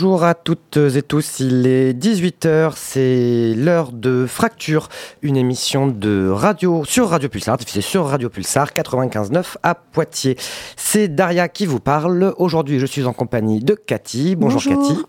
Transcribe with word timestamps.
Bonjour 0.00 0.22
à 0.22 0.34
toutes 0.34 0.76
et 0.76 1.02
tous, 1.02 1.40
il 1.40 1.66
est 1.66 1.92
18h, 1.92 2.74
c'est 2.76 3.52
l'heure 3.56 3.90
de 3.90 4.26
Fracture, 4.28 4.88
une 5.22 5.36
émission 5.36 5.88
de 5.88 6.28
radio 6.28 6.84
sur 6.84 7.08
Radio 7.08 7.28
Pulsar, 7.28 7.56
diffusée 7.56 7.80
sur 7.80 8.06
Radio 8.06 8.28
Pulsar 8.28 8.68
95.9 8.68 9.56
à 9.64 9.74
Poitiers. 9.74 10.36
C'est 10.76 11.08
Daria 11.08 11.48
qui 11.48 11.66
vous 11.66 11.80
parle. 11.80 12.32
Aujourd'hui, 12.36 12.78
je 12.78 12.86
suis 12.86 13.06
en 13.06 13.12
compagnie 13.12 13.58
de 13.58 13.74
Cathy. 13.74 14.36
Bonjour, 14.36 14.62
Bonjour. 14.64 14.88
Cathy. 14.88 15.02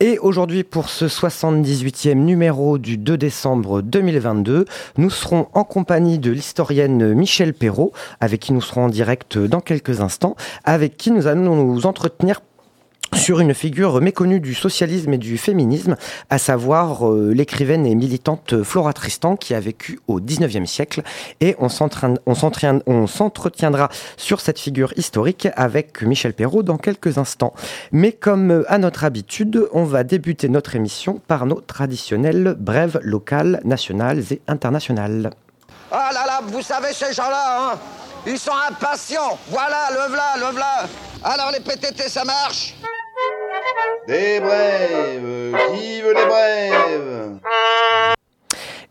Et 0.00 0.18
aujourd'hui, 0.18 0.64
pour 0.64 0.90
ce 0.90 1.06
78e 1.06 2.14
numéro 2.14 2.78
du 2.78 2.98
2 2.98 3.16
décembre 3.16 3.80
2022, 3.80 4.64
nous 4.98 5.10
serons 5.10 5.46
en 5.54 5.62
compagnie 5.62 6.18
de 6.18 6.32
l'historienne 6.32 7.14
Michel 7.14 7.54
Perrault, 7.54 7.92
avec 8.20 8.40
qui 8.40 8.52
nous 8.52 8.60
serons 8.60 8.86
en 8.86 8.88
direct 8.88 9.38
dans 9.38 9.60
quelques 9.60 10.00
instants, 10.00 10.34
avec 10.64 10.96
qui 10.96 11.12
nous 11.12 11.28
allons 11.28 11.54
nous 11.54 11.86
entretenir 11.86 12.40
sur 13.16 13.40
une 13.40 13.54
figure 13.54 14.00
méconnue 14.00 14.40
du 14.40 14.54
socialisme 14.54 15.14
et 15.14 15.18
du 15.18 15.38
féminisme, 15.38 15.96
à 16.30 16.38
savoir 16.38 17.08
euh, 17.08 17.32
l'écrivaine 17.34 17.86
et 17.86 17.94
militante 17.94 18.62
Flora 18.62 18.92
Tristan, 18.92 19.36
qui 19.36 19.54
a 19.54 19.60
vécu 19.60 20.00
au 20.06 20.20
19e 20.20 20.66
siècle. 20.66 21.02
Et 21.40 21.56
on 21.58 21.68
s'entretiendra 21.68 23.88
sur 24.16 24.40
cette 24.40 24.58
figure 24.58 24.92
historique 24.96 25.48
avec 25.56 26.02
Michel 26.02 26.34
Perrault 26.34 26.62
dans 26.62 26.76
quelques 26.76 27.18
instants. 27.18 27.54
Mais 27.92 28.12
comme 28.12 28.50
euh, 28.50 28.64
à 28.68 28.78
notre 28.78 29.04
habitude, 29.04 29.66
on 29.72 29.84
va 29.84 30.04
débuter 30.04 30.48
notre 30.48 30.76
émission 30.76 31.20
par 31.26 31.46
nos 31.46 31.60
traditionnelles 31.60 32.54
brèves 32.58 33.00
locales, 33.02 33.60
nationales 33.64 34.22
et 34.30 34.40
internationales. 34.46 35.30
Ah 35.90 36.10
là 36.12 36.26
là, 36.26 36.40
vous 36.44 36.62
savez 36.62 36.92
ces 36.92 37.12
gens-là, 37.12 37.72
hein 37.72 37.78
Ils 38.26 38.38
sont 38.38 38.52
impatients. 38.68 39.38
Voilà, 39.48 39.88
le 39.90 40.12
v'là, 40.12 40.36
le 40.38 40.54
v'là. 40.54 40.86
Alors 41.22 41.50
les 41.50 41.60
PTT, 41.60 42.08
ça 42.08 42.24
marche? 42.24 42.74
Des 44.06 44.40
brèves 44.40 45.56
Qui 45.72 46.00
veut 46.00 46.14
les 46.14 46.26
brèves 46.26 47.38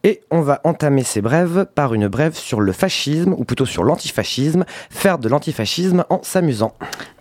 Et 0.03 0.21
on 0.29 0.41
va 0.41 0.61
entamer 0.63 1.03
ces 1.03 1.21
brèves 1.21 1.65
par 1.73 1.93
une 1.93 2.07
brève 2.07 2.35
sur 2.35 2.61
le 2.61 2.71
fascisme, 2.71 3.33
ou 3.33 3.43
plutôt 3.43 3.65
sur 3.65 3.83
l'antifascisme, 3.83 4.65
faire 4.89 5.17
de 5.17 5.29
l'antifascisme 5.29 6.05
en 6.09 6.21
s'amusant. 6.21 6.73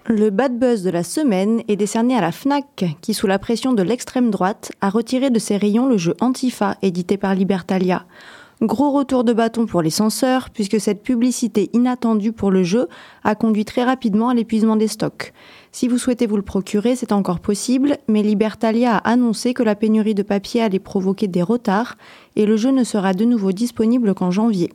Le 0.07 0.29
bad 0.29 0.59
buzz 0.59 0.83
de 0.83 0.91
la 0.91 1.03
semaine 1.03 1.63
est 1.69 1.77
décerné 1.77 2.15
à 2.15 2.21
la 2.21 2.31
FNAC, 2.31 2.85
qui, 3.01 3.15
sous 3.15 3.27
la 3.27 3.39
pression 3.39 3.73
de 3.73 3.83
l'extrême 3.83 4.31
droite, 4.31 4.73
a 4.83 4.91
retiré 4.91 5.31
de 5.31 5.39
ses 5.39 5.57
rayons 5.57 5.87
le 5.87 5.97
jeu 5.97 6.15
Antifa, 6.21 6.77
édité 6.83 7.17
par 7.17 7.35
Libertalia. 7.35 8.05
Gros 8.61 8.93
retour 8.93 9.25
de 9.25 9.33
bâton 9.33 9.67
pour 9.67 9.83
les 9.83 9.91
censeurs, 9.91 10.51
puisque 10.51 10.81
cette 10.81 11.03
publicité 11.03 11.71
inattendue 11.73 12.33
pour 12.33 12.51
le 12.51 12.63
jeu 12.63 12.89
a 13.25 13.35
conduit 13.35 13.65
très 13.65 13.83
rapidement 13.83 14.29
à 14.29 14.35
l'épuisement 14.35 14.77
des 14.77 14.89
stocks. 14.89 15.33
Si 15.75 15.89
vous 15.89 15.99
souhaitez 15.99 16.29
vous 16.29 16.37
le 16.37 16.43
procurer, 16.43 16.95
c'est 16.95 17.11
encore 17.11 17.41
possible, 17.41 17.99
mais 18.07 18.23
Libertalia 18.23 18.95
a 18.95 19.11
annoncé 19.11 19.55
que 19.55 19.65
la 19.65 19.75
pénurie 19.75 20.15
de 20.15 20.23
papier 20.23 20.63
allait 20.63 20.79
provoquer 20.79 21.27
des 21.27 21.43
retards, 21.43 21.97
et 22.37 22.47
le 22.47 22.57
jeu 22.57 22.71
ne 22.71 22.85
sera 22.85 23.13
de 23.13 23.25
nouveau 23.25 23.51
disponible 23.51 24.15
qu'en 24.15 24.31
janvier. 24.31 24.73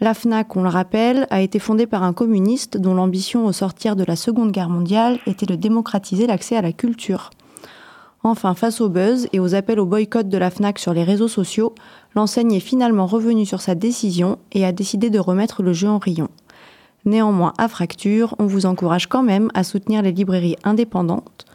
La 0.00 0.12
FNAC, 0.12 0.54
on 0.54 0.62
le 0.62 0.68
rappelle, 0.68 1.26
a 1.30 1.40
été 1.40 1.58
fondée 1.58 1.86
par 1.86 2.02
un 2.02 2.12
communiste 2.12 2.76
dont 2.76 2.92
l'ambition 2.92 3.46
au 3.46 3.52
sortir 3.52 3.96
de 3.96 4.04
la 4.04 4.16
Seconde 4.16 4.52
Guerre 4.52 4.68
mondiale 4.68 5.18
était 5.26 5.46
de 5.46 5.54
démocratiser 5.54 6.26
l'accès 6.26 6.58
à 6.58 6.62
la 6.62 6.72
culture. 6.72 7.30
Enfin, 8.22 8.52
face 8.52 8.82
au 8.82 8.90
buzz 8.90 9.28
et 9.32 9.40
aux 9.40 9.54
appels 9.54 9.80
au 9.80 9.86
boycott 9.86 10.28
de 10.28 10.36
la 10.36 10.50
FNAC 10.50 10.78
sur 10.78 10.92
les 10.92 11.04
réseaux 11.04 11.28
sociaux, 11.28 11.74
l'enseigne 12.14 12.52
est 12.52 12.60
finalement 12.60 13.06
revenue 13.06 13.46
sur 13.46 13.62
sa 13.62 13.74
décision 13.74 14.36
et 14.52 14.66
a 14.66 14.72
décidé 14.72 15.08
de 15.08 15.18
remettre 15.18 15.62
le 15.62 15.72
jeu 15.72 15.88
en 15.88 15.96
rayon. 15.96 16.28
Néanmoins, 17.08 17.54
à 17.56 17.68
Fracture, 17.68 18.34
on 18.38 18.44
vous 18.44 18.66
encourage 18.66 19.06
quand 19.06 19.22
même 19.22 19.48
à 19.54 19.64
soutenir 19.64 20.02
les 20.02 20.12
librairies 20.12 20.56
indépendantes 20.62 21.46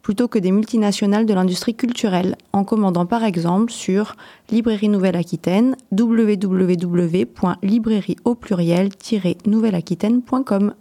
plutôt 0.00 0.28
que 0.28 0.38
des 0.38 0.50
multinationales 0.50 1.26
de 1.26 1.34
l'industrie 1.34 1.74
culturelle, 1.74 2.36
en 2.54 2.64
commandant 2.64 3.04
par 3.04 3.22
exemple 3.22 3.70
sur 3.70 4.16
Librairie 4.50 4.88
Nouvelle-Aquitaine, 4.88 5.76
www.librairie 5.92 8.16
au 8.24 8.34
pluriel-nouvelle-aquitaine.com. 8.34 10.74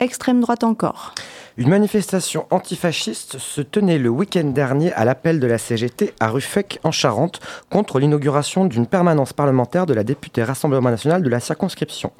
Extrême 0.00 0.40
droite 0.40 0.62
encore. 0.62 1.12
Une 1.56 1.70
manifestation 1.70 2.46
antifasciste 2.50 3.38
se 3.38 3.60
tenait 3.60 3.98
le 3.98 4.08
week-end 4.08 4.44
dernier 4.44 4.92
à 4.92 5.04
l'appel 5.04 5.40
de 5.40 5.46
la 5.48 5.58
CGT 5.58 6.14
à 6.20 6.28
Ruffec 6.28 6.78
en 6.84 6.92
Charente 6.92 7.40
contre 7.68 7.98
l'inauguration 7.98 8.64
d'une 8.66 8.86
permanence 8.86 9.32
parlementaire 9.32 9.86
de 9.86 9.94
la 9.94 10.04
députée 10.04 10.44
Rassemblement 10.44 10.90
national 10.90 11.24
de 11.24 11.28
la 11.28 11.40
circonscription. 11.40 12.12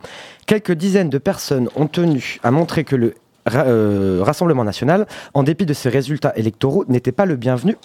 Quelques 0.46 0.72
dizaines 0.72 1.08
de 1.08 1.18
personnes 1.18 1.68
ont 1.76 1.86
tenu 1.86 2.40
à 2.42 2.50
montrer 2.50 2.82
que 2.82 2.96
le 2.96 3.14
euh, 3.54 4.22
Rassemblement 4.24 4.64
national, 4.64 5.06
en 5.32 5.44
dépit 5.44 5.64
de 5.64 5.72
ses 5.72 5.88
résultats 5.88 6.32
électoraux, 6.34 6.84
n'était 6.88 7.12
pas 7.12 7.26
le 7.26 7.36
bienvenu 7.36 7.76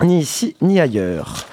ni 0.00 0.20
ici 0.20 0.56
ni 0.62 0.80
ailleurs. 0.80 1.46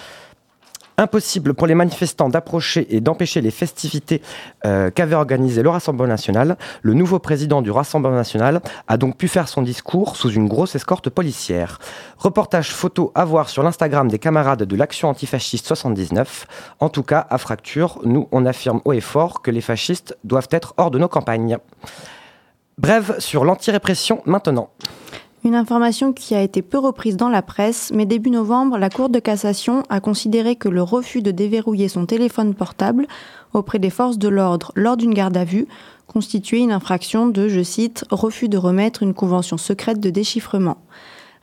Impossible 0.98 1.54
pour 1.54 1.68
les 1.68 1.76
manifestants 1.76 2.30
d'approcher 2.30 2.96
et 2.96 3.02
d'empêcher 3.02 3.42
les 3.42 3.52
festivités 3.52 4.22
euh, 4.66 4.90
qu'avait 4.92 5.16
organisées 5.16 5.62
le 5.62 5.70
Rassemblement 5.70 6.08
national. 6.08 6.58
Le 6.84 6.94
nouveau 6.94 7.20
président 7.20 7.62
du 7.62 7.70
Rassemblement 7.70 8.16
national 8.16 8.62
a 8.88 8.96
donc 8.96 9.18
pu 9.18 9.28
faire 9.28 9.50
son 9.50 9.62
discours 9.62 10.16
sous 10.16 10.32
une 10.32 10.48
grosse 10.48 10.74
escorte 10.76 11.10
policière. 11.10 11.80
Reportage 12.18 12.72
photo 12.72 13.12
à 13.14 13.26
voir 13.26 13.50
sur 13.50 13.62
l'Instagram 13.62 14.08
des 14.08 14.20
camarades 14.20 14.64
de 14.64 14.76
l'Action 14.78 15.10
antifasciste 15.10 15.68
79. 15.68 16.48
En 16.80 16.88
tout 16.88 17.04
cas, 17.04 17.28
à 17.30 17.38
Fracture, 17.38 18.00
nous, 18.06 18.30
on 18.32 18.46
affirme 18.46 18.80
haut 18.86 18.94
et 18.94 19.02
fort 19.02 19.42
que 19.42 19.52
les 19.52 19.62
fascistes 19.62 20.18
doivent 20.24 20.48
être 20.52 20.74
hors 20.78 20.92
de 20.92 21.00
nos 21.00 21.10
campagnes. 21.10 21.58
Brève 22.78 23.20
sur 23.20 23.44
l'antirépression 23.44 24.22
maintenant. 24.26 24.70
Une 25.46 25.54
information 25.54 26.12
qui 26.12 26.34
a 26.34 26.42
été 26.42 26.64
peu 26.64 26.80
reprise 26.80 27.18
dans 27.18 27.30
la 27.30 27.44
presse, 27.44 27.92
mais 27.94 28.08
début 28.08 28.32
novembre, 28.32 28.80
la 28.80 28.90
Cour 28.90 29.10
de 29.10 29.20
cassation 29.20 29.84
a 29.90 30.00
considéré 30.00 30.56
que 30.56 30.70
le 30.70 30.82
refus 30.82 31.22
de 31.22 31.30
déverrouiller 31.30 31.88
son 31.88 32.08
téléphone 32.08 32.56
portable 32.56 33.06
auprès 33.54 33.78
des 33.78 33.92
forces 33.92 34.18
de 34.18 34.28
l'ordre 34.28 34.72
lors 34.74 34.98
d'une 34.98 35.14
garde 35.14 35.38
à 35.38 35.46
vue 35.46 35.68
constituait 36.08 36.62
une 36.62 36.72
infraction 36.72 37.28
de, 37.28 37.48
je 37.48 37.62
cite, 37.62 38.06
refus 38.10 38.50
de 38.50 38.58
remettre 38.58 39.04
une 39.04 39.14
convention 39.14 39.58
secrète 39.58 40.00
de 40.00 40.10
déchiffrement. 40.10 40.78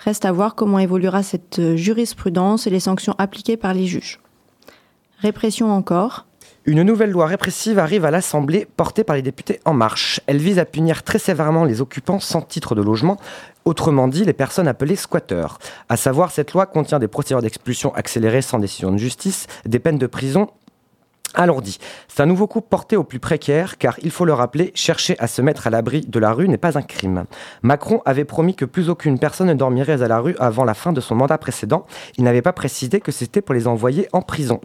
Reste 0.01 0.25
à 0.25 0.33
voir 0.33 0.57
comment 0.57 0.81
évoluera 0.81 1.23
cette 1.23 1.77
jurisprudence 1.77 2.67
et 2.67 2.71
les 2.71 2.81
sanctions 2.81 3.15
appliquées 3.19 3.57
par 3.57 3.73
les 3.73 3.87
juges. 3.87 4.19
Répression 5.21 5.71
encore. 5.71 6.27
Une 6.65 6.85
nouvelle 6.85 7.11
loi 7.11 7.27
répressive 7.27 7.81
arrive 7.81 8.05
à 8.05 8.13
l'Assemblée, 8.13 8.69
portée 8.77 9.03
par 9.03 9.17
les 9.17 9.23
députés 9.23 9.59
En 9.65 9.75
Marche. 9.75 10.21
Elle 10.29 10.37
vise 10.37 10.61
à 10.61 10.65
punir 10.65 11.03
très 11.03 11.19
sévèrement 11.19 11.65
les 11.65 11.81
occupants 11.81 12.21
sans 12.21 12.41
titre 12.41 12.77
de 12.77 12.83
logement, 12.83 13.17
autrement 13.65 14.07
dit 14.07 14.25
les 14.25 14.33
personnes 14.33 14.69
appelées 14.69 14.95
squatteurs. 14.95 15.59
À 15.89 15.97
savoir, 15.97 16.31
cette 16.31 16.53
loi 16.53 16.67
contient 16.67 17.01
des 17.01 17.09
procédures 17.09 17.43
d'expulsion 17.43 17.93
accélérées 17.97 18.43
sans 18.43 18.61
décision 18.61 18.93
de 18.93 18.97
justice, 18.97 19.49
des 19.67 19.81
peines 19.81 19.99
de 19.99 20.07
prison 20.07 20.51
alourdies. 21.35 21.79
C'est 22.09 22.23
un 22.23 22.27
nouveau 22.27 22.47
coup 22.47 22.61
porté 22.61 22.97
aux 22.97 23.05
plus 23.05 23.19
précaires, 23.19 23.79
car 23.79 23.97
il 24.03 24.11
faut 24.11 24.25
le 24.25 24.33
rappeler, 24.33 24.73
chercher 24.75 25.17
à 25.19 25.27
se 25.27 25.43
mettre 25.43 25.67
à 25.67 25.71
l'abri 25.71 26.03
de 26.03 26.19
la 26.19 26.33
rue 26.33 26.49
n'est 26.49 26.59
pas 26.59 26.79
un 26.79 26.83
crime. 26.83 27.25
Macron 27.63 28.03
avait 28.05 28.25
promis 28.25 28.55
que 28.55 28.65
plus 28.65 28.91
aucune 28.91 29.19
personne 29.19 29.49
ne 29.49 29.55
dormirait 29.55 30.03
à 30.03 30.09
la 30.09 30.21
rue 30.21 30.37
avant 30.39 30.65
la 30.65 30.75
fin 30.75 30.93
de 30.93 31.01
son 31.01 31.15
mandat 31.15 31.39
précédent. 31.39 31.87
Il 32.19 32.25
n'avait 32.25 32.43
pas 32.43 32.53
précisé 32.53 33.01
que 33.01 33.13
c'était 33.13 33.43
pour 33.43 33.55
les 33.55 33.67
envoyer 33.67 34.09
en 34.13 34.23
prison. 34.23 34.61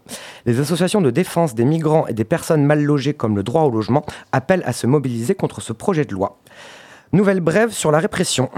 Les 0.46 0.60
associations 0.60 1.02
de 1.02 1.12
défense 1.12 1.56
des 1.56 1.66
migrants 1.66 2.08
et 2.08 2.14
des 2.14 2.26
personnes 2.26 2.64
mal 2.64 2.84
logées 2.84 3.14
comme 3.14 3.36
le 3.36 3.44
droit 3.44 3.64
au 3.64 3.72
logement 3.72 4.06
appellent 4.32 4.64
à 4.66 4.74
se 4.74 4.88
mobiliser 4.88 5.36
contre 5.36 5.62
ce 5.62 5.74
projet 5.74 6.06
de 6.06 6.14
loi. 6.14 6.38
Nouvelle 7.14 7.40
brève 7.40 7.72
sur 7.72 7.92
la 7.92 8.00
répression. 8.00 8.50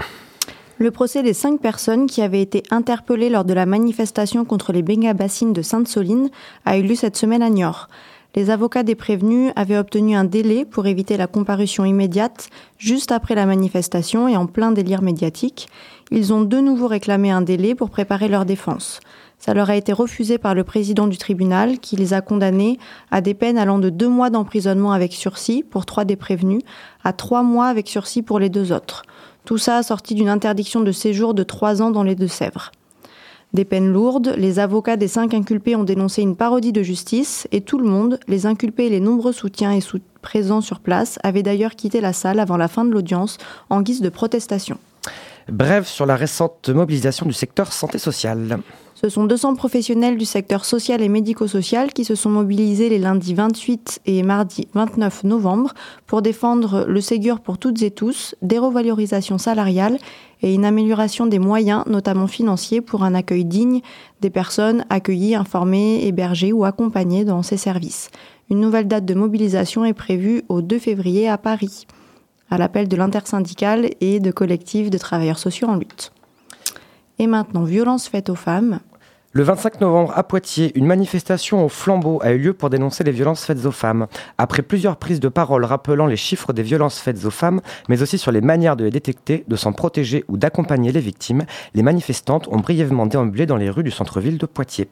Le 0.82 0.90
procès 0.90 1.22
des 1.22 1.34
cinq 1.34 1.60
personnes 1.60 2.06
qui 2.06 2.22
avaient 2.22 2.40
été 2.40 2.62
interpellées 2.70 3.28
lors 3.28 3.44
de 3.44 3.52
la 3.52 3.66
manifestation 3.66 4.46
contre 4.46 4.72
les 4.72 4.82
bassines 4.82 5.52
de 5.52 5.60
Sainte-Soline 5.60 6.30
a 6.64 6.78
eu 6.78 6.82
lieu 6.82 6.94
cette 6.94 7.18
semaine 7.18 7.42
à 7.42 7.50
Niort. 7.50 7.88
Les 8.34 8.48
avocats 8.48 8.82
des 8.82 8.94
prévenus 8.94 9.52
avaient 9.56 9.76
obtenu 9.76 10.16
un 10.16 10.24
délai 10.24 10.64
pour 10.64 10.86
éviter 10.86 11.18
la 11.18 11.26
comparution 11.26 11.84
immédiate 11.84 12.48
juste 12.78 13.12
après 13.12 13.34
la 13.34 13.44
manifestation 13.44 14.26
et 14.26 14.38
en 14.38 14.46
plein 14.46 14.72
délire 14.72 15.02
médiatique. 15.02 15.68
Ils 16.12 16.32
ont 16.32 16.40
de 16.40 16.60
nouveau 16.60 16.86
réclamé 16.86 17.30
un 17.30 17.42
délai 17.42 17.74
pour 17.74 17.90
préparer 17.90 18.28
leur 18.28 18.46
défense. 18.46 19.00
Ça 19.38 19.52
leur 19.52 19.68
a 19.68 19.76
été 19.76 19.92
refusé 19.92 20.38
par 20.38 20.54
le 20.54 20.64
président 20.64 21.08
du 21.08 21.18
tribunal 21.18 21.78
qui 21.78 21.96
les 21.96 22.14
a 22.14 22.22
condamnés 22.22 22.78
à 23.10 23.20
des 23.20 23.34
peines 23.34 23.58
allant 23.58 23.80
de 23.80 23.90
deux 23.90 24.08
mois 24.08 24.30
d'emprisonnement 24.30 24.92
avec 24.92 25.12
sursis 25.12 25.62
pour 25.62 25.84
trois 25.84 26.06
des 26.06 26.16
prévenus 26.16 26.62
à 27.04 27.12
trois 27.12 27.42
mois 27.42 27.66
avec 27.66 27.86
sursis 27.86 28.22
pour 28.22 28.38
les 28.38 28.48
deux 28.48 28.72
autres. 28.72 29.02
Tout 29.50 29.58
ça 29.58 29.78
assorti 29.78 30.14
d'une 30.14 30.28
interdiction 30.28 30.80
de 30.80 30.92
séjour 30.92 31.34
de 31.34 31.42
trois 31.42 31.82
ans 31.82 31.90
dans 31.90 32.04
les 32.04 32.14
Deux-Sèvres. 32.14 32.70
Des 33.52 33.64
peines 33.64 33.88
lourdes, 33.88 34.32
les 34.38 34.60
avocats 34.60 34.96
des 34.96 35.08
cinq 35.08 35.34
inculpés 35.34 35.74
ont 35.74 35.82
dénoncé 35.82 36.22
une 36.22 36.36
parodie 36.36 36.70
de 36.70 36.84
justice 36.84 37.48
et 37.50 37.60
tout 37.60 37.76
le 37.76 37.84
monde, 37.84 38.20
les 38.28 38.46
inculpés 38.46 38.86
et 38.86 38.90
les 38.90 39.00
nombreux 39.00 39.32
soutiens 39.32 39.72
et 39.72 39.80
présents 40.22 40.60
sur 40.60 40.78
place, 40.78 41.18
avaient 41.24 41.42
d'ailleurs 41.42 41.74
quitté 41.74 42.00
la 42.00 42.12
salle 42.12 42.38
avant 42.38 42.56
la 42.56 42.68
fin 42.68 42.84
de 42.84 42.92
l'audience 42.92 43.38
en 43.70 43.82
guise 43.82 44.02
de 44.02 44.08
protestation. 44.08 44.78
Brève 45.48 45.84
sur 45.84 46.06
la 46.06 46.14
récente 46.14 46.68
mobilisation 46.68 47.26
du 47.26 47.32
secteur 47.32 47.72
santé 47.72 47.98
sociale. 47.98 48.60
Ce 49.00 49.08
sont 49.08 49.24
200 49.24 49.54
professionnels 49.54 50.18
du 50.18 50.26
secteur 50.26 50.66
social 50.66 51.00
et 51.00 51.08
médico-social 51.08 51.90
qui 51.94 52.04
se 52.04 52.14
sont 52.14 52.28
mobilisés 52.28 52.90
les 52.90 52.98
lundis 52.98 53.32
28 53.32 54.02
et 54.04 54.22
mardi 54.22 54.68
29 54.74 55.24
novembre 55.24 55.72
pour 56.06 56.20
défendre 56.20 56.84
le 56.86 57.00
Ségur 57.00 57.40
pour 57.40 57.56
toutes 57.56 57.80
et 57.80 57.90
tous, 57.90 58.34
des 58.42 58.58
revalorisations 58.58 59.38
salariales 59.38 59.96
et 60.42 60.52
une 60.52 60.66
amélioration 60.66 61.24
des 61.24 61.38
moyens, 61.38 61.84
notamment 61.86 62.26
financiers, 62.26 62.82
pour 62.82 63.02
un 63.02 63.14
accueil 63.14 63.46
digne 63.46 63.80
des 64.20 64.28
personnes 64.28 64.84
accueillies, 64.90 65.34
informées, 65.34 66.06
hébergées 66.06 66.52
ou 66.52 66.66
accompagnées 66.66 67.24
dans 67.24 67.42
ces 67.42 67.56
services. 67.56 68.10
Une 68.50 68.60
nouvelle 68.60 68.86
date 68.86 69.06
de 69.06 69.14
mobilisation 69.14 69.86
est 69.86 69.94
prévue 69.94 70.42
au 70.50 70.60
2 70.60 70.78
février 70.78 71.26
à 71.26 71.38
Paris, 71.38 71.86
à 72.50 72.58
l'appel 72.58 72.86
de 72.86 72.96
l'intersyndicale 72.96 73.88
et 74.02 74.20
de 74.20 74.30
collectifs 74.30 74.90
de 74.90 74.98
travailleurs 74.98 75.38
sociaux 75.38 75.68
en 75.68 75.76
lutte. 75.76 76.12
Et 77.18 77.26
maintenant, 77.26 77.64
violence 77.64 78.08
faite 78.08 78.28
aux 78.28 78.34
femmes. 78.34 78.80
Le 79.32 79.44
25 79.44 79.80
novembre, 79.80 80.12
à 80.16 80.24
Poitiers, 80.24 80.76
une 80.76 80.86
manifestation 80.86 81.64
au 81.64 81.68
flambeau 81.68 82.18
a 82.20 82.32
eu 82.32 82.38
lieu 82.38 82.52
pour 82.52 82.68
dénoncer 82.68 83.04
les 83.04 83.12
violences 83.12 83.44
faites 83.44 83.64
aux 83.64 83.70
femmes. 83.70 84.08
Après 84.38 84.60
plusieurs 84.60 84.96
prises 84.96 85.20
de 85.20 85.28
parole 85.28 85.64
rappelant 85.64 86.06
les 86.06 86.16
chiffres 86.16 86.52
des 86.52 86.64
violences 86.64 86.98
faites 86.98 87.24
aux 87.24 87.30
femmes, 87.30 87.60
mais 87.88 88.02
aussi 88.02 88.18
sur 88.18 88.32
les 88.32 88.40
manières 88.40 88.74
de 88.74 88.82
les 88.82 88.90
détecter, 88.90 89.44
de 89.46 89.54
s'en 89.54 89.72
protéger 89.72 90.24
ou 90.26 90.36
d'accompagner 90.36 90.90
les 90.90 90.98
victimes, 90.98 91.44
les 91.74 91.84
manifestantes 91.84 92.48
ont 92.48 92.58
brièvement 92.58 93.06
déambulé 93.06 93.46
dans 93.46 93.56
les 93.56 93.70
rues 93.70 93.84
du 93.84 93.92
centre-ville 93.92 94.36
de 94.36 94.46
Poitiers 94.46 94.88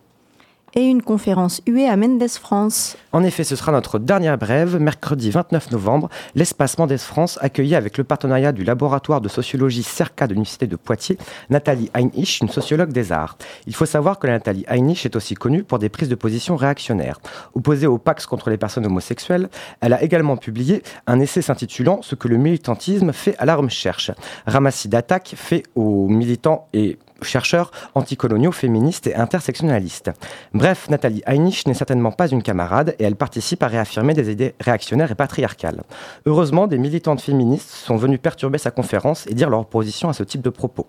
et 0.74 0.82
une 0.82 1.02
conférence 1.02 1.62
huée 1.66 1.88
à 1.88 1.96
Mendes 1.96 2.28
France. 2.28 2.96
En 3.12 3.22
effet, 3.22 3.44
ce 3.44 3.56
sera 3.56 3.72
notre 3.72 3.98
dernière 3.98 4.36
brève, 4.36 4.78
mercredi 4.78 5.30
29 5.30 5.70
novembre. 5.70 6.08
L'espace 6.34 6.78
Mendes 6.78 6.96
France 6.96 7.38
accueilli 7.40 7.74
avec 7.74 7.98
le 7.98 8.04
partenariat 8.04 8.52
du 8.52 8.64
laboratoire 8.64 9.20
de 9.20 9.28
sociologie 9.28 9.82
CERCA 9.82 10.26
de 10.26 10.34
l'Université 10.34 10.66
de 10.66 10.76
Poitiers, 10.76 11.18
Nathalie 11.50 11.90
Heinrich, 11.94 12.40
une 12.40 12.48
sociologue 12.48 12.92
des 12.92 13.12
arts. 13.12 13.38
Il 13.66 13.74
faut 13.74 13.86
savoir 13.86 14.18
que 14.18 14.26
Nathalie 14.26 14.64
Heinrich 14.68 15.04
est 15.06 15.16
aussi 15.16 15.34
connue 15.34 15.62
pour 15.62 15.78
des 15.78 15.88
prises 15.88 16.08
de 16.08 16.14
position 16.14 16.56
réactionnaires. 16.56 17.20
Opposée 17.54 17.86
au 17.86 17.98
Pax 17.98 18.26
contre 18.26 18.50
les 18.50 18.58
personnes 18.58 18.86
homosexuelles, 18.86 19.48
elle 19.80 19.92
a 19.92 20.02
également 20.02 20.36
publié 20.36 20.82
un 21.06 21.20
essai 21.20 21.42
s'intitulant 21.42 22.00
Ce 22.02 22.14
que 22.14 22.28
le 22.28 22.36
militantisme 22.36 23.12
fait 23.12 23.36
à 23.38 23.44
la 23.44 23.56
recherche. 23.56 24.10
Ramassis 24.46 24.88
d'attaques 24.88 25.34
fait 25.36 25.62
aux 25.74 26.08
militants 26.08 26.68
et 26.72 26.98
chercheurs 27.22 27.70
anticoloniaux, 27.94 28.52
féministes 28.52 29.06
et 29.06 29.14
intersectionnalistes. 29.14 30.10
Bref, 30.54 30.88
Nathalie 30.88 31.22
Heinrich 31.26 31.66
n'est 31.66 31.74
certainement 31.74 32.12
pas 32.12 32.28
une 32.28 32.42
camarade 32.42 32.94
et 32.98 33.04
elle 33.04 33.16
participe 33.16 33.62
à 33.62 33.66
réaffirmer 33.68 34.14
des 34.14 34.30
idées 34.30 34.54
réactionnaires 34.60 35.10
et 35.10 35.14
patriarcales. 35.14 35.82
Heureusement, 36.26 36.66
des 36.66 36.78
militantes 36.78 37.20
féministes 37.20 37.70
sont 37.70 37.96
venues 37.96 38.18
perturber 38.18 38.58
sa 38.58 38.70
conférence 38.70 39.26
et 39.26 39.34
dire 39.34 39.50
leur 39.50 39.60
opposition 39.60 40.08
à 40.08 40.12
ce 40.12 40.22
type 40.22 40.42
de 40.42 40.50
propos. 40.50 40.86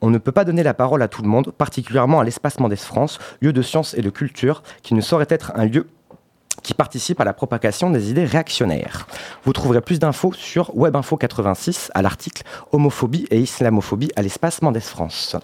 On 0.00 0.10
ne 0.10 0.18
peut 0.18 0.32
pas 0.32 0.44
donner 0.44 0.62
la 0.62 0.74
parole 0.74 1.02
à 1.02 1.08
tout 1.08 1.22
le 1.22 1.28
monde, 1.28 1.52
particulièrement 1.52 2.20
à 2.20 2.24
l'espace 2.24 2.58
Mendes 2.58 2.76
France, 2.76 3.18
lieu 3.40 3.52
de 3.52 3.62
science 3.62 3.94
et 3.94 4.02
de 4.02 4.10
culture, 4.10 4.62
qui 4.82 4.94
ne 4.94 5.00
saurait 5.00 5.26
être 5.28 5.52
un 5.54 5.64
lieu 5.64 5.86
qui 6.62 6.74
participe 6.74 7.20
à 7.20 7.24
la 7.24 7.32
propagation 7.32 7.90
des 7.90 8.10
idées 8.10 8.24
réactionnaires. 8.24 9.06
Vous 9.44 9.52
trouverez 9.52 9.80
plus 9.80 9.98
d'infos 9.98 10.32
sur 10.32 10.76
Webinfo 10.76 11.16
86 11.16 11.90
à 11.94 12.02
l'article 12.02 12.42
Homophobie 12.72 13.26
et 13.30 13.40
islamophobie 13.40 14.10
à 14.16 14.22
l'espace 14.22 14.62
Mendes 14.62 14.80
France. 14.80 15.36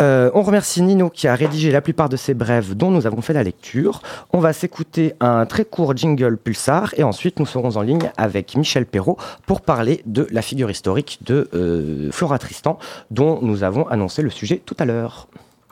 Euh, 0.00 0.30
on 0.34 0.42
remercie 0.42 0.82
Nino 0.82 1.08
qui 1.08 1.28
a 1.28 1.36
rédigé 1.36 1.70
la 1.70 1.80
plupart 1.80 2.08
de 2.08 2.16
ces 2.16 2.34
brèves 2.34 2.74
dont 2.74 2.90
nous 2.90 3.06
avons 3.06 3.22
fait 3.22 3.32
la 3.32 3.44
lecture. 3.44 4.02
On 4.32 4.40
va 4.40 4.52
s'écouter 4.52 5.14
un 5.20 5.46
très 5.46 5.64
court 5.64 5.96
jingle 5.96 6.36
Pulsar 6.36 6.92
et 6.96 7.04
ensuite 7.04 7.38
nous 7.38 7.46
serons 7.46 7.76
en 7.76 7.82
ligne 7.82 8.10
avec 8.16 8.56
Michel 8.56 8.86
Perrault 8.86 9.18
pour 9.46 9.60
parler 9.60 10.02
de 10.06 10.26
la 10.32 10.42
figure 10.42 10.68
historique 10.70 11.20
de 11.24 11.48
euh, 11.54 12.10
Flora 12.10 12.38
Tristan 12.38 12.78
dont 13.10 13.38
nous 13.42 13.62
avons 13.62 13.86
annoncé 13.88 14.22
le 14.22 14.30
sujet 14.30 14.60
tout 14.64 14.76
à 14.78 14.84
l'heure. 14.84 15.28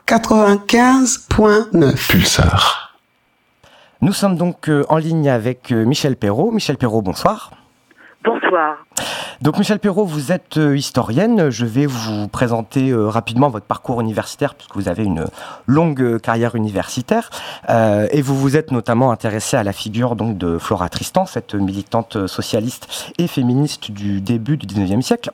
95.9 0.07 2.07
Pulsar. 2.07 2.82
Nous 4.03 4.11
sommes 4.11 4.35
donc 4.35 4.67
euh, 4.67 4.83
en 4.89 4.97
ligne 4.97 5.29
avec 5.29 5.71
euh, 5.71 5.85
Michel 5.85 6.17
Perrault. 6.17 6.51
Michel 6.51 6.75
Perrault, 6.75 7.01
bonsoir. 7.01 7.51
Bonsoir. 8.25 8.79
Donc 9.39 9.57
Michel 9.57 9.79
Perrault, 9.79 10.03
vous 10.03 10.33
êtes 10.33 10.57
euh, 10.57 10.75
historienne. 10.75 11.49
Je 11.49 11.65
vais 11.65 11.85
vous 11.85 12.27
présenter 12.27 12.93
rapidement 12.93 13.47
votre 13.47 13.65
parcours 13.65 14.01
universitaire 14.01 14.55
puisque 14.55 14.75
vous 14.75 14.89
avez 14.89 15.05
une 15.05 15.27
longue 15.67 16.19
carrière 16.19 16.55
universitaire 16.55 17.29
et 17.69 18.21
vous 18.21 18.35
vous 18.35 18.57
êtes 18.57 18.71
notamment 18.71 19.11
intéressé 19.11 19.55
à 19.55 19.63
la 19.63 19.71
figure 19.71 20.17
donc 20.17 20.37
de 20.37 20.57
Flora 20.57 20.89
Tristan, 20.89 21.25
cette 21.25 21.55
militante 21.55 22.27
socialiste 22.27 23.13
et 23.17 23.27
féministe 23.27 23.89
du 23.89 24.19
début 24.19 24.57
du 24.57 24.65
19e 24.65 25.01
siècle. 25.01 25.31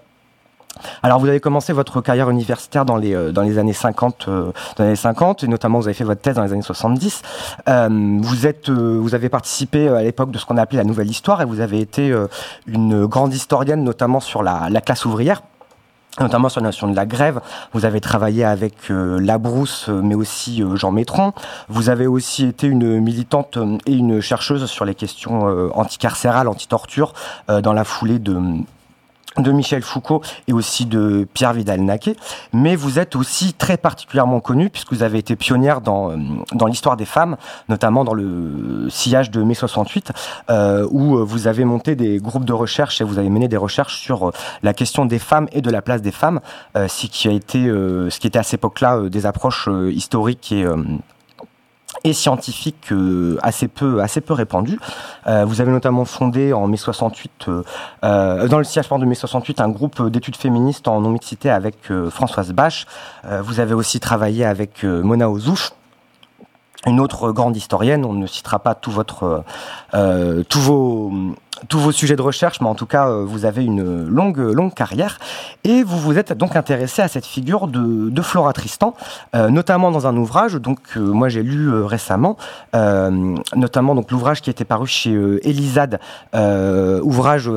Alors, 1.02 1.20
vous 1.20 1.28
avez 1.28 1.40
commencé 1.40 1.74
votre 1.74 2.02
carrière 2.02 2.30
universitaire 2.30 2.86
dans 2.86 2.98
les, 2.98 3.14
euh, 3.14 3.32
dans 3.32 3.42
les 3.42 3.58
années 3.58 3.74
50, 3.74 4.26
euh, 4.28 4.52
dans 4.78 4.84
les 4.84 4.90
années 4.90 4.96
50, 4.96 5.44
et 5.44 5.48
notamment 5.48 5.80
vous 5.80 5.88
avez 5.88 5.94
fait 5.94 6.04
votre 6.04 6.22
thèse 6.22 6.36
dans 6.36 6.44
les 6.44 6.54
années 6.54 6.62
70. 6.62 7.22
Euh, 7.68 8.18
vous, 8.22 8.48
êtes, 8.48 8.70
vous 8.70 9.16
avez 9.16 9.30
participé 9.30 9.88
à 9.88 10.02
l'époque 10.02 10.32
de 10.32 10.38
ce 10.38 10.46
qu'on 10.46 10.58
a 10.58 10.62
appelé 10.62 10.78
la 10.78 10.84
Nouvelle 10.84 11.10
Histoire, 11.10 11.42
et 11.42 11.46
vous 11.46 11.60
avez 11.60 11.80
été 11.80 12.14
une 12.68 13.06
grande 13.06 13.34
historienne, 13.34 13.84
notamment 13.84 14.20
sur 14.20 14.44
la, 14.44 14.70
la 14.70 14.82
classe 14.82 15.06
ouvrière 15.06 15.42
notamment 16.20 16.50
sur 16.50 16.60
la 16.60 16.68
notion 16.68 16.90
de 16.90 16.96
la 16.96 17.06
grève. 17.06 17.40
Vous 17.72 17.86
avez 17.86 18.02
travaillé 18.02 18.44
avec 18.44 18.74
euh, 18.90 19.20
Labrousse, 19.22 19.88
mais 19.88 20.16
aussi 20.16 20.62
Jean 20.74 20.92
Métron. 20.92 21.32
Vous 21.70 21.88
avez 21.90 22.08
aussi 22.08 22.46
été 22.46 22.68
une 22.68 23.00
militante 23.00 23.58
et 23.86 23.94
une 23.94 24.20
chercheuse 24.20 24.66
sur 24.66 24.84
les 24.84 24.96
questions 24.96 25.44
anticarcérales, 25.74 26.50
anti-torture, 26.50 27.14
dans 27.48 27.72
la 27.72 27.84
foulée 27.86 28.20
de 28.20 28.38
de 29.40 29.52
Michel 29.52 29.82
Foucault 29.82 30.22
et 30.48 30.54
aussi 30.54 30.86
de 30.86 31.28
Pierre 31.34 31.54
Vidal-Naquet, 31.54 32.16
mais 32.54 32.76
vous 32.76 33.00
êtes 33.00 33.16
aussi 33.16 33.54
très 33.54 33.78
particulièrement 33.78 34.40
connu 34.40 34.70
puisque 34.70 34.94
vous 34.94 35.04
avez 35.04 35.18
été 35.18 35.36
pionnière 35.36 35.82
dans, 35.82 36.12
euh, 36.12 36.18
dans 36.54 36.66
l'histoire 36.66 36.98
des 36.98 37.06
femmes, 37.06 37.38
notamment 37.68 38.04
dans 38.04 38.14
le 38.14 38.88
sillage 38.90 39.32
de 39.32 39.44
mai 39.44 39.54
68, 39.54 40.12
euh, 40.50 40.88
où 40.92 41.26
vous 41.26 41.48
avez 41.48 41.66
monté 41.66 41.96
des 41.96 42.18
groupes 42.18 42.46
de 42.46 42.54
recherche 42.54 43.02
et 43.02 43.04
vous 43.04 43.20
avez 43.20 43.30
mené 43.30 43.48
des 43.48 43.58
recherches 43.58 44.00
sur 44.02 44.30
euh, 44.30 44.32
la 44.64 44.74
question 44.74 45.06
des 45.06 45.20
femmes 45.20 45.48
et 45.52 45.62
de 45.62 45.70
la 45.70 45.82
place 45.82 46.02
des 46.02 46.12
femmes, 46.12 46.40
ce 46.76 47.08
qui 47.08 47.28
a 47.28 47.32
été, 47.32 47.66
ce 47.66 48.20
qui 48.20 48.28
était 48.28 48.40
à 48.40 48.44
cette 48.44 48.56
époque-là 48.56 49.10
des 49.10 49.26
approches 49.26 49.70
historiques 49.92 50.52
et 50.52 50.66
et 52.04 52.14
scientifique 52.14 52.92
euh, 52.92 53.38
assez 53.42 53.68
peu 53.68 54.02
assez 54.02 54.22
peu 54.22 54.34
répandu. 54.34 54.80
Euh, 55.28 55.46
vous 55.46 55.62
avez 55.62 55.72
notamment 55.72 56.06
fondé 56.06 56.54
en 56.54 56.68
mai 56.68 56.78
68 56.78 57.46
euh, 58.04 58.48
dans 58.48 58.58
le 58.58 58.64
siège 58.64 58.90
de 58.90 59.06
mai 59.06 59.16
68 59.16 59.62
un 59.62 59.70
groupe 59.70 60.10
d'études 60.10 60.36
féministes 60.36 60.88
en 60.88 61.02
non-mixité 61.02 61.50
avec 61.50 61.92
Françoise 62.10 62.52
Bache. 62.54 62.86
vous 63.42 63.60
avez 63.60 63.74
aussi 63.74 64.00
travaillé 64.00 64.46
avec 64.46 64.84
Mona 64.84 65.30
Ozouf 65.30 65.74
une 66.86 67.02
autre 67.02 67.34
grande 67.34 67.58
historienne, 67.58 68.06
on 68.06 68.14
ne 68.14 68.26
citera 68.26 68.60
pas 68.60 68.74
tout 68.74 68.92
votre, 68.92 69.44
tous 70.48 70.60
vos 70.60 71.12
tous 71.68 71.80
vos 71.80 71.92
sujets 71.92 72.16
de 72.16 72.22
recherche, 72.22 72.62
mais 72.62 72.68
en 72.68 72.76
tout 72.76 72.86
cas, 72.86 73.10
euh, 73.10 73.26
vous 73.26 73.46
avez 73.46 73.64
une 73.66 74.08
longue, 74.08 74.38
longue 74.38 74.74
carrière. 74.74 75.20
Et 75.64 75.84
vous 75.84 76.00
vous 76.00 76.18
êtes 76.18 76.34
donc 76.34 76.56
intéressé 76.56 77.02
à 77.02 77.08
cette 77.08 77.26
figure 77.26 77.68
de, 77.68 78.22
Flora 78.22 78.54
Tristan, 78.54 78.94
euh, 79.36 79.50
notamment 79.50 79.92
dans 79.92 80.06
un 80.06 80.16
ouvrage, 80.16 80.56
donc 80.56 80.80
euh, 80.98 81.00
moi 81.00 81.30
j'ai 81.30 81.42
lu 81.42 81.74
récemment, 81.82 82.38
notamment 82.74 83.96
l'ouvrage 84.10 84.42
qui 84.42 84.50
était 84.50 84.66
paru 84.66 84.88
chez 84.88 85.12
Elisade, 85.44 86.00
ouvrage, 86.34 87.50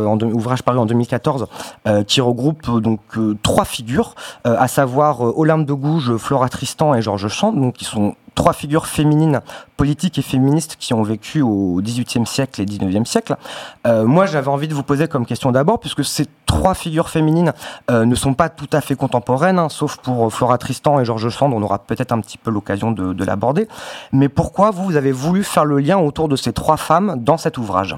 paru 0.64 0.78
en 0.78 0.86
2014, 0.86 1.46
qui 2.06 2.20
regroupe 2.20 2.80
donc 2.80 3.00
trois 3.42 3.64
figures, 3.64 4.14
à 4.44 4.68
savoir 4.68 5.20
Olympe 5.38 5.66
de 5.66 5.72
Gouges, 5.72 6.16
Flora 6.16 6.48
Tristan 6.48 6.94
et 6.94 7.02
Georges 7.02 7.28
Chant, 7.28 7.52
donc 7.52 7.74
qui 7.74 7.84
sont 7.84 8.14
trois 8.34 8.52
figures 8.52 8.86
féminines, 8.86 9.40
politiques 9.82 10.16
et 10.16 10.22
féministes 10.22 10.76
qui 10.78 10.94
ont 10.94 11.02
vécu 11.02 11.42
au 11.42 11.80
XVIIIe 11.82 12.24
siècle 12.24 12.60
et 12.60 12.64
XIXe 12.64 13.02
siècle. 13.02 13.34
Euh, 13.84 14.04
moi, 14.04 14.26
j'avais 14.26 14.46
envie 14.46 14.68
de 14.68 14.74
vous 14.74 14.84
poser 14.84 15.08
comme 15.08 15.26
question 15.26 15.50
d'abord, 15.50 15.80
puisque 15.80 16.04
ces 16.04 16.26
trois 16.46 16.74
figures 16.74 17.08
féminines 17.08 17.52
euh, 17.90 18.04
ne 18.04 18.14
sont 18.14 18.32
pas 18.34 18.48
tout 18.48 18.68
à 18.72 18.80
fait 18.80 18.94
contemporaines, 18.94 19.58
hein, 19.58 19.68
sauf 19.68 19.96
pour 19.96 20.24
euh, 20.24 20.30
Flora 20.30 20.56
Tristan 20.56 21.00
et 21.00 21.04
Georges 21.04 21.30
Sand, 21.30 21.52
on 21.52 21.60
aura 21.62 21.80
peut-être 21.80 22.12
un 22.12 22.20
petit 22.20 22.38
peu 22.38 22.52
l'occasion 22.52 22.92
de, 22.92 23.12
de 23.12 23.24
l'aborder. 23.24 23.66
Mais 24.12 24.28
pourquoi 24.28 24.70
vous, 24.70 24.94
avez 24.94 25.10
voulu 25.10 25.42
faire 25.42 25.64
le 25.64 25.80
lien 25.80 25.98
autour 25.98 26.28
de 26.28 26.36
ces 26.36 26.52
trois 26.52 26.76
femmes 26.76 27.16
dans 27.16 27.36
cet 27.36 27.58
ouvrage? 27.58 27.96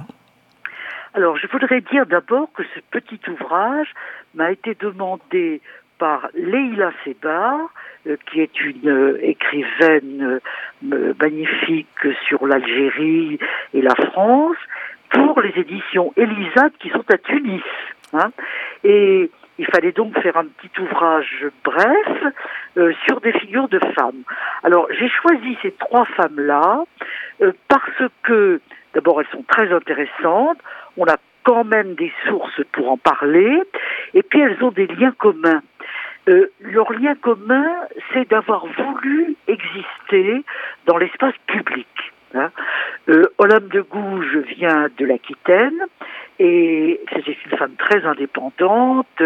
Alors, 1.12 1.36
je 1.36 1.46
voudrais 1.48 1.82
dire 1.82 2.06
d'abord 2.06 2.48
que 2.56 2.62
ce 2.74 2.80
petit 2.92 3.20
ouvrage 3.28 3.88
m'a 4.34 4.50
été 4.52 4.74
demandé 4.80 5.60
par 5.98 6.28
Leila 6.32 6.92
Sebar, 7.04 7.58
qui 8.30 8.40
est 8.40 8.60
une 8.60 8.88
euh, 8.88 9.18
écrivaine 9.22 10.40
euh, 10.92 11.14
magnifique 11.20 11.86
sur 12.28 12.46
l'Algérie 12.46 13.38
et 13.72 13.82
la 13.82 13.94
France, 13.94 14.56
pour 15.10 15.40
les 15.40 15.52
éditions 15.56 16.12
Elisade 16.16 16.72
qui 16.80 16.90
sont 16.90 17.04
à 17.10 17.18
Tunis. 17.18 17.62
Hein. 18.12 18.30
Et 18.82 19.30
il 19.58 19.66
fallait 19.66 19.92
donc 19.92 20.18
faire 20.20 20.36
un 20.36 20.46
petit 20.46 20.80
ouvrage 20.80 21.46
bref 21.64 22.24
sur 23.06 23.20
des 23.20 23.32
figures 23.32 23.68
de 23.68 23.78
femmes. 23.94 24.24
Alors 24.64 24.88
j'ai 24.90 25.08
choisi 25.08 25.56
ces 25.62 25.70
trois 25.72 26.04
femmes-là 26.04 26.82
parce 27.68 28.10
que 28.24 28.60
d'abord 28.94 29.20
elles 29.20 29.28
sont 29.30 29.44
très 29.46 29.72
intéressantes, 29.72 30.58
on 30.96 31.04
a 31.04 31.16
quand 31.44 31.64
même 31.64 31.94
des 31.94 32.12
sources 32.26 32.60
pour 32.72 32.90
en 32.90 32.96
parler, 32.96 33.62
et 34.14 34.22
puis 34.22 34.40
elles 34.40 34.62
ont 34.64 34.72
des 34.72 34.86
liens 34.86 35.14
communs. 35.16 35.62
Euh, 36.28 36.50
leur 36.60 36.92
lien 36.92 37.14
commun, 37.14 37.66
c'est 38.12 38.28
d'avoir 38.30 38.66
voulu 38.66 39.36
exister 39.46 40.42
dans 40.86 40.96
l'espace 40.96 41.34
public. 41.46 41.86
Hein. 42.34 42.50
Euh, 43.08 43.26
Olympe 43.38 43.68
de 43.68 43.80
Gouges 43.82 44.38
vient 44.56 44.88
de 44.98 45.04
l'Aquitaine 45.04 45.78
et 46.40 47.00
c'était 47.12 47.36
une 47.44 47.56
femme 47.56 47.74
très 47.78 48.04
indépendante 48.04 49.22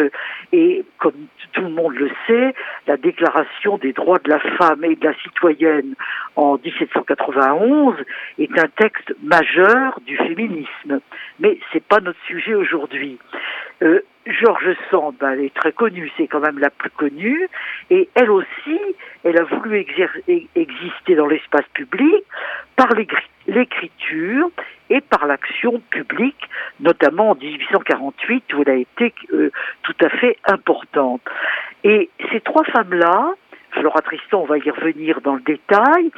et 0.53 0.85
comme 0.99 1.15
tout 1.53 1.63
le 1.63 1.71
monde 1.71 1.95
le 1.95 2.11
sait, 2.27 2.55
la 2.87 2.97
déclaration 2.99 3.79
des 3.79 3.93
droits 3.93 4.19
de 4.19 4.31
la 4.31 4.41
femme 4.41 4.85
et 4.85 4.95
de 4.95 5.05
la 5.05 5.15
citoyenne 5.23 5.95
en 6.37 6.59
1791 6.63 7.97
est 8.39 8.59
un 8.59 8.69
texte 8.77 9.15
majeur 9.23 10.01
du 10.07 10.17
féminisme. 10.17 11.01
Mais 11.41 11.59
c'est 11.73 11.85
pas 11.85 12.01
notre 12.01 12.21
sujet 12.27 12.55
aujourd'hui. 12.55 13.19
Euh, 13.83 14.01
Georges 14.27 14.77
Sand, 14.91 15.15
ben, 15.19 15.33
elle 15.33 15.45
est 15.47 15.55
très 15.55 15.73
connue, 15.73 16.11
c'est 16.17 16.27
quand 16.27 16.41
même 16.41 16.59
la 16.59 16.71
plus 16.71 16.91
connue, 16.91 17.49
et 17.91 18.09
elle 18.15 18.31
aussi, 18.31 18.79
elle 19.25 19.39
a 19.39 19.45
voulu 19.45 19.87
exister 20.55 21.15
dans 21.15 21.27
l'espace 21.27 21.65
public 21.73 22.25
par 22.77 22.89
l'écriture 23.47 24.51
et 24.91 25.01
par 25.01 25.27
l'action 25.27 25.81
publique, 25.91 26.43
notamment 26.81 27.31
en 27.31 27.35
1848 27.37 28.53
où 28.55 28.63
elle 28.63 28.71
a 28.71 28.77
été 28.77 29.15
euh, 29.33 29.51
tout 29.83 29.97
à 30.01 30.09
fait 30.11 30.37
importante. 30.47 31.23
Et 31.85 32.11
ces 32.31 32.41
trois 32.41 32.65
femmes-là, 32.65 33.35
Flora 33.73 34.01
Tristan, 34.03 34.41
on 34.41 34.47
va 34.47 34.59
y 34.59 34.71
revenir 34.71 35.21
dans 35.23 35.35
le 35.35 35.43
détail, 35.43 36.11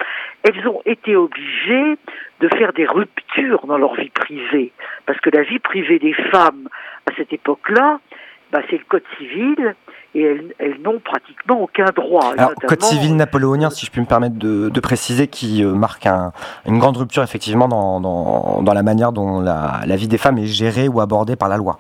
elles 0.43 0.67
ont 0.69 0.81
été 0.85 1.17
obligées 1.17 1.97
de 2.41 2.49
faire 2.49 2.73
des 2.73 2.87
ruptures 2.87 3.67
dans 3.67 3.79
leur 3.79 3.95
vie 3.95 4.11
privée, 4.11 4.73
parce 5.07 5.19
que 5.21 5.31
la 5.31 5.43
vie 5.43 5.59
privée 5.59 5.99
des 5.99 6.15
femmes 6.31 6.69
à 7.07 7.15
cette 7.17 7.33
époque-là, 7.33 8.01
bah, 8.53 8.61
c'est 8.69 8.79
le 8.79 8.85
Code 8.89 9.05
civil, 9.17 9.75
et 10.15 10.23
elles, 10.59 10.81
n'ont 10.83 10.99
pratiquement 10.99 11.63
aucun 11.63 11.85
droit. 11.95 12.33
Alors, 12.37 12.55
Code 12.55 12.83
civil 12.83 13.15
napoléonien, 13.15 13.71
si 13.71 13.87
je 13.87 13.91
puis 13.91 14.01
me 14.01 14.07
permettre 14.07 14.37
de, 14.37 14.81
préciser, 14.81 15.29
qui 15.29 15.63
euh, 15.63 15.73
marque 15.73 16.07
une 16.67 16.79
grande 16.79 16.97
rupture 16.97 17.23
effectivement 17.23 17.69
dans, 17.69 18.01
dans, 18.01 18.75
la 18.75 18.83
manière 18.83 19.13
dont 19.13 19.41
la, 19.41 19.83
la 19.87 19.97
vie 19.97 20.09
des 20.09 20.19
femmes 20.19 20.39
est 20.39 20.47
gérée 20.47 20.89
ou 20.89 21.01
abordée 21.01 21.37
par 21.37 21.49
la 21.49 21.57
loi. 21.57 21.79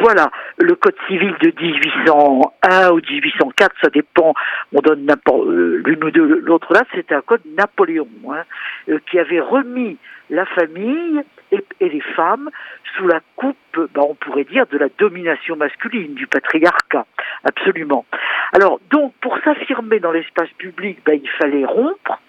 Voilà, 0.00 0.30
le 0.58 0.74
code 0.74 0.94
civil 1.08 1.34
de 1.40 1.52
1801 1.60 2.90
ou 2.90 2.96
1804, 2.96 3.74
ça 3.82 3.90
dépend, 3.90 4.34
on 4.72 4.80
donne 4.80 5.06
euh, 5.10 5.82
l'une 5.84 6.04
ou 6.04 6.10
l'autre 6.40 6.72
là, 6.72 6.82
c'était 6.94 7.14
un 7.14 7.20
code 7.20 7.42
Napoléon, 7.56 8.08
hein, 8.30 8.42
euh, 8.88 8.98
qui 9.10 9.18
avait 9.18 9.40
remis 9.40 9.98
la 10.30 10.46
famille 10.46 11.22
et, 11.50 11.88
les 11.88 12.00
femmes 12.00 12.48
sous 12.96 13.06
la 13.06 13.20
coupe, 13.36 13.56
bah, 13.94 14.02
on 14.08 14.14
pourrait 14.14 14.44
dire, 14.44 14.66
de 14.68 14.78
la 14.78 14.88
domination 14.98 15.56
masculine, 15.56 16.14
du 16.14 16.26
patriarcat, 16.26 17.06
absolument. 17.44 18.06
Alors, 18.52 18.80
donc, 18.90 19.12
pour 19.20 19.36
s'affirmer 19.44 20.00
dans 20.00 20.12
l'espace 20.12 20.50
public, 20.58 20.98
bah, 21.04 21.14
il 21.14 21.28
fallait 21.28 21.64
rompre. 21.64 22.20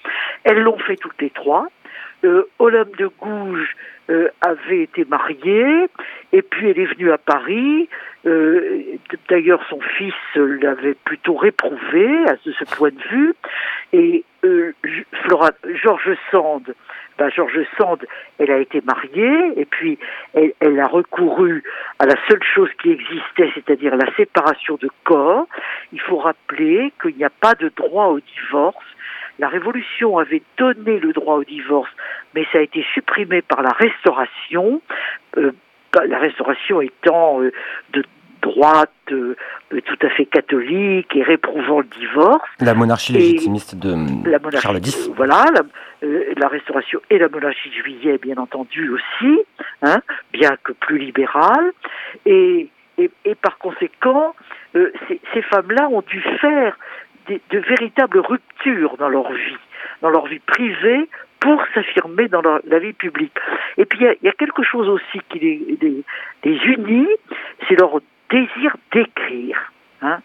Elles 0.43 0.61
l'ont 0.61 0.79
fait 0.79 0.97
toutes 0.97 1.21
les 1.21 1.29
trois. 1.29 1.67
Euh, 2.25 2.43
Olympe 2.59 2.95
de 2.97 3.09
Gouges 3.19 3.75
euh, 4.09 4.27
avait 4.41 4.83
été 4.83 5.05
mariée, 5.05 5.87
et 6.33 6.41
puis 6.41 6.69
elle 6.69 6.79
est 6.79 6.93
venue 6.93 7.11
à 7.11 7.17
Paris. 7.17 7.87
Euh, 8.25 8.81
D'ailleurs, 9.29 9.63
son 9.69 9.79
fils 9.97 10.13
l'avait 10.35 10.95
plutôt 11.05 11.35
réprouvé 11.35 12.25
à 12.27 12.35
ce, 12.43 12.51
ce, 12.51 12.65
point 12.75 12.89
de 12.89 13.01
vue. 13.09 13.33
Et 13.93 14.23
euh, 14.43 14.73
Flora, 15.23 15.51
Georges 15.81 16.17
Sand, 16.31 16.73
ben 17.17 17.29
Georges 17.29 17.65
Sand, 17.77 18.05
elle 18.39 18.51
a 18.51 18.57
été 18.57 18.81
mariée, 18.81 19.53
et 19.55 19.65
puis 19.65 19.97
elle, 20.33 20.53
elle 20.59 20.79
a 20.79 20.87
recouru 20.87 21.63
à 21.99 22.05
la 22.05 22.15
seule 22.29 22.43
chose 22.43 22.69
qui 22.81 22.91
existait, 22.91 23.51
c'est-à-dire 23.55 23.95
la 23.95 24.13
séparation 24.15 24.75
de 24.81 24.89
corps. 25.05 25.47
Il 25.93 26.01
faut 26.01 26.17
rappeler 26.17 26.91
qu'il 27.01 27.15
n'y 27.15 27.23
a 27.23 27.29
pas 27.29 27.53
de 27.55 27.71
droit 27.75 28.07
au 28.07 28.19
divorce 28.19 28.83
la 29.39 29.47
Révolution 29.47 30.17
avait 30.17 30.43
donné 30.57 30.99
le 30.99 31.13
droit 31.13 31.35
au 31.35 31.43
divorce, 31.43 31.89
mais 32.35 32.45
ça 32.51 32.59
a 32.59 32.61
été 32.61 32.85
supprimé 32.93 33.41
par 33.41 33.61
la 33.61 33.71
Restauration, 33.71 34.81
euh, 35.37 35.51
la 36.07 36.19
Restauration 36.19 36.81
étant 36.81 37.41
euh, 37.41 37.51
de 37.93 38.03
droite, 38.41 38.91
euh, 39.11 39.35
tout 39.69 40.05
à 40.05 40.09
fait 40.09 40.25
catholique 40.25 41.15
et 41.15 41.23
réprouvant 41.23 41.79
le 41.79 41.87
divorce. 41.97 42.47
La 42.59 42.73
monarchie 42.73 43.13
légitimiste 43.13 43.75
de 43.75 43.95
Charles 44.59 44.77
X. 44.77 45.09
Voilà, 45.15 45.45
la, 46.01 46.47
Restauration 46.47 46.99
et 47.09 47.17
la 47.17 47.29
monarchie 47.29 47.69
de 47.69 47.75
Juillet, 47.75 48.19
bien 48.21 48.35
entendu 48.37 48.89
aussi, 48.89 49.39
hein, 49.81 50.01
bien 50.33 50.57
que 50.61 50.73
plus 50.73 50.97
libérale. 50.97 51.71
Et, 52.25 52.69
et, 52.97 53.35
par 53.41 53.57
conséquent, 53.57 54.35
ces, 54.73 55.21
ces 55.33 55.41
femmes-là 55.43 55.87
ont 55.89 56.03
dû 56.05 56.21
faire 56.41 56.77
de, 57.27 57.59
véritables 57.59 58.19
ruptures 58.19 58.97
dans 58.97 59.09
leur 59.09 59.31
vie, 59.31 59.57
dans 60.01 60.09
leur 60.09 60.27
vie 60.27 60.39
privée, 60.39 61.07
pour 61.39 61.61
s'affirmer 61.73 62.27
dans 62.29 62.41
la, 62.41 62.79
vie 62.79 62.93
publique. 62.93 63.37
Et 63.77 63.85
puis 63.85 63.99
il 64.01 64.17
y, 64.23 64.29
a, 64.29 64.31
quelque 64.31 64.63
chose 64.63 64.87
aussi 64.87 65.19
qui 65.29 65.39
les, 65.39 66.57
unit, 66.65 67.07
c'est 67.67 67.79
leur 67.79 67.99
désir 68.29 68.75
d'écrire. 68.91 69.71
Hein. 70.01 70.19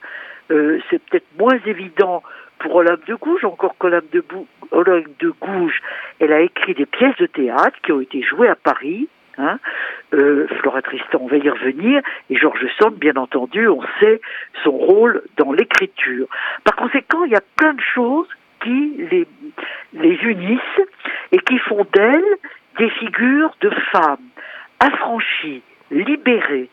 Euh, 0.50 0.78
c'est 0.88 1.02
peut-être 1.04 1.26
moins 1.38 1.58
évident 1.66 2.22
pour 2.58 2.76
Olympe 2.76 3.06
de 3.06 3.14
Gouges, 3.14 3.44
encore 3.44 3.76
qu'Olympe 3.78 4.10
de, 4.12 4.24
de 5.20 5.30
Gouges, 5.40 5.80
elle 6.20 6.32
a 6.32 6.40
écrit 6.40 6.74
des 6.74 6.86
pièces 6.86 7.16
de 7.16 7.26
théâtre 7.26 7.78
qui 7.82 7.92
ont 7.92 8.00
été 8.00 8.22
jouées 8.22 8.48
à 8.48 8.56
Paris, 8.56 9.08
Hein 9.38 9.58
euh, 10.14 10.48
Flora 10.58 10.82
Tristan, 10.82 11.18
on 11.20 11.28
va 11.28 11.36
y 11.36 11.48
revenir. 11.48 12.02
Et 12.28 12.36
Georges 12.36 12.66
Sand, 12.78 12.94
bien 12.96 13.16
entendu, 13.16 13.68
on 13.68 13.82
sait 14.00 14.20
son 14.64 14.72
rôle 14.72 15.22
dans 15.36 15.52
l'écriture. 15.52 16.26
Par 16.64 16.76
conséquent, 16.76 17.24
il 17.24 17.32
y 17.32 17.36
a 17.36 17.42
plein 17.56 17.74
de 17.74 17.80
choses 17.80 18.28
qui 18.62 19.06
les, 19.10 19.26
unissent 20.22 20.60
et 21.30 21.38
qui 21.38 21.58
font 21.58 21.86
d'elles 21.94 22.36
des 22.78 22.90
figures 22.90 23.54
de 23.60 23.70
femmes 23.92 24.28
affranchies, 24.80 25.62
libérées, 25.90 26.68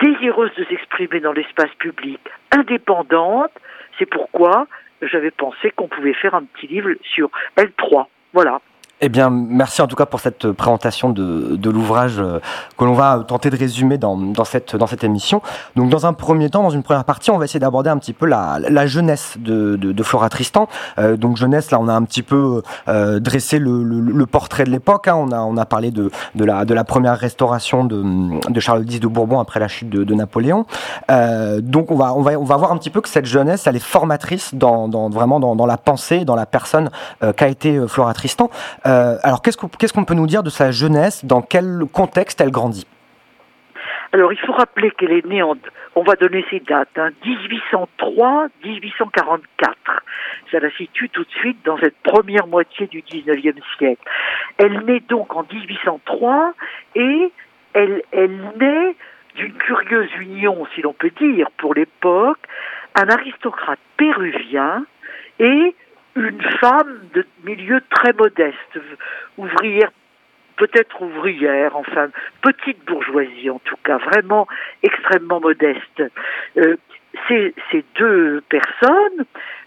désireuses 0.00 0.54
de 0.56 0.64
s'exprimer 0.64 1.20
dans 1.20 1.32
l'espace 1.32 1.72
public, 1.78 2.20
indépendantes. 2.50 3.52
C'est 3.98 4.06
pourquoi 4.06 4.66
j'avais 5.00 5.30
pensé 5.30 5.70
qu'on 5.70 5.88
pouvait 5.88 6.14
faire 6.14 6.34
un 6.34 6.44
petit 6.44 6.66
livre 6.66 6.90
sur 7.02 7.30
L3. 7.56 8.06
Voilà. 8.32 8.60
Eh 9.04 9.08
bien, 9.08 9.30
merci 9.30 9.82
en 9.82 9.88
tout 9.88 9.96
cas 9.96 10.06
pour 10.06 10.20
cette 10.20 10.52
présentation 10.52 11.10
de, 11.10 11.56
de 11.56 11.70
l'ouvrage 11.70 12.20
euh, 12.20 12.38
que 12.78 12.84
l'on 12.84 12.92
va 12.92 13.24
tenter 13.26 13.50
de 13.50 13.56
résumer 13.56 13.98
dans, 13.98 14.16
dans, 14.16 14.44
cette, 14.44 14.76
dans 14.76 14.86
cette 14.86 15.02
émission. 15.02 15.42
Donc, 15.74 15.90
dans 15.90 16.06
un 16.06 16.12
premier 16.12 16.50
temps, 16.50 16.62
dans 16.62 16.70
une 16.70 16.84
première 16.84 17.02
partie, 17.04 17.32
on 17.32 17.38
va 17.38 17.46
essayer 17.46 17.58
d'aborder 17.58 17.90
un 17.90 17.98
petit 17.98 18.12
peu 18.12 18.26
la, 18.26 18.60
la 18.60 18.86
jeunesse 18.86 19.38
de, 19.40 19.74
de, 19.74 19.90
de 19.90 20.02
Flora 20.04 20.28
Tristan. 20.28 20.68
Euh, 21.00 21.16
donc, 21.16 21.36
jeunesse, 21.36 21.72
là, 21.72 21.80
on 21.80 21.88
a 21.88 21.92
un 21.92 22.04
petit 22.04 22.22
peu 22.22 22.62
euh, 22.86 23.18
dressé 23.18 23.58
le, 23.58 23.82
le, 23.82 24.26
portrait 24.26 24.62
de 24.62 24.70
l'époque. 24.70 25.08
Hein. 25.08 25.16
On, 25.16 25.32
a, 25.32 25.40
on 25.40 25.56
a 25.56 25.66
parlé 25.66 25.90
de, 25.90 26.12
de, 26.36 26.44
la, 26.44 26.64
de 26.64 26.72
la 26.72 26.84
première 26.84 27.18
restauration 27.18 27.84
de, 27.84 28.04
de 28.48 28.60
Charles 28.60 28.84
X 28.84 29.00
de 29.00 29.08
Bourbon 29.08 29.40
après 29.40 29.58
la 29.58 29.66
chute 29.66 29.90
de, 29.90 30.04
de 30.04 30.14
Napoléon. 30.14 30.64
Euh, 31.10 31.60
donc, 31.60 31.90
on 31.90 31.96
va, 31.96 32.14
on, 32.14 32.22
va, 32.22 32.38
on 32.38 32.44
va 32.44 32.56
voir 32.56 32.70
un 32.70 32.76
petit 32.76 32.90
peu 32.90 33.00
que 33.00 33.08
cette 33.08 33.26
jeunesse, 33.26 33.66
elle 33.66 33.74
est 33.74 33.80
formatrice 33.80 34.54
dans, 34.54 34.86
dans 34.86 35.10
vraiment 35.10 35.40
dans, 35.40 35.56
dans, 35.56 35.66
la 35.66 35.76
pensée, 35.76 36.24
dans 36.24 36.36
la 36.36 36.46
personne 36.46 36.88
euh, 37.24 37.32
qu'a 37.32 37.48
été 37.48 37.80
Flora 37.88 38.14
Tristan. 38.14 38.48
Euh, 38.92 39.16
alors, 39.22 39.40
qu'est-ce 39.42 39.92
qu'on 39.92 40.04
peut 40.04 40.14
nous 40.14 40.26
dire 40.26 40.42
de 40.42 40.50
sa 40.50 40.70
jeunesse? 40.70 41.24
Dans 41.24 41.40
quel 41.40 41.84
contexte 41.92 42.40
elle 42.40 42.50
grandit? 42.50 42.86
Alors, 44.12 44.32
il 44.32 44.38
faut 44.38 44.52
rappeler 44.52 44.90
qu'elle 44.90 45.12
est 45.12 45.24
née 45.24 45.42
en, 45.42 45.56
on 45.94 46.02
va 46.02 46.16
donner 46.16 46.44
ses 46.50 46.60
dates, 46.60 46.90
1803-1844. 47.24 48.44
Hein, 49.62 50.00
Ça 50.50 50.60
la 50.60 50.70
situe 50.72 51.08
tout 51.08 51.24
de 51.24 51.30
suite 51.30 51.64
dans 51.64 51.78
cette 51.78 51.96
première 52.02 52.46
moitié 52.46 52.86
du 52.88 53.00
19e 53.00 53.54
siècle. 53.78 54.02
Elle 54.58 54.80
naît 54.84 55.02
donc 55.08 55.34
en 55.34 55.46
1803 55.50 56.52
et 56.96 57.32
elle 57.72 58.02
naît 58.60 58.94
d'une 59.36 59.54
curieuse 59.54 60.10
union, 60.20 60.66
si 60.74 60.82
l'on 60.82 60.92
peut 60.92 61.12
dire, 61.18 61.50
pour 61.56 61.72
l'époque, 61.72 62.40
un 62.94 63.08
aristocrate 63.08 63.78
péruvien 63.96 64.84
et 65.38 65.74
une 66.16 66.42
femme 66.60 67.00
de 67.14 67.26
milieu 67.44 67.80
très 67.90 68.12
modeste, 68.12 68.78
ouvrière, 69.38 69.90
peut-être 70.56 71.02
ouvrière, 71.02 71.76
enfin, 71.76 72.08
petite 72.42 72.84
bourgeoisie 72.84 73.50
en 73.50 73.58
tout 73.60 73.76
cas, 73.84 73.98
vraiment 73.98 74.46
extrêmement 74.82 75.40
modeste. 75.40 76.02
Euh, 76.56 76.76
ces, 77.28 77.54
ces, 77.70 77.84
deux 77.96 78.42
personnes 78.48 79.24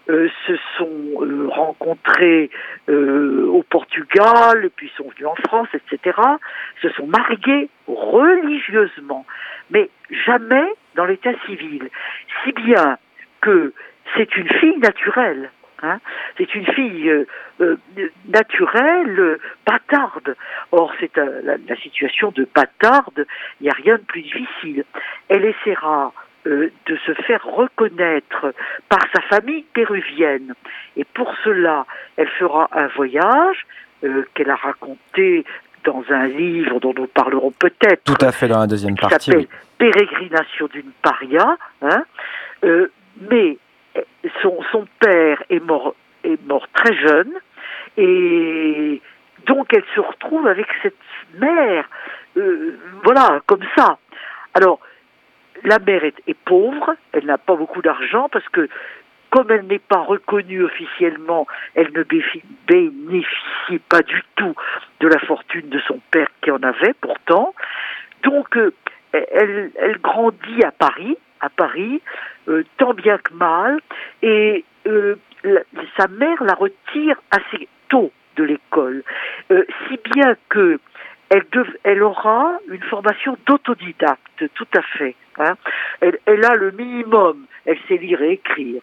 euh, 0.08 0.28
se 0.46 0.56
sont 0.78 1.22
euh, 1.22 1.48
rencontrées 1.48 2.50
euh, 2.88 3.46
au 3.48 3.62
Portugal, 3.62 4.68
puis 4.74 4.90
sont 4.96 5.08
venues 5.16 5.26
en 5.26 5.36
France, 5.46 5.68
etc., 5.74 6.18
se 6.82 6.88
sont 6.90 7.06
mariées 7.06 7.68
religieusement, 7.86 9.26
mais 9.70 9.90
jamais 10.26 10.66
dans 10.94 11.04
l'état 11.04 11.32
civil. 11.46 11.88
Si 12.44 12.52
bien 12.52 12.98
que 13.40 13.72
c'est 14.16 14.36
une 14.36 14.48
fille 14.48 14.78
naturelle. 14.78 15.50
Hein. 15.82 15.98
c'est 16.38 16.54
une 16.54 16.66
fille 16.66 17.08
euh, 17.08 17.26
euh, 17.60 17.76
naturelle, 18.28 19.20
euh, 19.20 19.40
bâtarde. 19.66 20.34
Or, 20.72 20.92
c'est 21.00 21.14
la, 21.16 21.76
situation 21.76 22.30
de 22.30 22.48
bâtarde, 22.54 23.26
il 23.60 23.64
n'y 23.64 23.70
a 23.70 23.74
rien 23.74 23.96
de 23.96 24.02
plus 24.02 24.22
difficile. 24.22 24.84
Elle 25.28 25.44
essaiera 25.44 26.12
de 26.44 26.96
se 27.04 27.12
faire 27.24 27.44
reconnaître 27.44 28.54
par 28.88 29.00
sa 29.12 29.20
famille 29.22 29.64
péruvienne. 29.74 30.54
Et 30.96 31.02
pour 31.02 31.34
cela, 31.42 31.86
elle 32.16 32.28
fera 32.28 32.68
un 32.70 32.86
voyage 32.86 33.66
qu'elle 34.32 34.50
a 34.50 34.54
raconté 34.54 35.44
dans 35.82 36.04
un 36.08 36.28
livre 36.28 36.78
dont 36.78 36.94
nous 36.96 37.08
parlerons 37.08 37.50
peut-être. 37.50 38.04
Tout 38.04 38.24
à 38.24 38.30
fait 38.30 38.46
dans 38.46 38.60
la 38.60 38.68
deuxième 38.68 38.94
partie. 38.94 39.32
Qui 39.32 39.48
Pérégrination 39.76 40.68
d'une 40.72 40.92
paria. 41.02 41.56
Hein, 41.82 42.04
mais 43.28 43.58
son, 44.42 44.62
son 44.72 44.86
père 45.00 45.42
est 45.50 45.60
mort, 45.60 45.94
est 46.24 46.42
mort 46.46 46.66
très 46.72 46.94
jeune 46.96 47.32
et 47.96 49.00
donc 49.46 49.72
elle 49.72 49.84
se 49.94 50.00
retrouve 50.00 50.46
avec 50.46 50.66
cette 50.82 50.94
mère, 51.38 51.88
euh, 52.36 52.78
voilà, 53.04 53.40
comme 53.46 53.64
ça. 53.76 53.98
Alors, 54.54 54.80
la 55.64 55.78
mère 55.78 56.04
est, 56.04 56.20
est 56.26 56.36
pauvre, 56.44 56.94
elle 57.12 57.26
n'a 57.26 57.38
pas 57.38 57.54
beaucoup 57.54 57.82
d'argent 57.82 58.28
parce 58.30 58.48
que 58.50 58.68
comme 59.30 59.50
elle 59.50 59.66
n'est 59.66 59.78
pas 59.78 60.00
reconnue 60.00 60.62
officiellement, 60.62 61.46
elle 61.74 61.92
ne 61.92 62.04
bénéficie 62.04 63.78
pas 63.88 64.00
du 64.02 64.22
tout 64.36 64.54
de 65.00 65.08
la 65.08 65.18
fortune 65.18 65.68
de 65.68 65.78
son 65.80 66.00
père 66.10 66.28
qui 66.40 66.50
en 66.50 66.62
avait 66.62 66.94
pourtant. 67.00 67.54
Donc, 68.22 68.56
euh, 68.56 68.72
elle, 69.12 69.70
elle, 69.76 69.98
grandit 69.98 70.64
à 70.64 70.70
Paris, 70.70 71.16
à 71.40 71.48
Paris, 71.48 72.00
euh, 72.48 72.64
tant 72.78 72.94
bien 72.94 73.18
que 73.18 73.32
mal, 73.34 73.80
et 74.22 74.64
euh, 74.86 75.16
sa 75.96 76.08
mère 76.08 76.42
la 76.42 76.54
retire 76.54 77.20
assez 77.30 77.68
tôt 77.88 78.12
de 78.36 78.44
l'école, 78.44 79.02
euh, 79.50 79.64
si 79.88 79.98
bien 80.12 80.36
que 80.48 80.78
elle, 81.28 81.44
elle 81.82 82.02
aura 82.02 82.52
une 82.68 82.82
formation 82.84 83.36
d'autodidacte, 83.46 84.44
tout 84.54 84.68
à 84.76 84.82
fait. 84.82 85.16
Hein. 85.38 85.54
Elle, 86.00 86.18
elle, 86.26 86.44
a 86.44 86.54
le 86.54 86.70
minimum, 86.70 87.46
elle 87.64 87.78
sait 87.88 87.96
lire 87.96 88.22
et 88.22 88.32
écrire. 88.32 88.80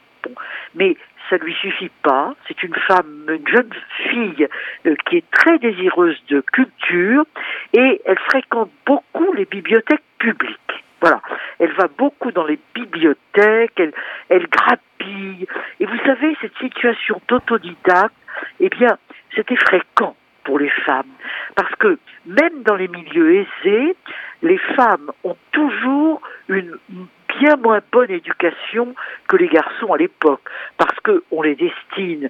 Mais 0.75 0.97
ça 1.29 1.37
ne 1.37 1.43
lui 1.43 1.53
suffit 1.53 1.91
pas. 2.01 2.35
C'est 2.47 2.63
une 2.63 2.75
femme, 2.75 3.25
une 3.29 3.47
jeune 3.47 3.69
fille 4.09 4.47
qui 5.05 5.17
est 5.17 5.31
très 5.31 5.57
désireuse 5.59 6.21
de 6.27 6.41
culture 6.41 7.25
et 7.73 8.01
elle 8.05 8.19
fréquente 8.19 8.71
beaucoup 8.85 9.31
les 9.33 9.45
bibliothèques 9.45 10.03
publiques. 10.19 10.59
Voilà. 11.01 11.21
Elle 11.59 11.73
va 11.73 11.87
beaucoup 11.97 12.31
dans 12.31 12.45
les 12.45 12.57
bibliothèques, 12.73 13.77
elle, 13.77 13.93
elle 14.29 14.47
grappille. 14.47 15.45
Et 15.81 15.85
vous 15.85 15.97
savez, 16.05 16.35
cette 16.39 16.57
d'autodidacte, 17.27 18.15
eh 18.59 18.69
bien, 18.69 18.97
c'était 19.35 19.55
fréquent 19.55 20.15
pour 20.43 20.59
les 20.59 20.69
femmes. 20.69 21.11
Parce 21.55 21.73
que 21.75 21.97
même 22.25 22.63
dans 22.63 22.75
les 22.75 22.87
milieux 22.87 23.45
aisés, 23.63 23.95
les 24.41 24.57
femmes 24.57 25.11
ont 25.23 25.37
toujours 25.51 26.21
une 26.49 26.77
bien 27.39 27.55
moins 27.55 27.79
bonne 27.91 28.11
éducation 28.11 28.93
que 29.27 29.37
les 29.37 29.47
garçons 29.47 29.93
à 29.93 29.97
l'époque, 29.97 30.41
parce 30.77 30.95
qu'on 30.99 31.41
les 31.41 31.55
destine 31.55 32.29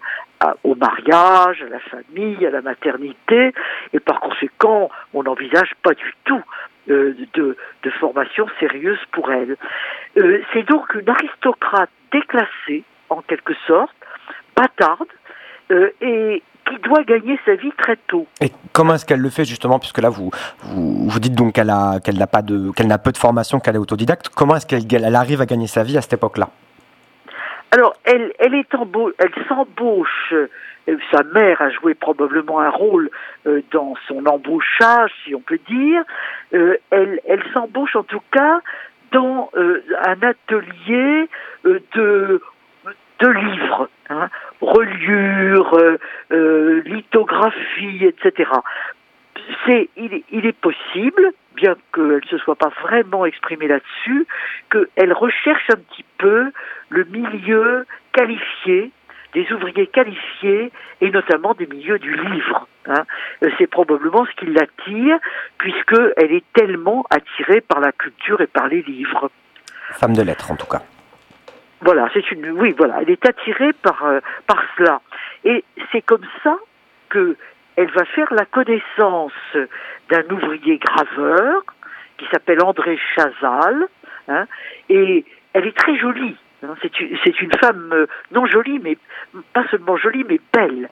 au 0.64 0.76
mariage, 0.76 1.62
à 1.62 1.70
la 1.70 1.80
famille, 1.80 2.46
à 2.46 2.50
la 2.50 2.62
maternité, 2.62 3.54
et 3.94 4.00
par 4.00 4.20
conséquent, 4.20 4.90
on 5.14 5.24
n'envisage 5.24 5.72
pas 5.82 5.94
du 5.94 6.14
tout 6.26 6.44
euh, 6.90 7.16
de, 7.34 7.56
formation 8.00 8.48
sérieuse 8.60 9.00
pour 9.12 9.32
elle. 9.32 9.56
Euh, 10.18 10.42
c'est 10.52 10.64
donc 10.64 10.94
une 10.96 11.10
aristocrate 11.10 11.90
déclassée, 12.12 12.84
en 13.10 13.22
quelque 13.22 13.54
sorte, 13.68 13.96
bâtarde, 14.56 15.08
euh, 15.72 15.90
et 16.02 16.44
qui 16.70 16.78
doit 16.88 17.04
gagner 17.04 17.38
sa 17.46 17.56
vie 17.56 17.72
très 17.78 17.98
tôt. 18.08 18.26
Et 18.42 18.52
comment 18.72 18.96
est-ce 18.96 19.06
qu'elle 19.06 19.20
le 19.20 19.30
fait 19.30 19.46
justement, 19.46 19.80
puisque 19.80 20.00
là 20.00 20.10
vous 20.10 20.32
vous, 20.64 21.10
vous 21.10 21.20
dites 21.20 21.36
donc 21.36 21.54
qu'elle 21.54 21.70
a 21.70 22.00
qu'elle 22.00 22.18
n'a 22.18 22.28
pas 22.28 22.42
de 22.42 22.72
qu'elle 22.72 22.88
n'a 22.88 22.98
peu 22.98 23.12
de 23.12 23.18
formation, 23.18 23.60
qu'elle 23.60 23.76
est 23.76 23.80
autodidacte. 23.80 24.30
Comment 24.30 24.56
est-ce 24.56 24.66
qu'elle 24.66 25.04
elle 25.04 25.16
arrive 25.16 25.42
à 25.42 25.46
gagner 25.46 25.68
sa 25.68 25.84
vie 25.84 25.98
à 25.98 26.02
cette 26.02 26.14
époque-là? 26.14 26.50
Alors 27.72 27.96
elle 28.06 28.32
elle 28.40 28.54
est 28.54 28.68
elle 29.20 29.46
s'embauche 29.48 30.34
euh, 30.90 30.98
sa 31.12 31.24
mère 31.24 31.62
a 31.62 31.70
joué 31.70 31.94
probablement 31.94 32.60
un 32.60 32.70
rôle 32.70 33.10
euh, 33.48 33.62
dans 33.72 33.96
son 34.08 34.26
embauchage, 34.26 35.12
si 35.24 35.34
on 35.34 35.40
peut 35.40 35.60
dire. 35.70 36.04
Euh, 36.54 36.78
elle, 36.90 37.20
elle 37.26 37.44
s'embauche 37.54 37.96
en 37.96 38.04
tout 38.04 38.22
cas 38.32 38.60
dans 39.12 39.52
un 39.54 40.18
atelier 40.24 41.30
de 41.64 42.42
de 43.24 43.30
livres, 43.30 43.90
hein, 44.10 44.30
reliure, 44.62 45.78
lithographie, 46.30 48.06
etc. 48.06 48.52
C'est, 49.66 49.90
il, 49.98 50.14
est, 50.14 50.24
il 50.32 50.46
est 50.46 50.58
possible, 50.58 51.32
bien 51.56 51.76
qu'elle 51.94 52.22
ne 52.24 52.28
se 52.30 52.38
soit 52.38 52.56
pas 52.56 52.72
vraiment 52.82 53.26
exprimée 53.26 53.68
là-dessus, 53.68 54.28
qu'elle 54.72 55.14
recherche 55.14 55.70
un 55.70 55.78
petit 55.78 56.06
peu 56.18 56.52
le 56.90 57.04
milieu 57.06 57.86
qualifié 58.12 58.92
des 59.34 59.52
ouvriers 59.52 59.88
qualifiés 59.88 60.72
et 61.02 61.10
notamment 61.10 61.54
des 61.54 61.66
milieux 61.66 62.00
du 62.00 62.16
livre. 62.16 62.68
Hein. 62.86 63.04
Euh, 63.44 63.50
c'est 63.58 63.68
probablement 63.68 64.26
ce 64.26 64.32
qui 64.40 64.46
l'attire 64.46 65.18
puisqu'elle 65.58 66.32
est 66.32 66.44
tellement 66.54 67.06
attirée 67.10 67.62
par 67.62 67.80
la 67.80 67.92
culture 67.92 68.42
et 68.42 68.48
par 68.48 68.68
les 68.68 68.82
livres. 68.84 69.32
Femme 69.94 70.16
de 70.16 70.22
lettres 70.22 70.52
en 70.52 70.56
tout 70.56 70.68
cas. 70.68 70.84
Voilà, 71.84 72.10
c'est 72.14 72.32
une 72.32 72.52
oui, 72.52 72.74
voilà, 72.78 73.02
elle 73.02 73.10
est 73.10 73.26
attirée 73.26 73.74
par 73.74 74.06
euh, 74.06 74.20
par 74.48 74.64
cela. 74.78 75.02
Et 75.44 75.64
c'est 75.92 76.02
comme 76.02 76.26
ça 76.44 76.58
que 77.10 77.36
elle 77.76 77.92
va 77.92 78.06
faire 78.06 78.34
la 78.34 78.46
connaissance 78.46 79.32
d'un 80.10 80.24
ouvrier 80.32 80.78
graveur 80.78 81.64
qui 82.18 82.26
s'appelle 82.32 82.64
André 82.64 82.98
Chazal 83.16 83.88
hein, 84.28 84.46
et 84.90 85.26
elle 85.54 85.68
est 85.68 85.78
très 85.78 85.98
jolie 85.98 86.38
c'est 86.82 87.42
une, 87.42 87.52
femme 87.60 87.90
euh, 87.92 88.06
non 88.32 88.46
jolie, 88.46 88.80
mais 88.82 88.98
pas 89.54 89.66
seulement 89.70 89.98
jolie, 89.98 90.24
mais 90.28 90.40
belle. 90.54 90.90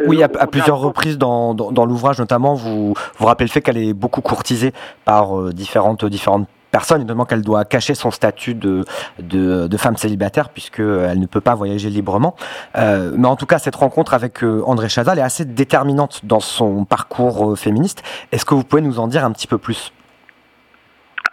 Euh, 0.00 0.04
oui, 0.06 0.22
à, 0.22 0.28
plusieurs 0.46 0.78
reprises 0.78 1.18
dans, 1.18 1.54
l'ouvrage, 1.86 2.18
notamment, 2.18 2.54
vous 2.54 2.94
vous 3.18 3.26
rappelez 3.26 3.46
le 3.46 3.52
fait 3.52 3.60
qu'elle 3.60 3.76
est 3.76 3.92
beaucoup 3.92 4.22
courtisée 4.22 4.72
par 5.04 5.52
différentes, 5.52 6.06
différentes 6.06 6.48
personnes, 6.70 7.02
notamment 7.02 7.24
qu'elle 7.24 7.42
doit 7.42 7.64
cacher 7.64 7.94
son 7.94 8.10
statut 8.10 8.54
de, 8.54 8.84
de, 9.18 9.76
femme 9.76 9.96
célibataire 9.96 10.50
puisqu'elle 10.50 11.18
ne 11.18 11.26
peut 11.26 11.40
pas 11.40 11.54
voyager 11.54 11.90
librement. 11.90 12.36
mais 12.74 13.26
en 13.26 13.36
tout 13.36 13.46
cas, 13.46 13.58
cette 13.58 13.76
rencontre 13.76 14.14
avec 14.14 14.42
André 14.42 14.88
Chazal 14.88 15.18
est 15.18 15.22
assez 15.22 15.44
déterminante 15.44 16.24
dans 16.24 16.40
son 16.40 16.84
parcours 16.84 17.58
féministe. 17.58 18.02
Est-ce 18.32 18.44
que 18.44 18.54
vous 18.54 18.64
pouvez 18.64 18.82
nous 18.82 19.00
en 19.00 19.08
dire 19.08 19.24
un 19.24 19.32
petit 19.32 19.46
peu 19.46 19.58
plus? 19.58 19.92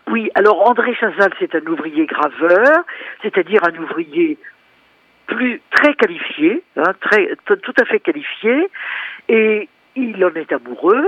Oui, 0.09 0.29
alors 0.35 0.67
André 0.67 0.95
Chazal, 0.95 1.31
c'est 1.37 1.53
un 1.53 1.65
ouvrier 1.67 2.05
graveur, 2.05 2.83
c'est-à-dire 3.21 3.61
un 3.65 3.75
ouvrier 3.77 4.37
plus 5.27 5.61
très 5.71 5.93
qualifié, 5.95 6.63
hein, 6.77 6.93
très, 7.01 7.35
tout 7.45 7.73
à 7.79 7.85
fait 7.85 7.99
qualifié, 7.99 8.69
et 9.27 9.67
il 9.95 10.23
en 10.23 10.33
est 10.33 10.51
amoureux, 10.53 11.05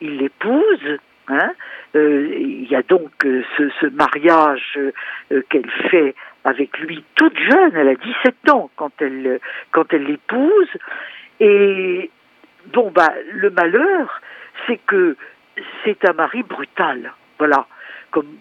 il 0.00 0.18
l'épouse, 0.18 0.98
hein, 1.30 1.52
euh, 1.96 2.28
il 2.38 2.68
y 2.68 2.74
a 2.74 2.82
donc 2.82 3.10
euh, 3.24 3.42
ce, 3.56 3.86
mariage 3.86 4.78
euh, 4.78 5.42
qu'elle 5.48 5.70
fait 5.90 6.14
avec 6.44 6.78
lui 6.78 7.04
toute 7.14 7.38
jeune, 7.38 7.74
elle 7.74 7.88
a 7.88 7.94
17 7.94 8.50
ans 8.50 8.70
quand 8.76 8.92
elle 9.00 9.40
quand 9.72 9.92
elle 9.92 10.04
l'épouse, 10.04 10.68
et 11.38 12.10
bon 12.72 12.90
bah 12.90 13.12
le 13.32 13.50
malheur, 13.50 14.20
c'est 14.66 14.78
que 14.86 15.16
c'est 15.84 16.08
un 16.08 16.12
mari 16.12 16.42
brutal, 16.42 17.12
voilà. 17.38 17.66
Comme 18.10 18.36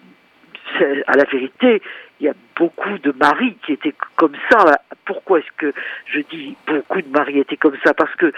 à 1.07 1.17
la 1.17 1.23
vérité, 1.25 1.81
il 2.19 2.25
y 2.25 2.29
a 2.29 2.33
beaucoup 2.55 2.97
de 2.99 3.11
maris 3.19 3.55
qui 3.65 3.73
étaient 3.73 3.95
comme 4.15 4.35
ça. 4.49 4.79
Pourquoi 5.05 5.39
est-ce 5.39 5.51
que 5.57 5.73
je 6.05 6.19
dis 6.19 6.55
beaucoup 6.67 7.01
de 7.01 7.09
maris 7.09 7.39
étaient 7.39 7.57
comme 7.57 7.77
ça? 7.83 7.93
Parce 7.93 8.13
que, 8.15 8.31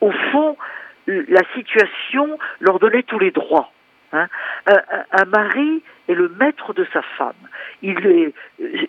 au 0.00 0.10
fond, 0.10 0.56
la 1.06 1.42
situation 1.54 2.38
leur 2.60 2.78
donnait 2.78 3.02
tous 3.02 3.18
les 3.18 3.30
droits. 3.30 3.72
Hein. 4.12 4.28
Un, 4.66 5.24
mari 5.24 5.82
est 6.08 6.14
le 6.14 6.28
maître 6.28 6.74
de 6.74 6.86
sa 6.92 7.02
femme. 7.16 7.32
Il 7.80 8.06
est, 8.06 8.34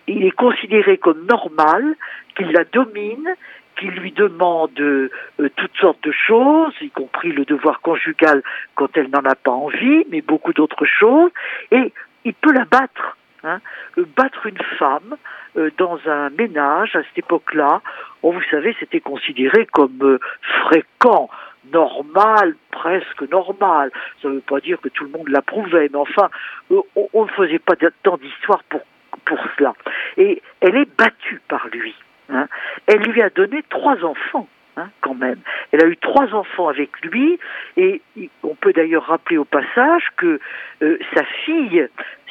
il 0.06 0.24
est 0.24 0.36
considéré 0.36 0.98
comme 0.98 1.26
normal 1.26 1.96
qu'il 2.36 2.52
la 2.52 2.64
domine, 2.64 3.34
qu'il 3.78 3.90
lui 3.90 4.12
demande 4.12 4.78
euh, 4.80 5.10
toutes 5.56 5.76
sortes 5.80 6.02
de 6.04 6.12
choses, 6.12 6.74
y 6.80 6.90
compris 6.90 7.32
le 7.32 7.44
devoir 7.44 7.80
conjugal 7.80 8.42
quand 8.74 8.96
elle 8.96 9.10
n'en 9.10 9.24
a 9.24 9.34
pas 9.34 9.50
envie, 9.50 10.04
mais 10.10 10.20
beaucoup 10.20 10.52
d'autres 10.52 10.84
choses, 10.84 11.30
et 11.70 11.92
il 12.24 12.34
peut 12.34 12.52
la 12.52 12.64
battre. 12.64 13.16
Hein. 13.42 13.60
Euh, 13.98 14.04
battre 14.16 14.46
une 14.46 14.62
femme 14.78 15.16
euh, 15.56 15.70
dans 15.78 15.98
un 16.06 16.30
ménage 16.30 16.96
à 16.96 17.02
cette 17.02 17.18
époque-là, 17.18 17.82
vous 18.22 18.40
savez, 18.50 18.74
c'était 18.80 19.00
considéré 19.00 19.66
comme 19.66 20.18
fréquent, 20.62 21.28
normal, 21.72 22.54
presque 22.70 23.22
normal. 23.30 23.90
Ça 24.22 24.28
ne 24.28 24.34
veut 24.34 24.40
pas 24.40 24.60
dire 24.60 24.80
que 24.80 24.88
tout 24.88 25.04
le 25.04 25.10
monde 25.10 25.28
l'approuvait, 25.28 25.88
mais 25.92 25.98
enfin, 25.98 26.30
on 26.70 27.24
ne 27.24 27.30
faisait 27.30 27.58
pas 27.58 27.74
tant 28.02 28.16
d'histoire 28.16 28.62
pour, 28.64 28.80
pour 29.24 29.38
cela. 29.56 29.74
Et 30.16 30.42
elle 30.60 30.76
est 30.76 30.98
battue 30.98 31.40
par 31.48 31.68
lui. 31.68 31.94
Hein. 32.30 32.46
Elle 32.86 33.02
lui 33.02 33.22
a 33.22 33.30
donné 33.30 33.62
trois 33.68 34.02
enfants. 34.04 34.48
Hein, 34.76 34.88
quand 35.02 35.14
même. 35.14 35.38
Elle 35.70 35.84
a 35.84 35.86
eu 35.86 35.96
trois 35.96 36.34
enfants 36.34 36.66
avec 36.66 36.90
lui 37.02 37.38
et 37.76 38.02
on 38.42 38.56
peut 38.56 38.72
d'ailleurs 38.72 39.04
rappeler 39.04 39.38
au 39.38 39.44
passage 39.44 40.08
que 40.16 40.40
euh, 40.82 40.98
sa 41.14 41.22
fille 41.44 41.88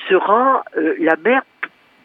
sera 0.09 0.65
euh, 0.75 0.93
la 0.99 1.15
mère 1.15 1.43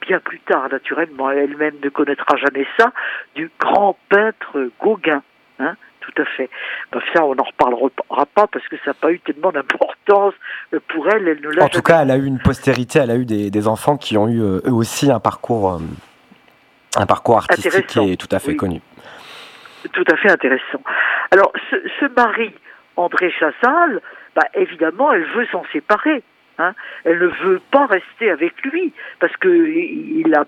bien 0.09 0.21
plus 0.21 0.39
tard, 0.41 0.69
naturellement, 0.71 1.31
elle-même 1.31 1.75
ne 1.83 1.89
connaîtra 1.89 2.37
jamais 2.37 2.67
ça, 2.79 2.93
du 3.35 3.51
grand 3.59 3.99
peintre 4.09 4.71
Gauguin. 4.81 5.23
Hein 5.59 5.75
tout 6.13 6.23
à 6.23 6.25
fait. 6.25 6.51
Ben, 6.93 7.01
ça, 7.13 7.25
on 7.25 7.35
n'en 7.35 7.45
reparlera 7.45 8.27
pas 8.35 8.47
parce 8.47 8.67
que 8.69 8.77
ça 8.79 8.91
n'a 8.91 8.95
pas 8.95 9.13
eu 9.13 9.21
tellement 9.21 9.53
d'importance 9.53 10.35
pour 10.89 11.09
elle. 11.09 11.29
elle 11.29 11.41
ne 11.41 11.63
en 11.63 11.69
tout 11.69 11.83
cas, 11.83 12.03
elle 12.03 12.11
a 12.11 12.17
eu 12.17 12.25
une 12.25 12.39
postérité, 12.39 12.99
elle 13.01 13.11
a 13.11 13.17
eu 13.17 13.25
des, 13.25 13.69
enfants 13.69 13.97
qui 13.97 14.17
ont 14.17 14.29
eu 14.29 14.41
eux 14.41 14.73
aussi 14.73 15.11
un 15.11 15.21
parcours, 15.21 15.75
euh, 15.75 15.79
un 16.97 17.07
parcours 17.07 17.39
artistique 17.39 17.87
qui 17.87 18.13
est 18.13 18.17
tout 18.17 18.35
à 18.35 18.39
fait 18.39 18.57
connu. 18.57 18.81
Tout 19.93 20.05
à 20.11 20.17
fait 20.17 20.31
intéressant. 20.31 20.83
Alors, 21.31 21.53
ce, 21.71 21.77
ce 22.01 22.07
mari, 22.15 22.53
André 22.97 23.31
Chazal, 23.31 24.01
bah, 24.35 24.45
évidemment, 24.55 25.13
elle 25.13 25.25
veut 25.25 25.47
s'en 25.53 25.65
séparer. 25.73 26.23
Hein. 26.59 26.75
Elle 27.05 27.19
ne 27.19 27.27
veut 27.27 27.61
pas 27.71 27.87
rester 27.87 28.31
avec 28.31 28.61
lui 28.63 28.93
parce 29.21 29.37
que 29.37 29.49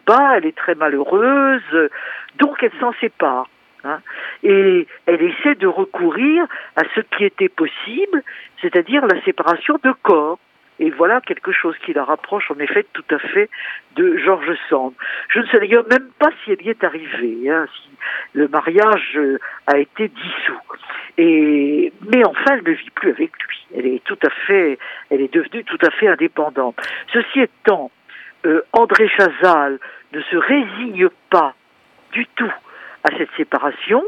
bat, 0.06 0.36
elle 0.36 0.46
est 0.46 0.56
très 0.56 0.74
malheureuse, 0.74 1.90
donc 2.38 2.62
elle 2.62 2.72
s'en 2.80 2.92
sépare. 3.00 3.48
Hein. 3.84 4.00
Et 4.42 4.86
elle 5.06 5.22
essaie 5.22 5.54
de 5.54 5.66
recourir 5.66 6.46
à 6.76 6.82
ce 6.94 7.00
qui 7.00 7.24
était 7.24 7.48
possible, 7.48 8.22
c'est-à-dire 8.60 9.06
la 9.06 9.20
séparation 9.22 9.78
de 9.82 9.92
corps. 10.02 10.38
Et 10.82 10.88
voilà 10.88 11.20
quelque 11.20 11.52
chose 11.52 11.76
qui 11.84 11.92
la 11.92 12.04
rapproche 12.04 12.50
en 12.50 12.58
effet 12.58 12.86
tout 12.94 13.04
à 13.10 13.18
fait 13.18 13.50
de 13.96 14.16
Georges 14.16 14.56
Sand. 14.70 14.94
Je 15.28 15.40
ne 15.40 15.46
sais 15.48 15.58
d'ailleurs 15.58 15.86
même 15.90 16.08
pas 16.18 16.30
si 16.42 16.52
elle 16.52 16.62
y 16.62 16.70
est 16.70 16.82
arrivée, 16.82 17.50
hein, 17.50 17.66
si 17.74 17.90
le 18.32 18.48
mariage 18.48 19.12
euh, 19.16 19.38
a 19.66 19.76
été 19.76 20.08
dissous. 20.08 20.60
Et 21.18 21.92
mais 22.10 22.24
enfin, 22.24 22.54
elle 22.56 22.64
ne 22.64 22.72
vit 22.72 22.90
plus 22.90 23.10
avec 23.10 23.30
lui. 23.46 23.66
Elle 23.76 23.86
est 23.88 24.04
tout 24.04 24.18
à 24.26 24.30
fait, 24.46 24.78
elle 25.10 25.20
est 25.20 25.32
devenue 25.32 25.64
tout 25.64 25.78
à 25.86 25.90
fait 25.90 26.08
indépendante. 26.08 26.76
Ceci 27.12 27.40
étant, 27.40 27.90
euh, 28.46 28.62
André 28.72 29.06
Chazal 29.08 29.78
ne 30.14 30.20
se 30.22 30.36
résigne 30.36 31.10
pas 31.28 31.54
du 32.12 32.26
tout 32.36 32.52
à 33.04 33.16
cette 33.16 33.30
séparation. 33.36 34.02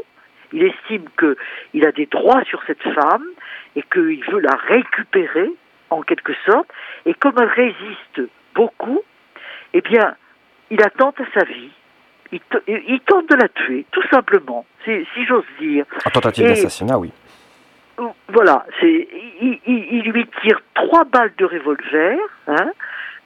Il 0.51 0.63
estime 0.63 1.05
qu'il 1.17 1.85
a 1.85 1.91
des 1.91 2.05
droits 2.05 2.43
sur 2.45 2.61
cette 2.67 2.81
femme 2.81 3.25
et 3.75 3.83
qu'il 3.91 4.23
veut 4.25 4.39
la 4.39 4.55
récupérer 4.67 5.49
en 5.89 6.01
quelque 6.03 6.33
sorte. 6.45 6.69
Et 7.05 7.13
comme 7.13 7.33
elle 7.37 7.47
résiste 7.47 8.29
beaucoup, 8.53 9.01
eh 9.73 9.81
bien, 9.81 10.15
il 10.69 10.81
attend 10.83 11.09
à 11.11 11.39
sa 11.39 11.45
vie. 11.45 11.71
Il, 12.31 12.99
tente 13.01 13.29
de 13.29 13.35
la 13.35 13.47
tuer, 13.47 13.85
tout 13.91 14.01
simplement, 14.09 14.65
si, 14.85 15.05
j'ose 15.27 15.43
dire. 15.59 15.85
En 16.03 16.09
tentative 16.09 16.47
d'assassinat, 16.47 16.97
oui. 16.97 17.11
Voilà, 18.29 18.65
il, 18.81 20.01
lui 20.11 20.25
tire 20.41 20.59
trois 20.73 21.03
balles 21.03 21.33
de 21.37 21.45
revolver. 21.45 22.17
Hein, 22.47 22.71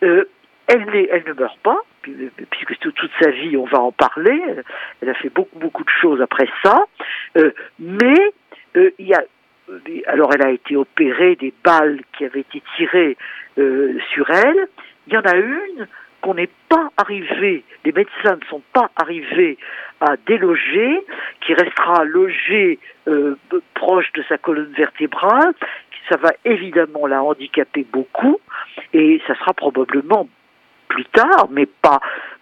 euh, 0.04 0.26
elle, 0.68 1.08
elle 1.12 1.24
ne 1.28 1.34
meurt 1.34 1.60
pas, 1.60 1.80
puisque 2.02 2.78
toute 2.80 3.12
sa 3.22 3.32
vie, 3.32 3.58
on 3.58 3.66
va 3.66 3.80
en 3.80 3.92
parler. 3.92 4.42
Elle 5.02 5.10
a 5.10 5.14
fait 5.14 5.30
beaucoup, 5.30 5.58
beaucoup 5.60 5.84
de 5.84 5.90
choses 6.02 6.22
après 6.22 6.48
ça. 6.64 6.86
Euh, 7.38 7.52
mais 7.80 8.34
euh, 8.76 8.92
il 9.00 9.08
y 9.08 9.14
a 9.14 9.24
alors 10.06 10.30
elle 10.34 10.46
a 10.46 10.52
été 10.52 10.76
opérée 10.76 11.36
des 11.36 11.54
balles 11.64 12.00
qui 12.18 12.26
avaient 12.26 12.42
été 12.42 12.62
tirées 12.78 13.18
euh, 13.58 13.98
sur 14.14 14.30
elle. 14.30 14.68
Il 15.08 15.14
y 15.14 15.18
en 15.18 15.22
a 15.22 15.36
une 15.36 15.88
qu'on 16.22 16.34
n'est 16.34 16.50
pas 16.70 16.90
arrivé, 16.98 17.64
les 17.86 17.92
médecins 17.92 18.38
ne 18.38 18.46
sont 18.50 18.64
pas 18.74 18.90
arrivés 18.96 19.58
à 20.00 20.16
déloger, 20.26 21.00
qui 21.42 21.54
restera 21.54 22.04
logée 22.06 22.80
euh, 23.08 23.36
proche 23.76 24.12
de 24.14 24.24
sa 24.28 24.38
colonne 24.38 24.74
vertébrale. 24.76 25.54
Ça 26.10 26.18
va 26.18 26.32
évidemment 26.46 27.06
la 27.06 27.22
handicaper 27.22 27.86
beaucoup 27.92 28.40
et 28.94 29.22
ça 29.28 29.36
sera 29.36 29.54
probablement 29.54 30.28
plus 30.88 31.06
tard, 31.06 31.47
mais 31.50 31.65
pas 31.65 32.00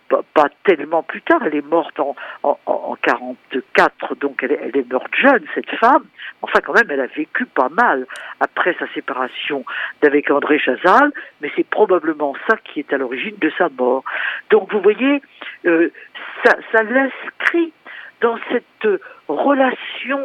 pas, 0.07 0.49
tellement 0.63 1.03
plus 1.03 1.21
tard, 1.21 1.41
elle 1.45 1.55
est 1.55 1.65
morte 1.65 1.99
en, 1.99 2.15
en, 2.43 2.59
en 2.65 2.95
44, 3.01 4.15
donc 4.15 4.43
elle, 4.43 4.51
est 4.51 4.91
morte 4.91 5.13
jeune, 5.15 5.43
cette 5.53 5.69
femme. 5.71 6.03
Enfin, 6.41 6.59
quand 6.63 6.73
même, 6.73 6.89
elle 6.89 7.01
a 7.01 7.07
vécu 7.07 7.45
pas 7.45 7.69
mal 7.69 8.05
après 8.39 8.75
sa 8.79 8.87
séparation 8.93 9.65
d'avec 10.01 10.29
André 10.29 10.59
Chazal, 10.59 11.11
mais 11.41 11.51
c'est 11.55 11.67
probablement 11.67 12.35
ça 12.47 12.57
qui 12.57 12.79
est 12.79 12.93
à 12.93 12.97
l'origine 12.97 13.35
de 13.39 13.51
sa 13.57 13.69
mort. 13.69 14.03
Donc, 14.51 14.71
vous 14.71 14.81
voyez, 14.81 15.21
euh, 15.65 15.89
ça, 16.43 16.55
ça 16.71 16.83
l'inscrit 16.83 17.73
dans 18.25 18.39
cette 18.51 19.01
relation 19.27 20.19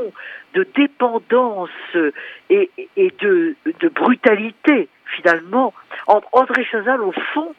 de 0.55 0.67
dépendance 0.75 1.69
et, 2.49 2.71
de, 2.97 3.55
brutalité, 3.95 4.89
finalement. 5.05 5.75
André 6.07 6.65
Chazal, 6.65 7.03
au 7.03 7.13
fond, 7.35 7.55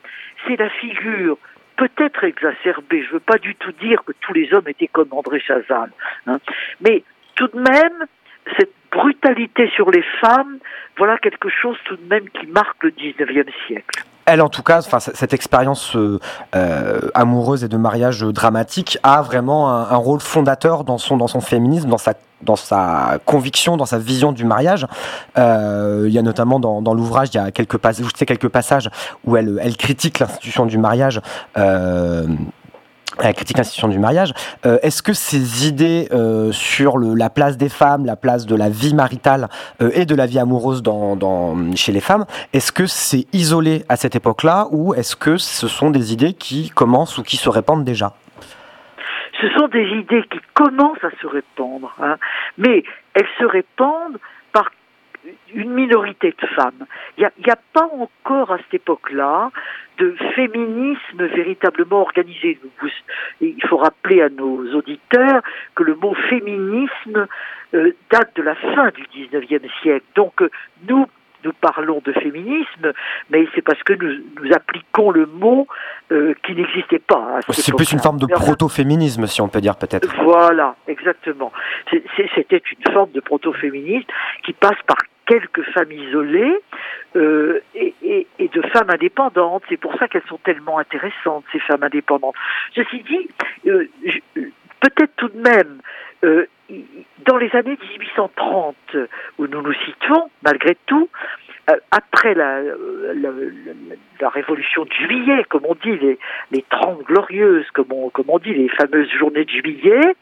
c'est 0.47 0.57
la 0.57 0.69
figure 0.69 1.37
peut-être 1.77 2.23
exacerbé. 2.23 3.03
Je 3.03 3.09
ne 3.09 3.13
veux 3.13 3.19
pas 3.19 3.37
du 3.37 3.53
tout 3.53 3.71
dire 3.73 4.03
que 4.03 4.13
tous 4.19 4.33
les 4.33 4.51
hommes 4.51 4.67
étaient 4.67 4.87
comme 4.87 5.09
André 5.11 5.39
Chazal. 5.39 5.91
Hein. 6.25 6.39
Mais 6.81 7.03
tout 7.35 7.47
de 7.47 7.59
même, 7.59 8.07
cette 8.57 8.73
brutalité 8.91 9.69
sur 9.75 9.91
les 9.91 10.03
femmes, 10.21 10.57
voilà 10.97 11.19
quelque 11.19 11.49
chose 11.49 11.77
tout 11.85 11.97
de 11.97 12.07
même 12.07 12.27
qui 12.29 12.47
marque 12.47 12.83
le 12.83 12.89
19e 12.89 13.51
siècle 13.67 14.03
elle, 14.31 14.41
en 14.41 14.49
tout 14.49 14.63
cas, 14.63 14.81
cette 14.81 15.33
expérience 15.33 15.95
euh, 15.95 16.19
euh, 16.55 16.99
amoureuse 17.13 17.63
et 17.63 17.67
de 17.67 17.77
mariage 17.77 18.21
dramatique 18.21 18.97
a 19.03 19.21
vraiment 19.21 19.69
un, 19.69 19.95
rôle 19.95 20.21
fondateur 20.21 20.83
dans 20.83 20.97
son, 20.97 21.17
dans 21.17 21.27
son 21.27 21.41
féminisme, 21.41 21.89
dans 21.89 21.97
sa, 21.97 22.13
dans 22.41 22.55
sa 22.55 23.19
conviction, 23.25 23.75
dans 23.77 23.85
sa 23.85 23.99
vision 23.99 24.31
du 24.31 24.45
mariage. 24.45 24.87
Euh, 25.37 26.05
il 26.07 26.13
y 26.13 26.17
a 26.17 26.21
notamment 26.21 26.59
dans, 26.59 26.81
dans 26.81 26.93
l'ouvrage, 26.93 27.29
il 27.33 27.37
y 27.37 27.39
a 27.39 27.51
quelques, 27.51 27.77
quelques 28.25 28.47
passages 28.47 28.89
où 29.25 29.35
elle, 29.35 29.59
elle 29.61 29.75
critique 29.75 30.19
l'institution 30.19 30.65
du 30.65 30.77
mariage 30.77 31.21
critique 33.17 33.59
institution 33.59 33.87
du 33.87 33.99
mariage. 33.99 34.33
Euh, 34.65 34.77
est-ce 34.81 35.01
que 35.01 35.13
ces 35.13 35.67
idées 35.67 36.07
euh, 36.11 36.51
sur 36.51 36.97
le, 36.97 37.13
la 37.13 37.29
place 37.29 37.57
des 37.57 37.69
femmes, 37.69 38.05
la 38.05 38.15
place 38.15 38.45
de 38.45 38.55
la 38.55 38.69
vie 38.69 38.93
maritale 38.93 39.47
euh, 39.81 39.91
et 39.93 40.05
de 40.05 40.15
la 40.15 40.25
vie 40.25 40.39
amoureuse 40.39 40.81
dans, 40.81 41.15
dans, 41.15 41.75
chez 41.75 41.91
les 41.91 42.01
femmes, 42.01 42.25
est-ce 42.53 42.71
que 42.71 42.85
c'est 42.85 43.27
isolé 43.33 43.83
à 43.89 43.95
cette 43.95 44.15
époque-là 44.15 44.67
ou 44.71 44.93
est-ce 44.93 45.15
que 45.15 45.37
ce 45.37 45.67
sont 45.67 45.91
des 45.91 46.13
idées 46.13 46.33
qui 46.33 46.69
commencent 46.69 47.17
ou 47.17 47.23
qui 47.23 47.37
se 47.37 47.49
répandent 47.49 47.83
déjà? 47.83 48.13
Ce 49.39 49.49
sont 49.57 49.67
des 49.67 49.87
idées 49.87 50.23
qui 50.31 50.39
commencent 50.53 51.03
à 51.03 51.09
se 51.21 51.27
répandre, 51.27 51.95
hein, 52.01 52.17
mais 52.57 52.83
elles 53.15 53.27
se 53.39 53.45
répandent 53.45 54.19
une 55.53 55.71
minorité 55.71 56.33
de 56.39 56.47
femmes. 56.47 56.85
Il 57.17 57.21
n'y 57.21 57.49
a, 57.49 57.53
a, 57.53 57.59
pas 57.73 57.89
encore 57.93 58.51
à 58.51 58.57
cette 58.57 58.75
époque-là 58.75 59.51
de 59.97 60.15
féminisme 60.35 61.25
véritablement 61.25 62.01
organisé. 62.01 62.59
Il 63.39 63.63
faut 63.67 63.77
rappeler 63.77 64.21
à 64.21 64.29
nos 64.29 64.73
auditeurs 64.73 65.41
que 65.75 65.83
le 65.83 65.95
mot 65.95 66.15
féminisme 66.29 67.27
euh, 67.73 67.95
date 68.11 68.35
de 68.35 68.41
la 68.41 68.55
fin 68.55 68.89
du 68.89 69.03
19e 69.15 69.69
siècle. 69.81 70.05
Donc 70.15 70.41
euh, 70.41 70.49
nous, 70.89 71.05
nous 71.43 71.53
parlons 71.53 72.01
de 72.03 72.11
féminisme, 72.13 72.93
mais 73.29 73.47
c'est 73.53 73.61
parce 73.61 73.81
que 73.83 73.93
nous, 73.93 74.23
nous, 74.41 74.53
appliquons 74.53 75.11
le 75.11 75.25
mot 75.25 75.67
euh, 76.11 76.33
qui 76.43 76.53
n'existait 76.53 76.99
pas. 76.99 77.39
C'est 77.49 77.75
plus 77.75 77.91
une 77.91 77.99
forme 77.99 78.19
de 78.19 78.27
proto-féminisme, 78.27 79.25
si 79.27 79.41
on 79.41 79.47
peut 79.47 79.61
dire 79.61 79.75
peut-être. 79.75 80.13
Voilà, 80.23 80.75
exactement. 80.87 81.51
C'était 81.89 82.61
une 82.77 82.93
forme 82.93 83.11
de 83.11 83.19
proto-féminisme 83.19 84.07
qui 84.43 84.53
passe 84.53 84.77
par 84.87 84.97
quelques 85.31 85.63
femmes 85.71 85.91
isolées 85.93 86.57
euh, 87.15 87.61
et, 87.73 88.27
de 88.39 88.61
femmes 88.73 88.89
indépendantes. 88.89 89.63
C'est 89.69 89.77
pour 89.77 89.97
ça 89.97 90.09
qu'elles 90.09 90.27
sont 90.27 90.39
tellement 90.43 90.77
intéressantes, 90.77 91.45
ces 91.53 91.59
femmes 91.59 91.83
indépendantes. 91.83 92.35
Ceci 92.75 93.01
dit, 93.03 93.29
euh, 93.67 93.87
peut-être 94.81 95.15
tout 95.15 95.29
de 95.29 95.39
même, 95.39 95.79
euh, 96.25 96.45
dans 97.25 97.37
les 97.37 97.49
années 97.55 97.77
1830, 97.97 98.75
où 99.37 99.47
nous 99.47 99.61
nous 99.61 99.73
situons, 99.85 100.29
malgré 100.43 100.75
tout, 100.85 101.09
après 101.91 102.33
la, 102.33 102.59
révolution 104.21 104.83
de 104.83 104.91
juillet, 104.91 105.45
comme 105.49 105.65
on 105.65 105.75
dit, 105.75 105.97
les, 105.97 106.19
les 106.51 106.65
30 106.69 107.03
glorieuses, 107.03 107.69
comme 107.71 107.87
on 107.93 108.39
dit, 108.39 108.53
les 108.53 108.67
fameuses 108.67 109.09
journées 109.17 109.45
de 109.45 109.49
juillet, 109.49 110.15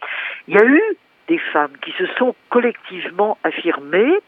il 0.47 0.55
y 0.55 0.59
a 0.59 0.65
eu 0.65 0.81
des 1.29 1.39
femmes 1.53 1.71
qui 1.83 1.91
se 1.97 2.05
sont 2.17 2.35
collectivement 2.49 3.37
affirmées 3.43 4.19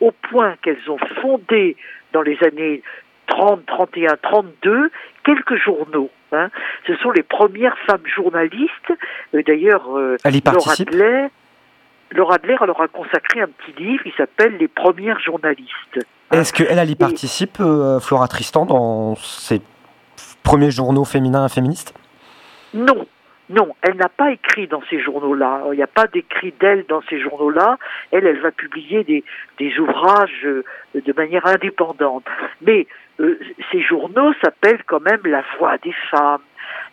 au 0.00 0.10
point 0.10 0.56
qu'elles 0.62 0.90
ont 0.90 0.98
fondé 1.22 1.76
dans 2.12 2.22
les 2.22 2.36
années 2.44 2.82
30, 3.28 3.64
31, 3.66 4.16
32 4.20 4.90
quelques 5.24 5.56
journaux. 5.56 6.10
Hein. 6.32 6.48
Ce 6.86 6.94
sont 6.96 7.10
les 7.10 7.22
premières 7.22 7.76
femmes 7.86 8.06
journalistes. 8.14 8.92
Euh, 9.34 9.42
d'ailleurs, 9.46 9.96
euh, 9.96 10.16
Laura 10.24 10.72
Adler, 10.72 11.26
Laura 12.12 12.34
Adler 12.34 12.56
leur 12.66 12.80
a 12.80 12.88
consacré 12.88 13.40
un 13.40 13.48
petit 13.48 13.82
livre 13.82 14.02
qui 14.02 14.12
s'appelle 14.16 14.56
Les 14.58 14.68
premières 14.68 15.20
journalistes. 15.20 15.98
Est-ce 16.32 16.52
qu'elle, 16.52 16.78
elle 16.78 16.90
y 16.90 16.96
participe, 16.96 17.58
euh, 17.60 18.00
Flora 18.00 18.28
Tristan, 18.28 18.66
dans 18.66 19.14
ces 19.16 19.62
premiers 20.42 20.70
journaux 20.70 21.04
féminins 21.04 21.46
et 21.46 21.48
féministes? 21.48 21.94
Non, 22.74 23.06
non, 23.50 23.74
elle 23.82 23.96
n'a 23.96 24.08
pas 24.08 24.30
écrit 24.30 24.66
dans 24.66 24.82
ces 24.90 25.00
journaux-là. 25.00 25.62
Il 25.72 25.76
n'y 25.76 25.82
a 25.82 25.86
pas 25.86 26.06
d'écrit 26.06 26.52
d'elle 26.60 26.84
dans 26.86 27.00
ces 27.08 27.20
journaux-là. 27.20 27.78
Elle, 28.10 28.26
elle 28.26 28.40
va 28.40 28.50
publier 28.50 29.04
des, 29.04 29.78
ouvrages 29.78 30.44
euh, 30.44 30.64
de 30.94 31.12
manière 31.14 31.46
indépendante. 31.46 32.24
Mais 32.60 32.86
euh, 33.20 33.38
ces 33.72 33.80
journaux 33.80 34.32
s'appellent 34.42 34.84
quand 34.84 35.00
même 35.00 35.20
La 35.24 35.42
Voix 35.58 35.78
des 35.78 35.94
femmes, 36.10 36.42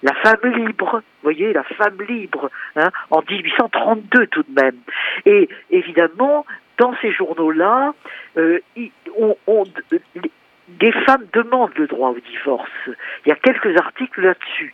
la 0.01 0.13
femme 0.13 0.51
libre, 0.51 0.93
vous 0.93 1.23
voyez, 1.23 1.51
la 1.53 1.63
femme 1.63 1.97
libre, 2.07 2.49
hein, 2.75 2.89
en 3.11 3.21
1832 3.27 4.27
tout 4.27 4.43
de 4.43 4.61
même. 4.61 4.77
Et 5.25 5.49
évidemment, 5.71 6.45
dans 6.77 6.93
ces 7.01 7.11
journaux-là, 7.11 7.93
euh, 8.37 8.59
on, 9.17 9.63
des 10.67 10.91
femmes 10.91 11.25
demandent 11.33 11.75
le 11.75 11.87
droit 11.87 12.09
au 12.09 12.19
divorce. 12.19 12.69
Il 12.87 13.29
y 13.29 13.31
a 13.31 13.35
quelques 13.35 13.77
articles 13.77 14.21
là-dessus. 14.21 14.73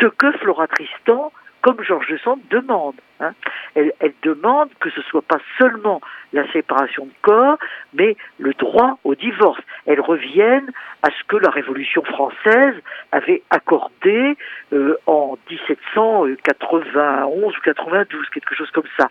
Ce 0.00 0.06
que 0.06 0.32
Flora 0.32 0.66
Tristan 0.66 1.32
comme 1.62 1.82
Georges 1.82 2.16
Sand 2.24 2.40
demande. 2.50 2.94
Hein. 3.20 3.32
Elle, 3.74 3.92
elle, 4.00 4.14
demande 4.22 4.70
que 4.80 4.90
ce 4.90 5.02
soit 5.02 5.22
pas 5.22 5.38
seulement 5.58 6.00
la 6.32 6.50
séparation 6.52 7.06
de 7.06 7.12
corps, 7.22 7.58
mais 7.92 8.16
le 8.38 8.54
droit 8.54 8.98
au 9.04 9.14
divorce. 9.14 9.60
Elle 9.86 10.00
revienne 10.00 10.70
à 11.02 11.10
ce 11.10 11.24
que 11.28 11.36
la 11.36 11.50
Révolution 11.50 12.02
française 12.04 12.74
avait 13.12 13.42
accordé 13.50 14.36
euh, 14.72 14.96
en 15.06 15.36
1791 15.50 17.56
ou 17.56 17.60
92, 17.62 18.28
quelque 18.30 18.54
chose 18.54 18.70
comme 18.70 18.88
ça. 18.98 19.08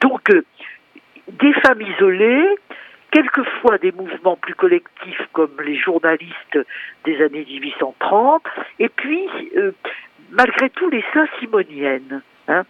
Donc, 0.00 0.28
euh, 0.30 0.44
des 1.28 1.52
femmes 1.54 1.82
isolées, 1.82 2.56
quelquefois 3.12 3.78
des 3.78 3.92
mouvements 3.92 4.36
plus 4.36 4.54
collectifs 4.54 5.28
comme 5.32 5.60
les 5.64 5.76
journalistes 5.76 6.58
des 7.04 7.22
années 7.22 7.46
1830, 7.48 8.42
et 8.80 8.88
puis 8.88 9.28
euh, 9.56 9.72
malgré 10.32 10.70
tout 10.70 10.88
les 10.90 11.04
saints 11.12 11.28
simoniennes. 11.38 12.22
Hein. 12.48 12.64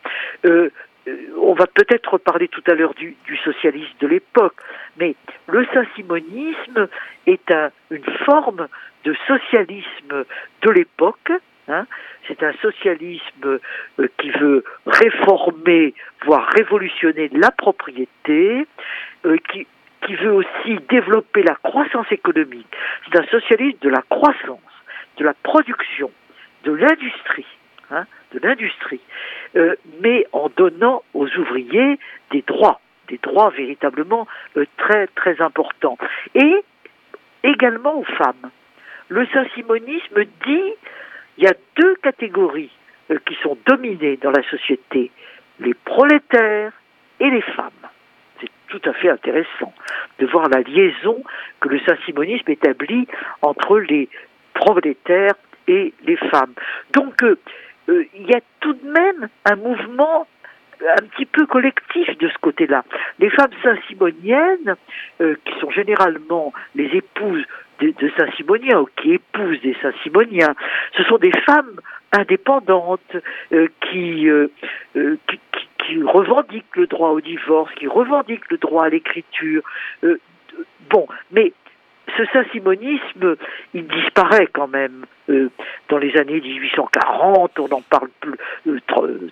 Euh, 0.44 0.68
euh, 1.08 1.16
on 1.38 1.54
va 1.54 1.66
peut-être 1.66 2.18
parler 2.18 2.48
tout 2.48 2.62
à 2.66 2.74
l'heure 2.74 2.94
du, 2.94 3.16
socialisme 3.44 3.94
de 4.00 4.06
l'époque, 4.06 4.56
mais 4.98 5.14
le 5.48 5.66
saint-simonisme 5.72 6.88
est 7.26 7.52
une 7.90 8.12
forme 8.24 8.68
de 9.04 9.14
socialisme 9.26 10.24
de 10.62 10.70
l'époque. 10.70 11.32
Hein. 11.68 11.86
C'est 12.28 12.42
un 12.42 12.52
socialisme 12.60 13.58
euh, 13.98 14.08
qui 14.18 14.30
veut 14.30 14.64
réformer, 14.86 15.94
voire 16.24 16.48
révolutionner 16.48 17.30
la 17.32 17.50
propriété, 17.50 18.66
qui, 19.50 19.66
qui 20.04 20.14
veut 20.16 20.32
aussi 20.32 20.76
développer 20.88 21.42
la 21.42 21.54
croissance 21.54 22.10
économique. 22.10 22.66
C'est 23.04 23.18
un 23.18 23.26
socialisme 23.26 23.78
de 23.80 23.88
la 23.88 24.02
croissance, 24.08 24.60
de 25.16 25.24
la 25.24 25.34
production, 25.34 26.10
de 26.64 26.72
l'industrie, 26.72 27.46
hein, 27.90 28.06
de 28.32 28.40
l'industrie, 28.40 29.00
euh, 29.56 29.74
mais 30.00 30.26
en 30.32 30.48
donnant 30.56 31.02
aux 31.14 31.28
ouvriers 31.38 31.98
des 32.30 32.42
droits, 32.42 32.80
des 33.08 33.18
droits 33.18 33.50
véritablement 33.50 34.26
euh, 34.56 34.64
très 34.76 35.06
très 35.08 35.40
importants, 35.40 35.98
et 36.34 36.64
également 37.42 37.98
aux 37.98 38.04
femmes. 38.04 38.50
Le 39.08 39.26
saint-simonisme 39.26 40.24
dit 40.46 40.74
il 41.38 41.44
y 41.44 41.46
a 41.46 41.54
deux 41.76 41.94
catégories 41.96 42.70
euh, 43.10 43.18
qui 43.26 43.36
sont 43.42 43.56
dominées 43.66 44.16
dans 44.16 44.30
la 44.30 44.42
société, 44.48 45.10
les 45.60 45.74
prolétaires 45.74 46.72
et 47.20 47.30
les 47.30 47.42
femmes. 47.42 47.70
Tout 48.72 48.88
à 48.88 48.94
fait 48.94 49.10
intéressant 49.10 49.74
de 50.18 50.24
voir 50.24 50.48
la 50.48 50.62
liaison 50.62 51.22
que 51.60 51.68
le 51.68 51.78
saint-simonisme 51.80 52.50
établit 52.50 53.06
entre 53.42 53.78
les 53.78 54.08
prolétaires 54.54 55.34
et 55.68 55.92
les 56.06 56.16
femmes. 56.16 56.54
Donc, 56.94 57.22
euh, 57.22 57.38
euh, 57.90 58.04
il 58.14 58.26
y 58.30 58.34
a 58.34 58.40
tout 58.60 58.72
de 58.72 58.90
même 58.90 59.28
un 59.44 59.56
mouvement 59.56 60.26
un 60.80 61.06
petit 61.08 61.26
peu 61.26 61.44
collectif 61.44 62.16
de 62.16 62.28
ce 62.30 62.38
côté-là. 62.40 62.82
Les 63.18 63.28
femmes 63.28 63.50
saint-simoniennes, 63.62 64.76
euh, 65.20 65.36
qui 65.44 65.60
sont 65.60 65.70
généralement 65.70 66.54
les 66.74 66.86
épouses 66.96 67.44
de, 67.80 68.10
Saint-Simoniens 68.16 68.80
ou 68.80 68.88
qui 68.96 69.12
épousent 69.12 69.60
des 69.60 69.76
Saint-Simoniens, 69.82 70.54
ce 70.96 71.02
sont 71.02 71.18
des 71.18 71.32
femmes 71.44 71.78
indépendantes 72.12 73.16
qui, 73.50 74.28
revendiquent 76.04 76.76
le 76.76 76.86
droit 76.86 77.10
au 77.10 77.20
divorce, 77.20 77.72
qui 77.74 77.86
revendiquent 77.86 78.50
le 78.50 78.58
droit 78.58 78.84
à 78.84 78.88
l'écriture. 78.88 79.62
bon, 80.90 81.06
mais 81.30 81.52
ce 82.16 82.24
saint-simonisme, 82.26 83.36
il 83.74 83.86
disparaît 83.86 84.48
quand 84.52 84.68
même. 84.68 85.06
Euh, 85.32 85.50
dans 85.90 85.98
les 85.98 86.16
années 86.16 86.40
1840, 86.40 87.58
on 87.58 87.64
en 87.74 87.82
parle 87.82 88.08
plus, 88.20 88.80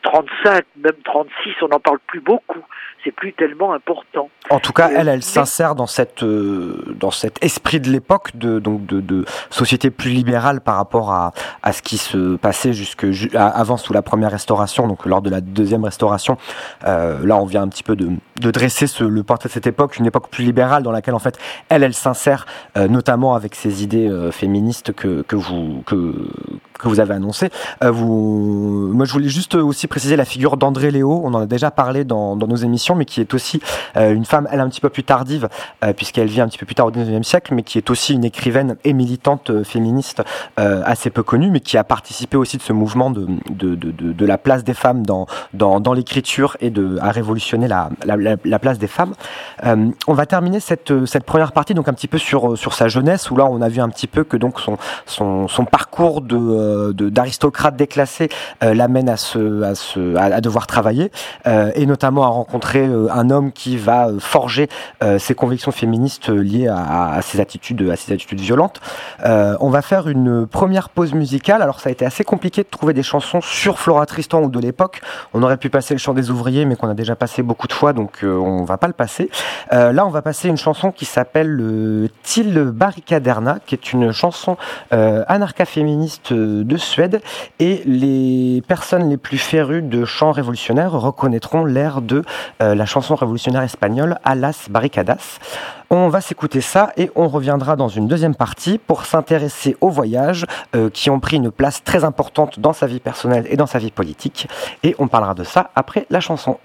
35, 0.03 0.47
euh, 0.47 0.61
même 0.77 0.93
36, 1.05 1.53
on 1.63 1.69
n'en 1.69 1.81
parle 1.81 1.99
plus 2.07 2.21
beaucoup. 2.21 2.59
C'est 3.03 3.13
plus 3.13 3.33
tellement 3.33 3.73
important. 3.73 4.29
En 4.51 4.61
tout 4.61 4.75
cas, 4.75 4.91
euh, 4.91 4.97
elle, 4.99 5.09
elle 5.09 5.23
s'insère 5.23 5.75
dans 5.75 5.87
cette, 5.87 6.23
dans 6.23 7.11
cet 7.11 7.43
esprit 7.43 7.81
de 7.81 7.89
l'époque, 7.89 8.37
de, 8.37 8.59
donc 8.59 8.85
de, 8.85 9.25
société 9.49 9.91
plus 9.91 10.11
libérale 10.11 10.61
par 10.61 10.77
rapport 10.77 11.11
à, 11.11 11.33
à 11.63 11.73
ce 11.73 11.81
qui 11.81 11.97
se 11.97 12.37
passait 12.37 12.75
jusque 12.75 13.07
avant 13.35 13.79
sous 13.79 13.95
la 13.95 14.03
première 14.03 14.31
restauration, 14.31 14.87
donc 14.87 15.07
lors 15.07 15.23
de 15.23 15.31
la 15.31 15.41
deuxième 15.41 15.85
restauration. 15.85 16.37
là, 16.83 17.37
on 17.37 17.47
vient 17.47 17.63
un 17.63 17.69
petit 17.69 17.83
peu 17.83 17.97
de, 17.97 18.11
de 18.39 18.51
dresser 18.51 18.87
ce, 18.87 19.05
le 19.05 19.23
portrait 19.23 19.49
de 19.49 19.55
cette 19.55 19.67
époque, 19.67 19.97
une 19.97 20.07
époque 20.07 20.29
plus 20.29 20.45
libérale 20.45 20.83
dans 20.83 20.93
laquelle 20.93 21.15
en 21.15 21.21
fait, 21.21 21.39
elle, 21.71 21.83
elle 21.83 21.95
s'insère 21.95 22.45
notamment 22.77 23.35
avec 23.35 23.55
ces 23.55 23.83
idées 23.83 24.11
féministes 24.31 24.93
que, 24.93 25.23
que 25.23 25.37
vous 25.37 25.83
que, 25.90 25.96
que 26.81 26.88
vous 26.88 27.01
avez 27.01 27.14
annoncé. 27.14 27.51
Euh, 27.85 27.90
vous, 27.90 28.90
moi, 28.93 29.05
je 29.05 29.12
voulais 29.12 29.29
juste 29.29 29.55
aussi 29.55 29.87
préciser 29.87 30.16
la 30.16 30.25
figure 30.25 30.57
d'André 30.57 30.90
Léo. 30.90 31.21
On 31.25 31.35
en 31.35 31.43
a 31.43 31.47
déjà 31.47 31.71
parlé 31.71 32.05
dans, 32.05 32.37
dans 32.37 32.47
nos 32.47 32.57
émissions, 32.57 32.95
mais 32.95 33.05
qui 33.05 33.21
est 33.21 33.35
aussi 33.35 33.61
euh, 33.97 34.12
une 34.12 34.25
femme, 34.25 34.49
elle 34.51 34.61
un 34.61 34.69
petit 34.69 34.81
peu 34.81 34.88
plus 34.88 35.05
tardive, 35.05 35.49
euh, 35.85 35.93
puisqu'elle 35.93 36.29
vit 36.29 36.40
un 36.40 36.49
petit 36.49 36.59
peu 36.59 36.66
plus 36.66 36.75
tard 36.75 36.87
au 36.87 36.90
19e 36.90 37.23
siècle, 37.23 37.55
mais 37.55 37.62
qui 37.62 37.79
est 37.79 37.90
aussi 37.90 38.14
une 38.14 38.25
écrivaine 38.25 38.77
et 38.85 38.93
militante 38.93 39.62
féministe 39.64 40.23
assez 40.57 41.11
peu 41.11 41.23
connue, 41.23 41.51
mais 41.51 41.61
qui 41.61 41.77
a 41.77 41.85
participé 41.85 42.37
aussi 42.37 42.57
de 42.57 42.62
ce 42.62 42.73
mouvement 42.73 43.11
de, 43.11 43.27
de, 43.51 43.75
de, 43.75 43.90
de 43.90 44.27
la 44.27 44.38
place 44.38 44.64
des 44.64 44.75
femmes 44.75 45.05
dans, 45.05 45.27
dans, 45.55 45.81
dans 45.81 45.93
l'écriture 45.93 46.57
et 46.61 46.71
de, 46.71 46.99
à 47.01 47.11
révolutionner 47.11 47.69
la, 47.69 47.90
la, 48.05 48.16
la, 48.45 48.59
place 48.59 48.79
des 48.79 48.87
femmes. 48.87 49.14
on 49.64 50.14
va 50.14 50.27
terminer 50.27 50.61
cette, 50.61 51.07
cette 51.07 51.25
première 51.25 51.53
partie 51.53 51.75
donc 51.75 51.88
un 51.88 51.93
petit 51.93 52.09
peu 52.09 52.19
sur, 52.19 52.57
sur 52.57 52.75
sa 52.75 52.88
jeunesse, 52.88 53.31
où 53.31 53.37
là 53.37 53.47
on 53.47 53.61
a 53.62 53.69
vu 53.69 53.81
un 53.81 53.88
petit 53.88 54.07
peu 54.07 54.25
que 54.25 54.37
donc 54.37 54.61
son, 54.61 54.77
son, 55.07 55.49
son 55.49 55.64
parcours 55.64 56.21
de 56.21 56.37
d'aristocrate 56.93 57.77
déclassé 57.77 58.29
euh, 58.63 58.75
l'amène 58.75 59.09
à, 59.09 59.17
se, 59.17 59.63
à, 59.63 59.75
se, 59.75 60.17
à, 60.17 60.41
devoir 60.41 60.67
travailler 60.67 61.11
euh, 61.47 61.71
et 61.75 61.87
notamment 61.87 62.25
à 62.25 62.29
rencontrer 62.29 62.87
euh, 62.87 63.09
un 63.13 63.31
homme 63.31 63.53
qui 63.53 63.77
va 63.77 64.09
forger 64.19 64.69
ses 65.19 65.35
convictions 65.35 65.73
féministes 65.73 66.29
liées 66.29 66.69
à, 66.69 67.21
ses 67.23 67.41
attitudes 67.41 67.89
à 67.91 67.97
ses 67.97 68.13
attitudes 68.13 68.41
violentes. 68.41 68.81
on 69.25 69.71
va 69.71 69.83
faire 69.83 70.09
une 70.09 70.47
première 70.47 70.89
pause 70.89 71.15
musicale. 71.15 71.63
Alors 71.63 71.81
ça 71.81 71.89
a 71.89 71.93
été 71.93 72.05
assez 72.05 72.25
compliqué 72.25 72.63
de 72.63 72.69
trouver 72.69 72.93
des 72.93 73.03
chansons 73.03 73.41
sur 73.41 73.79
Flora 73.79 74.07
Tristan 74.07 74.43
ou 74.43 74.49
de 74.49 74.59
l'époque. 74.59 75.01
On 75.35 75.43
aurait 75.43 75.57
pu 75.57 75.71
passer 75.71 75.95
le 75.95 75.99
chant 75.99 76.15
des 76.15 76.31
ouvriers 76.31 76.65
mais 76.65 76.77
qu'on 76.77 76.89
a 76.89 76.95
déjà 76.95 77.17
passé 77.17 77.43
beaucoup 77.43 77.67
de 77.67 77.73
fois 77.73 77.93
donc 77.93 78.21
on 78.23 78.65
va 78.65 78.77
pas 78.77 78.87
le 78.87 78.93
passer. 78.93 79.31
là 79.71 80.05
on 80.07 80.11
va 80.11 80.23
passer 80.23 80.49
une 80.49 80.57
chanson 80.57 80.93
qui 80.93 81.05
s'appelle 81.05 81.49
le 81.49 82.09
Til 82.23 82.65
Barricaderna 82.65 83.59
qui 83.65 83.75
est 83.75 83.93
une 83.93 84.13
chanson 84.13 84.57
anarcha-féministe 84.91 86.33
de 86.64 86.77
Suède 86.77 87.20
et 87.59 87.83
les 87.85 88.62
personnes 88.66 89.09
les 89.09 89.16
plus 89.16 89.38
férues 89.38 89.83
de 89.83 90.05
chants 90.05 90.33
révolutionnaires 90.33 90.92
reconnaîtront 90.92 91.64
l'air 91.64 92.01
de 92.01 92.25
euh, 92.62 92.75
la 92.75 92.87
chanson 92.87 93.14
révolutionnaire 93.14 93.62
espagnole 93.62 94.18
Alas 94.25 94.66
Barricadas. 94.70 95.38
On 95.90 96.09
va 96.09 96.20
s'écouter 96.20 96.61
ça 96.61 96.92
et 96.96 97.11
on 97.16 97.29
reviendra 97.29 97.77
dans 97.77 97.88
une 97.88 98.07
deuxième 98.07 98.35
partie 98.35 98.79
pour 98.79 99.05
s'intéresser 99.05 99.77
aux 99.81 99.90
voyages 99.90 100.46
euh, 100.77 100.88
qui 100.88 101.11
ont 101.11 101.18
pris 101.18 101.37
une 101.37 101.51
place 101.51 101.83
très 101.83 102.05
importante 102.05 102.61
dans 102.61 102.73
sa 102.73 102.87
vie 102.87 103.01
personnelle 103.01 103.46
et 103.51 103.57
dans 103.57 103.66
sa 103.66 103.79
vie 103.79 103.90
politique. 103.90 104.49
Et 104.83 104.94
on 104.99 105.09
parlera 105.09 105.35
de 105.35 105.44
ça 105.44 105.70
après 105.75 106.07
la 106.11 106.20
chanson. 106.20 106.59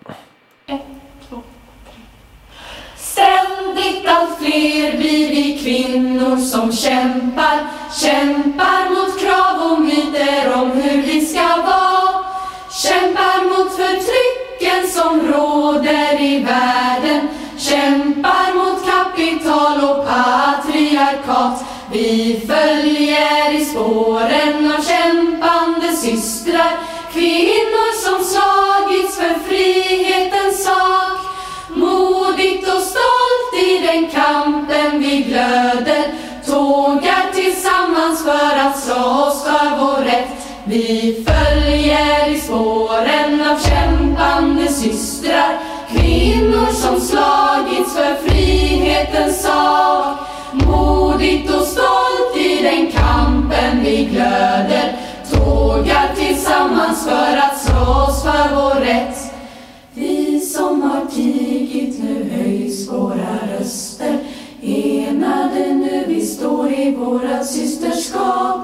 Ständigt 3.75 4.07
allt 4.07 4.37
fler 4.39 4.97
blir 4.97 5.29
vi 5.29 5.59
kvinnor 5.63 6.37
som 6.37 6.71
kämpar, 6.71 7.67
kämpar 8.01 8.89
mot 8.89 9.19
krav 9.19 9.71
och 9.71 9.81
myter 9.81 10.53
om 10.53 10.71
hur 10.71 11.01
vi 11.01 11.25
ska 11.25 11.47
vara. 11.47 12.25
Kämpar 12.71 13.43
mot 13.43 13.75
förtrycken 13.75 14.87
som 14.91 15.27
råder 15.27 16.21
i 16.21 16.39
världen, 16.39 17.27
kämpar 17.57 18.53
mot 18.53 18.85
kapital 18.85 19.89
och 19.89 20.07
patriarkat. 20.07 21.63
Vi 21.91 22.41
följer 22.47 23.53
i 23.53 23.65
spåren 23.65 24.74
Vi 40.75 41.25
följer 41.27 42.35
i 42.35 42.39
spåren 42.39 43.41
av 43.41 43.59
kämpande 43.59 44.67
systrar 44.67 45.59
Kvinnor 45.89 46.71
som 46.71 47.01
slagits 47.01 47.95
för 47.95 48.27
frihetens 48.27 49.43
sak 49.43 50.17
Modigt 50.53 51.55
och 51.55 51.61
stolt 51.61 52.37
i 52.37 52.63
den 52.63 52.91
kampen 52.91 53.83
vi 53.83 54.05
glöder 54.05 54.97
Tågar 55.31 56.15
tillsammans 56.15 57.05
för 57.05 57.37
att 57.37 57.61
slåss 57.61 58.23
för 58.23 58.55
vår 58.55 58.79
rätt. 58.81 59.17
Vi 59.93 60.39
som 60.39 60.81
har 60.81 61.05
tigit 61.05 62.03
nu 62.03 62.29
höjs 62.31 62.91
våra 62.91 63.39
röster. 63.57 64.17
Enade 64.63 65.73
nu 65.73 66.03
vi 66.07 66.25
står 66.25 66.73
i 66.73 66.95
vårat 66.95 67.45
systerskap. 67.47 68.61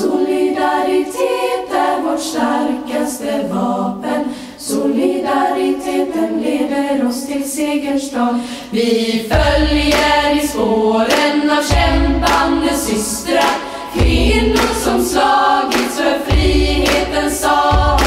Solidaritet 0.00 1.72
är 1.72 2.00
vårt 2.02 2.20
starkaste 2.20 3.48
vapen. 3.52 4.24
Solidariteten 4.58 6.42
leder 6.42 7.08
oss 7.08 7.26
till 7.26 7.50
segerns 7.50 8.10
dag. 8.10 8.40
Vi 8.70 9.24
följer 9.30 10.44
i 10.44 10.48
spåren 10.48 11.50
av 11.50 11.62
kämpande 11.62 12.74
systrar. 12.74 13.54
Kvinnor 13.94 14.74
som 14.84 15.04
slagits 15.04 15.96
för 15.98 16.18
frihetens 16.26 17.40
sak. 17.40 18.02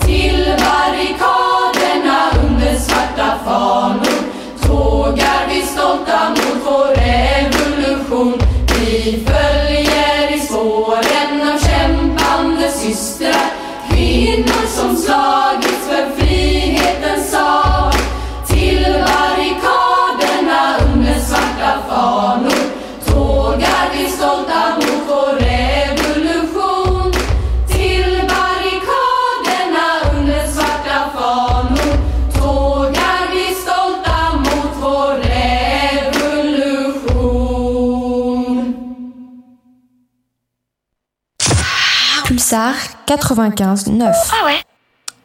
Till 0.00 0.44
barrikaderna 0.46 2.30
under 2.44 2.74
svarta 2.78 3.38
fanor 3.44 4.18
tågar 4.66 5.48
vi 5.48 5.62
stolta 5.62 6.28
mot 6.28 6.62
vår 6.64 6.94
revolution. 6.96 8.40
Vi 8.78 9.24
följer 9.26 9.45
Pulsar 42.46 42.74
95 43.06 43.88
9. 43.88 44.32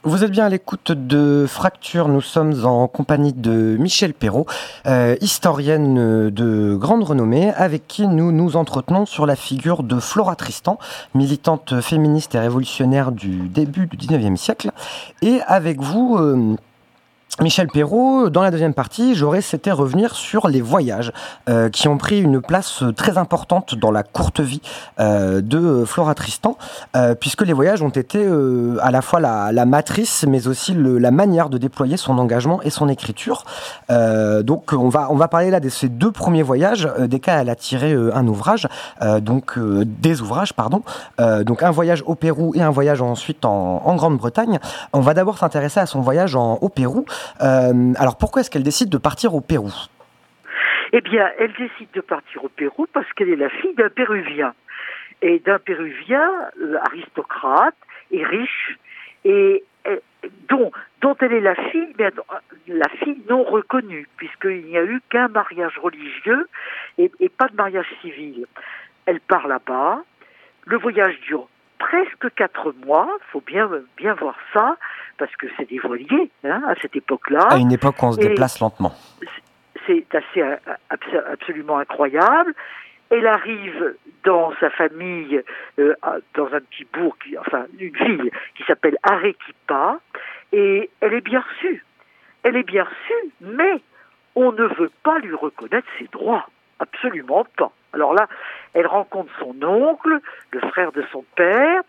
Vous 0.02 0.24
êtes 0.24 0.32
bien 0.32 0.46
à 0.46 0.50
l'écoute 0.50 0.92
de 0.92 1.46
Fracture. 1.48 2.08
Nous 2.08 2.22
sommes 2.22 2.66
en 2.66 2.88
compagnie 2.88 3.32
de 3.32 3.78
Michel 3.80 4.16
Perrault, 4.16 4.48
euh, 4.88 5.16
historienne 5.22 6.32
de 6.32 6.76
grande 6.76 7.04
renommée, 7.04 7.54
avec 7.54 7.88
qui 7.88 8.08
nous 8.08 8.32
nous 8.32 8.56
entretenons 8.56 9.06
sur 9.06 9.28
la 9.28 9.36
figure 9.36 9.84
de 9.84 10.00
Flora 10.00 10.36
Tristan, 10.36 10.80
militante 11.14 11.80
féministe 11.82 12.34
et 12.34 12.40
révolutionnaire 12.40 13.12
du 13.12 13.50
début 13.50 13.86
du 13.86 13.98
19e 13.98 14.36
siècle. 14.36 14.72
Et 15.22 15.42
avec 15.46 15.80
vous, 15.80 16.18
euh, 16.18 16.56
Michel 17.40 17.68
Perrault, 17.68 18.30
dans 18.30 18.42
la 18.42 18.52
deuxième 18.52 18.74
partie, 18.74 19.16
j'aurais 19.16 19.42
souhaité 19.42 19.72
revenir 19.72 20.16
sur 20.16 20.50
les 20.50 20.60
voyages 20.62 21.14
euh, 21.50 21.70
qui 21.70 21.88
ont 21.88 21.98
pris 21.98 22.22
une 22.22 22.42
place 22.42 22.84
très 22.98 23.18
importante 23.18 23.74
dans 23.74 23.90
la 23.90 24.04
courte 24.04 24.42
vie 24.42 24.62
euh, 25.00 25.40
de 25.42 25.86
Flora 25.86 26.14
Tristan, 26.14 26.58
euh, 26.96 27.16
puisque 27.16 27.42
les 27.44 27.54
voyages 27.54 27.82
ont 27.82 27.90
été 27.90 28.22
euh, 28.22 28.76
à 28.82 28.92
la 28.92 29.02
fois 29.02 29.22
la, 29.22 29.54
la 29.54 29.66
matrice, 29.66 30.26
mais 30.28 30.48
aussi 30.48 30.74
le- 30.74 30.98
la 31.00 31.10
manière 31.10 31.50
de 31.50 31.58
déployer 31.58 31.96
son 31.96 32.18
engagement 32.20 32.62
et 32.64 32.70
son 32.70 32.90
écriture. 32.90 33.46
Euh, 33.90 34.44
donc 34.44 34.74
on 34.74 34.90
va, 34.90 35.08
on 35.10 35.16
va 35.16 35.30
parler 35.30 35.52
là 35.52 35.62
de 35.62 35.70
ces 35.70 35.88
deux 35.88 36.12
premiers 36.12 36.44
voyages, 36.44 36.86
euh, 37.00 37.08
desquels 37.08 37.40
elle 37.40 37.50
a 37.50 37.56
tiré 37.56 37.94
un 38.14 38.28
ouvrage, 38.28 38.68
donc 39.22 39.58
des 39.58 40.22
ouvrages, 40.22 40.54
pardon, 40.54 40.84
donc 41.18 41.64
un 41.64 41.72
voyage 41.72 42.04
au 42.06 42.16
Pérou 42.16 42.54
et 42.56 42.62
un 42.62 42.70
voyage 42.70 43.02
ensuite 43.02 43.46
en, 43.46 43.82
en 43.86 43.96
Grande-Bretagne. 43.96 44.60
On 44.94 45.00
va 45.00 45.14
d'abord 45.14 45.38
s'intéresser 45.38 45.80
à 45.80 45.86
son 45.86 46.02
voyage 46.02 46.36
en, 46.36 46.56
au 46.62 46.68
Pérou. 46.70 47.06
Euh, 47.42 47.94
alors 47.98 48.18
pourquoi 48.18 48.42
est-ce 48.42 48.50
qu'elle 48.50 48.64
décide 48.64 48.90
de 48.90 48.98
partir 48.98 49.36
au 49.36 49.42
Pérou? 49.42 49.72
Eh 50.94 51.02
bien, 51.02 51.30
elle 51.40 51.54
décide 51.54 51.90
de 51.94 52.02
partir 52.02 52.44
au 52.44 52.50
Pérou 52.50 52.88
parce 52.92 53.12
qu'elle 53.14 53.30
est 53.30 53.36
la 53.38 53.50
fille 53.50 53.74
d'un 53.76 53.90
Péruvien. 53.90 54.54
Et 55.22 55.40
d'un 55.40 55.60
Péruvien 55.60 56.30
euh, 56.62 56.78
aristocrate 56.84 57.76
et 58.12 58.26
riche, 58.26 58.78
et 59.24 59.64
dont, 60.50 60.72
dont 61.02 61.16
elle 61.22 61.34
est 61.34 61.42
la 61.42 61.56
fille, 61.56 61.94
mais 61.98 62.06
euh, 62.06 62.38
la 62.68 62.90
fille 62.90 63.22
non 63.30 63.44
reconnue, 63.44 64.08
puisqu'il 64.18 64.66
n'y 64.66 64.78
a 64.78 64.84
eu 64.84 65.02
qu'un 65.10 65.28
mariage 65.28 65.78
religieux 65.78 66.48
et, 66.98 67.12
et 67.20 67.30
pas 67.30 67.48
de 67.48 67.56
mariage 67.56 67.88
civil. 68.02 68.46
Elle 69.06 69.20
part 69.20 69.48
là-bas. 69.48 70.00
Le 70.66 70.78
voyage 70.78 71.20
dure 71.22 71.48
presque 71.80 72.34
quatre 72.36 72.74
mois. 72.86 73.10
faut 73.32 73.42
bien, 73.42 73.70
bien 73.98 74.14
voir 74.14 74.36
ça, 74.54 74.78
parce 75.22 75.36
que 75.36 75.46
c'est 75.56 75.70
des 75.70 75.78
voiliers 75.78 76.32
hein, 76.44 76.64
à 76.68 76.74
cette 76.82 76.96
époque-là 76.96 77.46
À 77.52 77.58
une 77.58 77.72
époque 77.72 78.02
où 78.02 78.08
on 78.08 78.12
se 78.14 78.20
Et- 78.22 78.30
déplace 78.30 78.60
lentement. 78.60 78.92
c'est 79.86 80.04
assez 80.16 80.42
euh, 80.42 80.56
abs- 80.90 81.24
absolument 81.32 81.78
incroyable. 81.78 82.56
Elle 83.12 83.28
arrive 83.28 83.94
dans 84.24 84.52
sa 84.60 84.72
famille, 84.72 85.40
euh, 85.78 85.94
dans 86.34 86.48
un 86.48 86.60
petit 86.62 86.88
bourg, 86.92 87.16
qui- 87.24 87.38
enfin 87.38 87.66
une 87.78 87.94
ville 87.96 88.32
qui 88.56 88.64
s'appelle 88.64 88.98
Arequipa, 89.04 90.00
et 90.52 90.90
elle 91.02 91.14
est 91.14 91.22
bien 91.22 91.42
reçue. 91.42 91.86
Elle 92.42 92.56
est 92.56 92.64
bien 92.64 92.84
reçue, 92.84 93.24
mais 93.42 93.76
on 94.34 94.52
ne 94.54 94.64
veut 94.64 94.92
pas 95.04 95.20
lui 95.20 95.36
reconnaître 95.36 95.88
ses 96.00 96.08
droits. 96.08 96.48
Absolument 96.80 97.46
pas. 97.58 97.72
Alors 97.94 98.16
là, 98.16 98.28
elle 98.74 98.88
rencontre 98.88 99.32
son 99.40 99.56
oncle, 99.64 100.20
le 100.50 100.60
frère 100.72 100.92
de 100.94 101.04
son 101.12 101.24
père, 101.36 101.82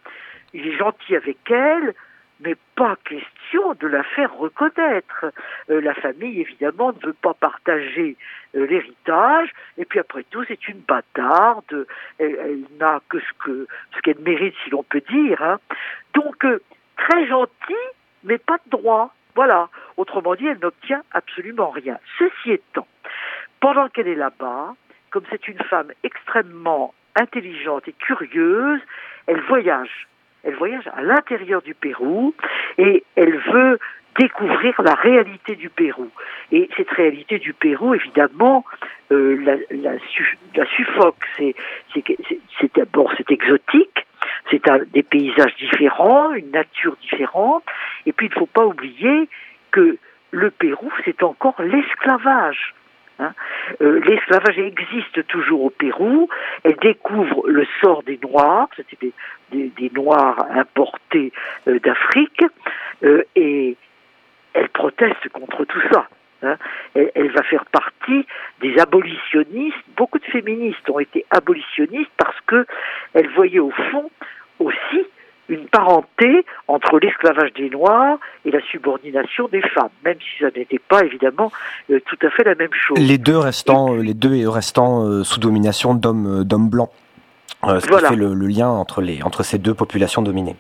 il 0.53 0.67
est 0.69 0.77
gentil 0.77 1.17
avec 1.17 1.39
elle, 1.51 1.95
mais 2.45 2.57
pas 2.77 2.97
question 3.05 3.75
de 3.75 3.87
la 3.87 4.03
faire 4.03 4.35
reconnaître. 4.35 5.27
Euh, 5.71 5.81
la 5.81 5.95
famille, 5.95 6.41
évidemment, 6.41 6.93
ne 6.93 7.07
veut 7.07 7.13
pas 7.15 7.35
partager 7.35 8.17
euh, 8.57 8.67
l'héritage, 8.67 9.51
et 9.79 9.85
puis 9.85 9.99
après 9.99 10.25
tout, 10.31 10.45
c'est 10.47 10.69
une 10.69 10.81
bâtarde, 10.81 11.87
elle, 12.19 12.61
n'a 12.79 13.01
que 13.09 13.19
ce 13.21 13.67
ce 13.95 14.01
qu'elle 14.03 14.19
mérite, 14.21 14.55
si 14.65 14.71
l'on 14.71 14.83
peut 14.83 15.03
dire. 15.09 15.43
hein. 15.43 15.59
Donc, 16.15 16.45
euh, 16.45 16.61
très 16.97 17.27
gentille, 17.27 17.77
mais 18.25 18.39
pas 18.39 18.59
de 18.67 18.71
droit. 18.71 19.15
Voilà. 19.35 19.69
Autrement 19.97 20.35
dit, 20.35 20.47
elle 20.47 20.59
n'obtient 20.59 21.03
absolument 21.13 21.71
rien. 21.71 21.99
Ceci 22.19 22.53
étant, 22.53 22.87
pendant 23.61 23.89
qu'elle 23.89 24.09
est 24.09 24.15
là-bas, 24.15 24.75
comme 25.11 25.25
c'est 25.31 25.49
une 25.49 25.63
femme 25.65 25.93
extrêmement 26.03 26.95
intelligente 27.17 27.89
et 27.89 27.93
curieuse, 27.93 28.81
elle 29.27 29.41
voyage. 29.43 30.09
Elle 30.45 30.55
voyage 30.57 30.89
à 30.95 31.03
l'intérieur 31.03 31.63
du 31.63 31.75
Pérou 31.75 32.35
et 32.79 33.05
elle 33.17 33.37
veut 33.39 33.79
découvrir 34.19 34.81
la 34.83 34.95
réalité 34.95 35.55
du 35.57 35.71
Pérou. 35.71 36.11
Et 36.51 36.69
cette 36.77 36.91
réalité 36.91 37.39
du 37.39 37.53
Pérou, 37.55 37.95
évidemment, 37.95 38.65
euh, 39.11 39.37
la, 39.43 39.57
la, 39.71 39.99
su- 40.11 40.39
la 40.55 40.67
suffoque. 40.67 41.25
C'est, 41.39 41.55
d'abord 42.75 43.13
c'est 43.17 43.31
exotique, 43.31 44.07
c'est 44.51 44.63
des 44.93 45.03
paysages 45.03 45.55
différents, 45.57 46.33
une 46.33 46.51
nature 46.51 46.97
différente. 47.01 47.65
Et 48.07 48.13
puis 48.13 48.27
il 48.27 48.31
ne 48.31 48.35
faut 48.35 48.47
pas 48.47 48.67
oublier 48.67 49.29
que 49.71 49.97
le 50.31 50.51
Pérou, 50.51 50.91
c'est 51.05 51.23
encore 51.23 51.61
l'esclavage. 51.63 52.75
Hein. 53.19 53.33
Euh, 53.81 54.01
l'esclavage 54.07 54.59
existe 54.59 55.27
toujours 55.27 55.65
au 55.65 55.71
Pérou. 55.71 56.29
Elle 56.65 56.77
découvre 56.77 57.49
le 57.49 57.67
sort 57.81 58.03
des 58.03 58.19
Noirs, 58.23 58.69
c'était 58.77 59.13
des, 59.53 59.91
Noirs 59.95 60.47
importés 60.51 61.33
euh, 61.69 61.79
d'Afrique, 61.81 62.45
euh, 63.05 63.23
et 63.37 63.77
elle 64.55 64.69
proteste 64.69 65.29
contre 65.31 65.65
tout 65.65 65.83
ça. 65.93 66.09
hein. 66.43 66.57
Elle, 66.95 67.11
elle 67.15 67.31
va 67.31 67.43
faire 67.43 67.65
partie 67.67 68.27
des 68.61 68.79
abolitionnistes. 68.79 69.77
Beaucoup 69.97 70.19
de 70.19 70.25
féministes 70.25 70.89
ont 70.91 70.99
été 70.99 71.25
abolitionnistes 71.31 72.11
parce 72.17 72.41
que 72.47 72.67
elles 73.15 73.29
voyaient 73.31 73.59
au 73.59 73.71
fond 73.71 74.11
aussi 74.59 75.07
une 75.49 75.67
parenté 75.67 76.45
entre 76.69 76.99
l'esclavage 76.99 77.53
des 77.55 77.69
Noirs 77.69 78.19
et 78.45 78.51
la 78.51 78.61
subordination 78.71 79.49
des 79.49 79.61
femmes, 79.63 79.91
même 80.05 80.17
si 80.21 80.43
ça 80.45 80.51
n'était 80.57 80.79
pas 80.79 81.05
évidemment 81.05 81.51
euh, 81.91 82.01
tout 82.07 82.19
à 82.27 82.31
fait 82.31 82.45
la 82.45 82.55
même 82.55 82.73
chose. 82.73 82.97
Les 82.99 83.19
deux 83.19 83.37
restant, 83.37 83.95
euh, 83.95 84.03
les 84.03 84.15
deux 84.15 84.49
restant 84.49 85.05
euh, 85.07 85.25
sous 85.25 85.41
domination 85.41 85.95
d'hommes 85.95 86.45
d'hommes 86.45 86.69
blancs. 86.71 86.91
Euh, 87.65 87.81
ce 87.81 87.89
Voilà. 87.89 88.09
qui 88.09 88.15
fait 88.15 88.21
le, 88.21 88.35
le 88.35 88.47
lien 88.47 88.69
entre, 88.69 89.03
les, 89.03 89.23
entre 89.23 89.43
ces 89.43 89.59
deux 89.59 89.75
populations 89.75 90.23
dominées. 90.23 90.57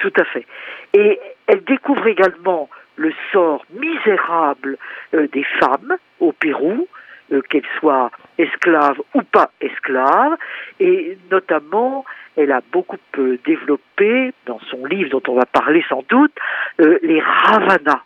Tout 0.00 0.12
à 0.18 0.24
fait. 0.24 0.46
Et 0.92 1.18
elle 1.46 1.62
découvre 1.64 2.06
également 2.06 2.68
le 2.96 3.12
sort 3.32 3.64
misérable 3.72 4.78
des 5.12 5.44
femmes 5.60 5.96
au 6.20 6.32
Pérou, 6.32 6.86
euh, 7.32 7.40
qu'elles 7.42 7.68
soient 7.78 8.10
esclaves 8.38 9.00
ou 9.14 9.22
pas 9.22 9.50
esclaves, 9.60 10.36
et 10.80 11.18
notamment 11.30 12.04
elle 12.36 12.52
a 12.52 12.60
beaucoup 12.72 12.98
euh, 13.18 13.38
développé 13.44 14.32
dans 14.46 14.60
son 14.70 14.84
livre 14.84 15.10
dont 15.10 15.22
on 15.28 15.34
va 15.34 15.46
parler 15.46 15.84
sans 15.88 16.04
doute 16.08 16.32
euh, 16.80 16.98
les 17.02 17.20
ravanas. 17.20 18.02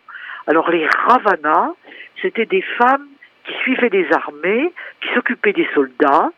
Alors 0.47 0.69
les 0.71 0.87
ravanas, 0.87 1.73
c'était 2.21 2.45
des 2.45 2.61
femmes 2.61 3.07
qui 3.45 3.53
suivait 3.63 3.89
les 3.89 4.07
armées, 4.13 4.71
qui 5.01 5.09
s'occupait 5.13 5.53
des 5.53 5.67
soldats, 5.73 6.31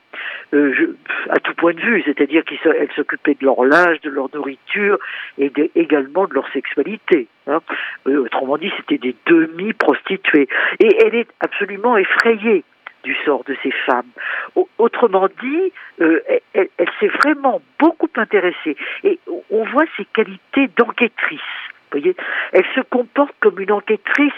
euh, 0.54 0.96
à 1.30 1.40
tout 1.40 1.54
point 1.56 1.74
de 1.74 1.80
vue, 1.80 2.02
c'est-à-dire 2.06 2.44
qu'elle 2.46 2.90
s'occupait 2.96 3.36
de 3.40 3.46
leur 3.46 3.64
linge, 3.66 4.00
de 4.02 4.10
leur 4.10 4.30
nourriture 4.34 4.98
et 5.38 5.52
également 5.76 6.28
de 6.28 6.34
leur 6.34 6.48
sexualité. 6.52 7.28
hein. 7.48 7.60
Autrement 8.06 8.58
dit, 8.58 8.72
c'était 8.78 9.00
des 9.00 9.16
demi-prostituées. 9.26 10.48
Et 10.80 10.98
elle 11.04 11.16
est 11.16 11.28
absolument 11.40 11.98
effrayée 11.98 12.64
du 13.04 13.16
sort 13.26 13.44
de 13.46 13.56
ces 13.64 13.72
femmes. 13.72 14.10
Au- 14.56 14.68
Autrement 14.78 15.28
dit, 15.42 15.72
euh, 16.02 16.22
elle, 16.54 16.68
elle- 16.78 16.90
s'est 17.00 17.08
vraiment 17.24 17.62
beaucoup 17.80 18.10
intéressée. 18.16 18.76
Et 19.04 19.20
on- 19.50 19.64
voit 19.66 19.86
ses 19.98 20.06
qualités 20.06 20.68
d'enquêtrice. 20.78 21.40
Voyez, 21.92 22.16
elle 22.52 22.66
se 22.76 22.82
comporte 22.82 23.34
comme 23.40 23.60
une 23.60 23.72
enquêtrice, 23.72 24.34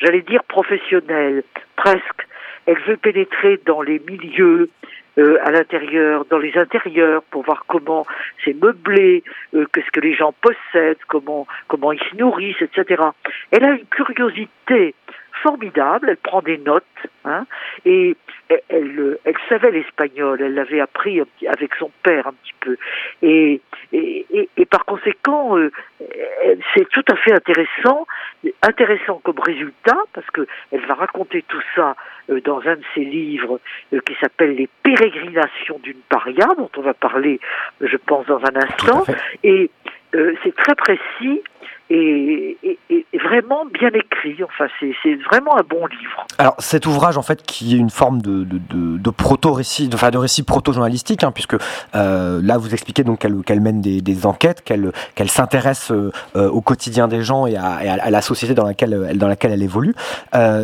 j'allais 0.00 0.22
dire 0.22 0.42
professionnelle, 0.44 1.42
presque. 1.76 2.26
Elle 2.66 2.78
veut 2.80 2.96
pénétrer 2.96 3.60
dans 3.66 3.82
les 3.82 3.98
milieux, 4.08 4.70
euh, 5.18 5.36
à 5.44 5.50
l'intérieur, 5.50 6.24
dans 6.30 6.38
les 6.38 6.56
intérieurs, 6.56 7.22
pour 7.30 7.42
voir 7.42 7.64
comment 7.66 8.06
c'est 8.44 8.54
meublé, 8.60 9.22
euh, 9.54 9.66
qu'est-ce 9.72 9.90
que 9.90 10.00
les 10.00 10.14
gens 10.14 10.32
possèdent, 10.40 11.02
comment 11.08 11.46
comment 11.68 11.92
ils 11.92 12.02
se 12.10 12.16
nourrissent, 12.16 12.62
etc. 12.62 13.02
Elle 13.50 13.64
a 13.64 13.72
une 13.72 13.86
curiosité 13.86 14.94
formidable. 15.42 16.08
Elle 16.10 16.16
prend 16.16 16.42
des 16.42 16.58
notes, 16.58 16.84
hein, 17.24 17.46
et 17.84 18.16
elle, 18.48 18.62
elle, 18.68 19.00
euh, 19.00 19.20
elle 19.24 19.36
savait 19.48 19.70
l'espagnol. 19.70 20.40
Elle 20.40 20.54
l'avait 20.54 20.80
appris 20.80 21.20
avec 21.46 21.74
son 21.76 21.90
père 22.02 22.26
un 22.26 22.32
petit 22.32 22.54
peu, 22.60 22.76
et 23.22 23.60
et, 23.92 24.26
et, 24.30 24.48
et 24.56 24.66
par 24.66 24.84
conséquent, 24.84 25.58
euh, 25.58 25.70
c'est 26.74 26.88
tout 26.88 27.04
à 27.10 27.16
fait 27.16 27.32
intéressant, 27.32 28.06
intéressant 28.62 29.20
comme 29.22 29.38
résultat, 29.38 29.98
parce 30.14 30.26
que 30.30 30.46
elle 30.70 30.84
va 30.86 30.94
raconter 30.94 31.44
tout 31.46 31.60
ça 31.74 31.94
euh, 32.30 32.40
dans 32.40 32.60
un 32.60 32.76
de 32.76 32.84
ses 32.94 33.04
livres 33.04 33.60
euh, 33.92 34.00
qui 34.00 34.14
s'appelle 34.20 34.54
Les 34.54 34.68
pérégrinations 34.82 35.78
d'une 35.82 36.00
paria, 36.08 36.46
dont 36.56 36.70
on 36.76 36.80
va 36.80 36.94
parler, 36.94 37.38
je 37.80 37.96
pense, 37.96 38.26
dans 38.26 38.40
un 38.40 38.56
instant. 38.56 39.04
Et 39.44 39.70
euh, 40.14 40.34
c'est 40.44 40.54
très 40.54 40.74
précis 40.74 41.40
et, 41.90 42.58
vraiment 43.22 43.66
bien 43.66 43.90
écrit. 43.90 44.42
Enfin, 44.42 44.66
c'est 44.80 45.14
vraiment 45.30 45.58
un 45.58 45.62
bon 45.62 45.86
livre. 45.86 46.26
Alors 46.38 46.54
cet 46.58 46.86
ouvrage 46.86 47.18
en 47.18 47.22
fait 47.22 47.42
qui 47.42 47.74
est 47.74 47.78
une 47.78 47.90
forme 47.90 48.22
de, 48.22 49.10
proto-récit, 49.10 49.90
enfin 49.92 50.10
de 50.10 50.18
récit 50.18 50.42
proto-journalistique, 50.42 51.22
hein, 51.22 51.32
puisque 51.32 51.56
euh, 51.94 52.40
là 52.42 52.56
vous 52.56 52.72
expliquez 52.72 53.04
donc 53.04 53.18
qu'elle 53.18 53.60
mène 53.60 53.80
des, 53.80 54.26
enquêtes, 54.26 54.62
qu'elle 54.64 55.30
s'intéresse 55.30 55.90
euh, 55.90 56.10
au 56.34 56.62
quotidien 56.62 57.08
des 57.08 57.22
gens 57.22 57.46
et 57.46 57.56
à, 57.56 58.10
la 58.10 58.22
société 58.22 58.54
dans 58.54 58.66
laquelle 58.66 59.16
elle, 59.42 59.62
évolue. 59.62 59.94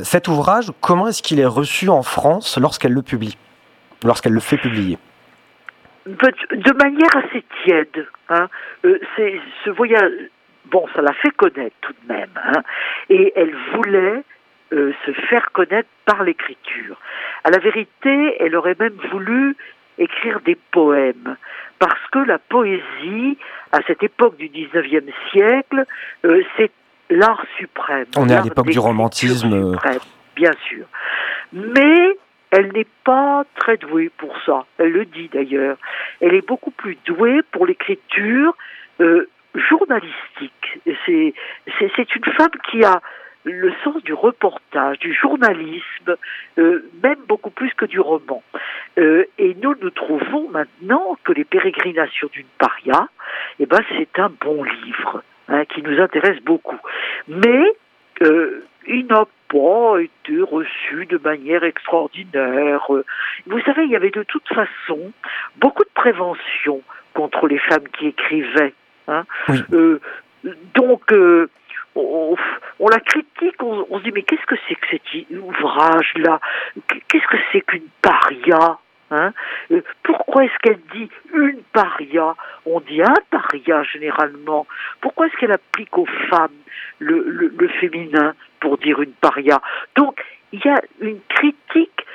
Cet 0.03 0.29
ouvrage, 0.29 0.73
comment 0.81 1.09
est-ce 1.09 1.23
qu'il 1.23 1.41
est 1.41 1.47
reçu 1.47 1.89
en 1.89 2.03
France 2.03 2.59
lorsqu'elle 2.59 2.93
le 2.93 3.03
publie, 3.03 3.37
lorsqu'elle 4.03 4.33
le 4.33 4.41
fait 4.41 4.57
publier? 4.57 4.99
De 6.09 6.73
manière 6.73 7.17
assez 7.17 7.45
tiède. 7.63 8.07
Hein. 8.29 8.49
Euh, 8.85 8.99
c'est 9.17 9.41
ce 9.65 9.71
voyage. 9.71 10.13
Bon, 10.67 10.87
ça 10.95 11.03
l'a 11.03 11.13
fait 11.15 11.31
connaître 11.31 11.77
tout 11.81 11.93
de 12.03 12.13
même. 12.13 12.31
Hein. 12.37 12.63
Et 13.09 13.33
elle 13.37 13.55
voulait 13.75 14.23
euh, 14.73 14.93
se 15.07 15.13
faire 15.13 15.51
connaître 15.53 15.89
par 16.05 16.23
l'écriture. 16.23 17.01
À 17.45 17.51
la 17.51 17.59
vérité, 17.59 18.37
elle 18.39 18.55
aurait 18.55 18.77
même 18.79 18.97
voulu 19.11 19.57
écrire 19.99 20.41
des 20.41 20.57
poèmes, 20.71 21.37
parce 21.79 22.01
que 22.13 22.19
la 22.19 22.39
poésie, 22.39 23.39
à 23.73 23.79
cette 23.87 24.03
époque 24.03 24.37
du 24.37 24.49
19e 24.49 25.11
siècle, 25.31 25.85
euh, 26.25 26.43
c'est 26.57 26.71
l'art 27.11 27.45
suprême. 27.57 28.07
On 28.17 28.29
est 28.29 28.35
à 28.35 28.43
l'époque 28.43 28.69
du 28.69 28.79
romantisme, 28.79 29.53
euh. 29.53 29.73
suprême, 29.73 30.01
bien 30.37 30.53
sûr. 30.69 30.87
Mais 31.53 32.17
elle 32.51 32.73
n'est 32.73 32.87
pas 33.05 33.45
très 33.57 33.77
douée 33.77 34.11
pour 34.17 34.35
ça. 34.45 34.65
Elle 34.79 34.93
le 34.93 35.05
dit 35.05 35.29
d'ailleurs. 35.33 35.77
Elle 36.21 36.35
est 36.35 36.47
beaucoup 36.47 36.71
plus 36.71 36.97
douée 37.07 37.41
pour 37.53 37.67
l'écriture 37.67 38.57
euh, 39.01 39.29
journalistique. 39.55 40.79
C'est 41.07 42.15
une 42.15 42.33
femme 42.37 42.51
qui 42.71 42.85
a 42.85 43.01
le 43.45 43.73
sens 43.85 44.03
du 44.03 44.13
reportage, 44.13 44.99
du 44.99 45.15
journalisme, 45.15 46.17
euh, 46.59 46.85
même 47.03 47.19
beaucoup 47.27 47.51
plus 47.51 47.73
que 47.75 47.85
du 47.85 48.01
roman. 48.01 48.43
Euh, 48.99 49.25
et 49.39 49.57
nous, 49.63 49.75
nous 49.81 49.91
trouvons 49.91 50.49
maintenant 50.51 51.17
que 51.25 51.33
les 51.33 51.45
pérégrinations 51.45 52.29
d'une 52.33 52.47
paria, 52.59 53.09
eh 53.59 53.67
ben, 53.67 53.81
c'est 53.97 54.19
un 54.19 54.31
bon 54.41 54.65
livre 54.65 55.23
hein, 55.49 55.65
qui 55.67 55.83
nous 55.83 56.01
intéresse 56.01 56.41
beaucoup. 56.43 56.79
Mais 57.29 57.65
euh, 58.23 58.65
il 58.89 59.07
n'a 59.07 59.25
pas 59.49 59.99
été 60.01 60.41
reçu 60.43 61.07
de 61.07 61.19
manière 61.19 61.65
extraordinaire. 61.65 62.87
Vous 63.47 63.61
savez, 63.63 63.85
il 63.85 63.91
y 63.91 63.97
avait 63.97 64.11
de 64.11 64.23
toute 64.25 64.47
façon 64.49 65.13
beaucoup 65.57 65.85
de 65.85 65.91
prévention 65.95 66.83
contre 67.15 67.47
les 67.49 67.59
femmes 67.59 67.89
qui 67.99 68.09
écrivaient. 68.09 68.75
hein. 69.09 69.25
Oui. 69.49 69.59
Euh, 69.73 70.01
donc, 70.75 71.13
euh, 71.13 71.49
on, 71.95 72.37
on 72.79 72.89
la 72.89 73.01
critique, 73.01 73.61
on, 73.63 73.87
on 73.91 73.99
se 73.99 74.05
dit 74.05 74.13
mais 74.13 74.23
qu'est-ce 74.23 74.47
que 74.47 74.55
c'est 74.69 74.75
que 74.77 74.87
cet 74.91 75.03
ouvrage-là? 75.39 76.41
Qu'est-ce 77.09 77.27
que 77.27 77.39
c'est 77.53 77.63
qu'une 77.63 77.89
paria 78.03 78.79
hein? 79.11 79.33
Euh, 79.73 79.81
Pourquoi 80.05 80.45
est-ce 80.45 80.59
qu'elle 80.63 80.81
dit 80.93 81.09
une 81.35 81.63
paria? 81.73 82.37
On 82.67 82.81
dit 82.81 83.03
un 83.03 83.15
paria 83.31 83.83
généralement. 83.83 84.67
Pourquoi 85.01 85.27
est-ce 85.27 85.37
qu'elle 85.39 85.53
applique 85.53 85.97
aux 85.99 86.07
femmes 86.31 86.53
le, 87.01 87.25
le, 87.27 87.53
le 87.59 87.69
féminin? 87.69 88.35
Pour 88.61 88.79
dire 88.79 89.01
une 89.01 89.13
paria 89.13 89.61
Donc, 89.97 90.23
il 90.53 90.61
y 90.65 90.69
a 90.69 90.81
une 91.01 91.21
critique 91.29 92.07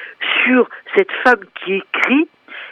sur 0.43 0.69
cette 0.95 1.11
femme 1.23 1.43
qui 1.63 1.75
écrit 1.75 2.27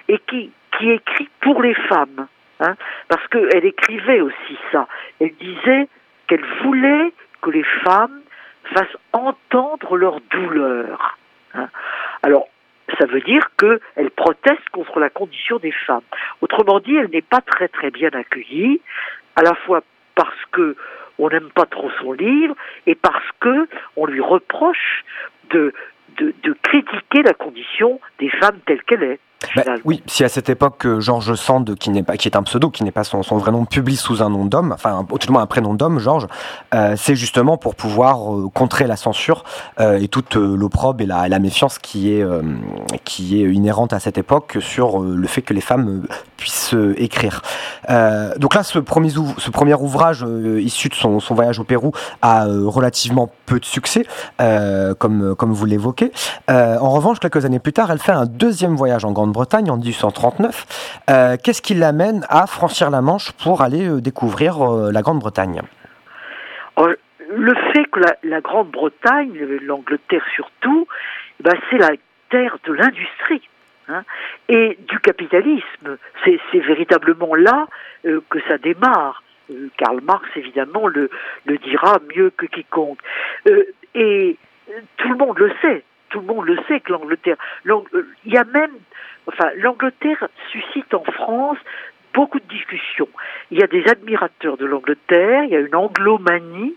et 0.07 0.19
qui, 0.28 0.51
qui 0.78 0.89
écrit 0.91 1.30
pour 1.41 1.61
les 1.61 1.76
femmes. 1.76 2.28
Hein, 2.59 2.76
parce 3.07 3.26
qu'elle 3.28 3.65
écrivait 3.65 4.22
aussi 4.22 4.57
ça. 4.72 4.88
Elle 5.19 5.34
disait 5.36 5.88
qu'elle 6.28 6.45
voulait 6.63 7.11
que 7.41 7.49
les 7.49 7.63
femmes 7.84 8.22
fassent 8.76 8.97
entendre 9.13 9.97
leur 9.97 10.19
douleur. 10.30 11.17
hein. 11.55 11.69
Alors, 12.22 12.47
ça 12.99 13.05
veut 13.05 13.22
dire 13.22 13.49
qu'elle 13.57 14.11
proteste 14.11 14.69
contre 14.72 14.99
la 14.99 15.09
condition 15.09 15.57
des 15.57 15.72
femmes. 15.72 16.03
Autrement 16.41 16.80
dit, 16.80 16.95
elle 16.95 17.09
n'est 17.09 17.22
pas 17.22 17.41
très 17.41 17.67
très 17.67 17.89
bien 17.89 18.09
accueillie, 18.09 18.82
à 19.36 19.41
la 19.41 19.55
fois 19.55 19.82
parce 20.15 20.45
que 20.51 20.76
on 21.22 21.30
n'aime 21.30 21.49
pas 21.53 21.65
trop 21.67 21.89
son 22.01 22.13
livre 22.13 22.55
et 22.88 22.95
parce 22.95 23.24
que 23.39 23.67
on 23.95 24.07
lui 24.07 24.22
reproche 24.22 25.05
de, 25.51 25.74
critiquer 26.63 27.22
la 27.24 27.34
condition 27.34 27.99
des 28.19 28.30
femmes 28.30 28.59
telle 28.65 28.82
qu'elle 28.84 29.03
est. 29.03 29.19
Bah, 29.55 29.63
oui, 29.85 30.03
si 30.05 30.23
à 30.23 30.29
cette 30.29 30.49
époque 30.49 30.85
euh, 30.85 30.99
Georges 30.99 31.33
Sand, 31.35 31.75
qui 31.75 31.89
n'est 31.89 32.03
pas, 32.03 32.15
qui 32.15 32.27
est 32.27 32.37
un 32.37 32.43
pseudo, 32.43 32.69
qui 32.69 32.83
n'est 32.83 32.91
pas 32.91 33.03
son, 33.03 33.23
son 33.23 33.37
vrai 33.37 33.51
nom, 33.51 33.65
publie 33.65 33.95
sous 33.95 34.21
un 34.21 34.29
nom 34.29 34.45
d'homme, 34.45 34.71
enfin 34.71 35.05
tout 35.09 35.17
du 35.27 35.31
moins 35.31 35.41
un 35.41 35.47
prénom 35.47 35.73
d'homme, 35.73 35.97
Georges, 35.99 36.27
euh, 36.75 36.93
c'est 36.95 37.15
justement 37.15 37.57
pour 37.57 37.75
pouvoir 37.75 38.33
euh, 38.33 38.49
contrer 38.53 38.85
la 38.85 38.95
censure 38.95 39.43
euh, 39.79 39.99
et 39.99 40.07
toute 40.07 40.35
l'opprobre 40.35 41.01
et 41.01 41.05
la, 41.07 41.27
la 41.27 41.39
méfiance 41.39 41.79
qui 41.79 42.13
est 42.13 42.25
qui 43.03 43.41
est 43.41 43.51
inhérente 43.51 43.93
à 43.93 43.99
cette 43.99 44.17
époque 44.17 44.57
sur 44.59 44.99
le 44.99 45.27
fait 45.27 45.41
que 45.41 45.53
les 45.53 45.61
femmes 45.61 46.03
puissent 46.37 46.75
écrire. 46.97 47.41
Donc 48.37 48.55
là, 48.55 48.63
ce 48.63 48.79
premier, 48.79 49.09
ouv- 49.09 49.37
ce 49.37 49.49
premier 49.49 49.73
ouvrage 49.73 50.25
issu 50.59 50.89
de 50.89 50.93
son, 50.95 51.19
son 51.19 51.35
voyage 51.35 51.59
au 51.59 51.63
Pérou 51.63 51.91
a 52.21 52.45
relativement 52.45 53.29
peu 53.45 53.59
de 53.59 53.65
succès, 53.65 54.05
comme 54.99 55.35
comme 55.35 55.51
vous 55.51 55.65
l'évoquez. 55.65 56.11
En 56.47 56.89
revanche, 56.91 57.19
quelques 57.19 57.45
années 57.45 57.59
plus 57.59 57.73
tard, 57.73 57.91
elle 57.91 57.99
fait 57.99 58.11
un 58.11 58.25
deuxième 58.25 58.75
voyage 58.75 59.03
en 59.05 59.11
Grande-Bretagne 59.32 59.71
en 59.71 59.77
1839. 59.77 61.03
Euh, 61.09 61.38
Qu'est-ce 61.41 61.61
qui 61.61 61.73
l'amène 61.73 62.25
à 62.29 62.47
franchir 62.47 62.89
la 62.89 63.01
Manche 63.01 63.32
pour 63.32 63.61
aller 63.61 63.88
euh, 63.88 64.01
découvrir 64.01 64.61
euh, 64.61 64.91
la 64.91 65.01
Grande-Bretagne? 65.01 65.61
Alors, 66.75 66.91
le 67.34 67.53
fait 67.71 67.86
que 67.86 68.01
la, 68.23 68.41
Grande-Bretagne, 68.41 69.59
l'Angleterre 69.63 70.25
surtout, 70.36 70.86
eh 71.39 71.43
ben, 71.43 71.53
c'est 71.69 71.77
la 71.77 71.91
terre 72.29 72.57
de 72.65 72.73
l'industrie 72.73 73.47
hein, 73.88 74.03
et 74.49 74.77
du 74.88 74.99
capitalisme. 74.99 75.97
C'est 76.25 76.59
véritablement 76.59 77.34
là 77.36 77.67
que 78.03 78.39
ça 78.49 78.57
démarre. 78.57 79.23
Karl 79.77 80.01
Marx, 80.01 80.27
évidemment, 80.36 80.88
le, 80.88 81.09
dira 81.45 81.99
mieux 82.15 82.32
que 82.32 82.45
quiconque. 82.47 82.99
Et 83.95 84.38
tout 84.97 85.09
le 85.09 85.15
monde 85.15 85.39
le 85.39 85.51
sait. 85.61 85.84
Tout 86.12 86.20
le 86.20 86.26
monde 86.28 86.45
le 86.45 86.57
sait 86.68 86.80
que 86.82 86.91
l'Angleterre. 86.91 87.38
l'Ang- 87.64 87.86
euh, 87.93 88.07
Il 88.26 88.34
y 88.34 88.38
a 88.38 88.43
même. 88.43 88.72
Enfin, 89.28 89.49
l'Angleterre 89.57 90.28
suscite 90.51 90.93
en 90.93 91.03
France 91.03 91.57
beaucoup 92.14 92.39
de 92.39 92.45
discussions. 92.47 93.07
Il 93.51 93.59
y 93.59 93.64
a 93.64 93.68
des 93.68 93.88
admirateurs 93.88 94.57
de 94.57 94.66
l'Angleterre, 94.66 95.43
il 95.45 95.51
y 95.51 95.55
a 95.55 95.59
une 95.59 95.76
anglomanie, 95.76 96.76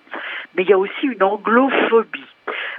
mais 0.55 0.62
il 0.62 0.68
y 0.68 0.72
a 0.72 0.78
aussi 0.78 1.07
une 1.07 1.22
anglophobie. 1.22 2.24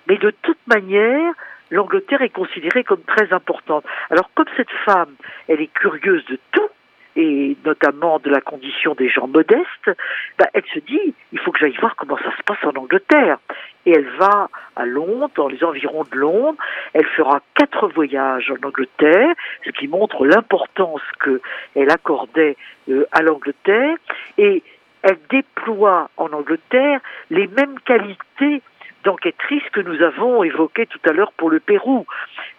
Mais 0.08 0.18
de 0.18 0.32
toute 0.42 0.60
manière, 0.68 1.34
l'Angleterre 1.72 2.22
est 2.22 2.30
considérée 2.30 2.84
comme 2.84 3.02
très 3.02 3.34
importante. 3.34 3.84
Alors 4.10 4.30
comme 4.36 4.46
cette 4.56 4.72
femme, 4.86 5.14
elle 5.48 5.60
est 5.62 5.74
curieuse 5.74 6.24
de 6.26 6.40
tout, 6.52 6.70
et 7.16 7.56
notamment 7.64 8.20
de 8.20 8.30
la 8.30 8.42
condition 8.42 8.94
des 8.94 9.10
gens 9.10 9.28
modestes, 9.28 9.90
bah, 10.38 10.48
elle 10.54 10.66
se 10.74 10.80
dit, 10.80 11.14
il 11.32 11.40
faut 11.40 11.52
que 11.52 11.60
j'aille 11.60 11.78
voir 11.80 11.96
comment 11.96 12.18
ça 12.18 12.36
se 12.38 12.44
passe 12.44 12.64
en 12.64 12.78
Angleterre. 12.80 13.38
Et 13.86 13.92
elle 13.92 14.10
va 14.18 14.50
à 14.76 14.86
Londres, 14.86 15.30
dans 15.36 15.48
les 15.48 15.64
environs 15.64 16.04
de 16.12 16.18
Londres. 16.18 16.58
Elle 16.94 17.06
fera 17.06 17.42
quatre 17.54 17.88
voyages 17.88 18.52
en 18.52 18.68
Angleterre, 18.68 19.34
ce 19.64 19.70
qui 19.72 19.88
montre 19.88 20.26
l'importance 20.26 21.02
qu'elle 21.24 21.90
accordait 21.90 22.58
euh, 22.90 23.06
à 23.12 23.22
l'Angleterre. 23.22 23.96
Et 24.38 24.64
elle 25.04 25.20
déploie 25.30 26.10
en 26.18 26.34
Angleterre 26.34 27.00
les 27.30 27.48
mêmes 27.48 27.80
qualités 27.86 28.62
d'enquêtrice 29.06 29.64
que 29.72 29.80
nous 29.80 30.02
avons 30.02 30.44
évoquées 30.44 30.88
tout 30.88 31.00
à 31.08 31.14
l'heure 31.14 31.32
pour 31.34 31.50
le 31.50 31.60
Pérou. 31.60 32.06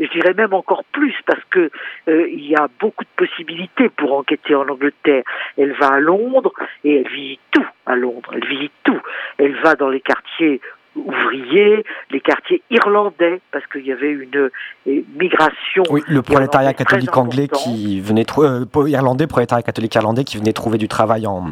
Je 0.01 0.07
dirais 0.07 0.34
même 0.34 0.55
encore 0.55 0.84
plus 0.92 1.14
parce 1.26 1.42
que 1.51 1.70
euh, 2.09 2.28
il 2.30 2.47
y 2.47 2.55
a 2.55 2.68
beaucoup 2.80 3.05
de 3.05 3.26
possibilités 3.26 3.88
pour 3.88 4.12
enquêter 4.14 4.55
en 4.55 4.68
Angleterre. 4.68 5.24
Elle 5.59 5.72
va 5.72 5.88
à 5.88 6.01
Londres 6.01 6.53
et 6.84 7.01
elle 7.01 7.09
visite 7.09 7.40
tout 7.51 7.66
à 7.84 7.97
Londres. 7.97 8.30
Elle 8.32 8.47
visite 8.47 8.72
tout. 8.84 9.01
Elle 9.38 9.57
va 9.61 9.74
dans 9.74 9.88
les 9.88 10.01
quartiers 10.01 10.61
ouvriers, 10.94 11.84
les 12.11 12.20
quartiers 12.20 12.62
irlandais, 12.70 13.40
parce 13.53 13.66
qu'il 13.66 13.84
y 13.86 13.92
avait 13.92 14.12
une 14.12 14.51
euh, 14.86 15.03
migration. 15.18 15.82
Oui, 15.90 16.01
le 16.09 16.22
prolétariat 16.22 16.72
catholique 16.72 17.14
anglais 17.16 17.49
qui 17.49 18.01
venait 18.01 18.24
euh, 18.38 18.64
irlandais, 18.86 19.26
prolétariat 19.26 19.62
catholique 19.62 19.94
irlandais 19.94 20.24
qui 20.24 20.38
venait 20.38 20.55
trouver 20.55 20.78
du 20.78 20.88
travail 20.88 21.26
en 21.26 21.51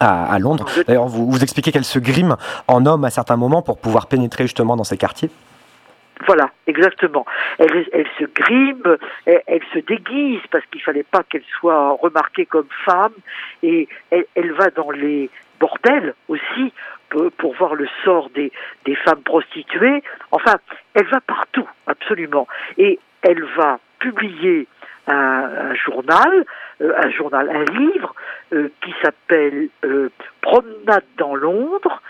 à, 0.00 0.38
Londres. 0.38 0.66
D'ailleurs, 0.86 1.06
vous, 1.06 1.30
vous 1.30 1.42
expliquez 1.42 1.72
qu'elle 1.72 1.84
se 1.84 1.98
grime 1.98 2.36
en 2.68 2.86
homme 2.86 3.04
à 3.04 3.10
certains 3.10 3.36
moments 3.36 3.62
pour 3.62 3.78
pouvoir 3.78 4.06
pénétrer 4.06 4.44
justement 4.44 4.76
dans 4.76 4.84
ces 4.84 4.96
quartiers. 4.96 5.30
Voilà, 6.24 6.50
exactement. 6.66 7.26
Elle, 7.58 7.86
elle 7.92 8.06
se 8.18 8.24
grime, 8.24 8.96
elle, 9.26 9.60
se 9.74 9.80
déguise 9.80 10.40
parce 10.50 10.64
qu'il 10.66 10.80
fallait 10.80 11.02
pas 11.02 11.22
qu'elle 11.22 11.44
soit 11.60 11.90
remarquée 12.00 12.46
comme 12.46 12.68
femme, 12.84 13.12
et 13.62 13.86
elle, 14.10 14.24
elle 14.34 14.52
va 14.52 14.70
dans 14.70 14.90
les 14.90 15.28
bordels 15.60 16.14
aussi 16.28 16.72
pour, 17.10 17.30
pour 17.32 17.54
voir 17.54 17.74
le 17.74 17.86
sort 18.04 18.30
des, 18.30 18.50
des 18.86 18.94
femmes 18.96 19.22
prostituées. 19.22 20.02
Enfin, 20.30 20.54
elle 20.94 21.06
va 21.06 21.20
partout, 21.20 21.68
absolument, 21.86 22.48
et 22.78 22.98
elle 23.20 23.44
va 23.56 23.78
publier 23.98 24.66
un, 25.06 25.70
un 25.70 25.74
journal, 25.74 26.44
euh, 26.80 26.92
un 26.96 27.10
journal, 27.10 27.48
un 27.48 27.64
livre 27.78 28.14
euh, 28.52 28.68
qui 28.82 28.94
s'appelle 29.02 29.68
euh, 29.84 30.10
Promenade 30.40 31.04
dans 31.18 31.34
Londres, 31.34 32.02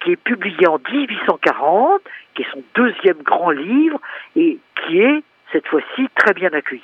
qui 0.00 0.12
est 0.12 0.16
publié 0.16 0.66
en 0.66 0.78
1840, 0.78 2.02
qui 2.34 2.42
est 2.42 2.46
son 2.52 2.62
deuxième 2.74 3.22
grand 3.22 3.50
livre 3.50 4.00
et 4.36 4.58
qui 4.86 5.00
est 5.00 5.22
cette 5.50 5.66
fois-ci 5.66 6.08
très 6.14 6.34
bien 6.34 6.50
accueilli. 6.52 6.82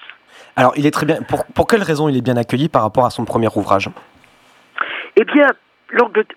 Alors, 0.56 0.72
il 0.76 0.86
est 0.86 0.90
très 0.90 1.06
bien. 1.06 1.18
Pour, 1.22 1.44
pour 1.46 1.66
quelle 1.66 1.82
raison 1.82 2.08
il 2.08 2.16
est 2.16 2.22
bien 2.22 2.36
accueilli 2.36 2.68
par 2.68 2.82
rapport 2.82 3.04
à 3.04 3.10
son 3.10 3.24
premier 3.24 3.48
ouvrage? 3.54 3.88
Eh 5.16 5.24
bien, 5.24 5.46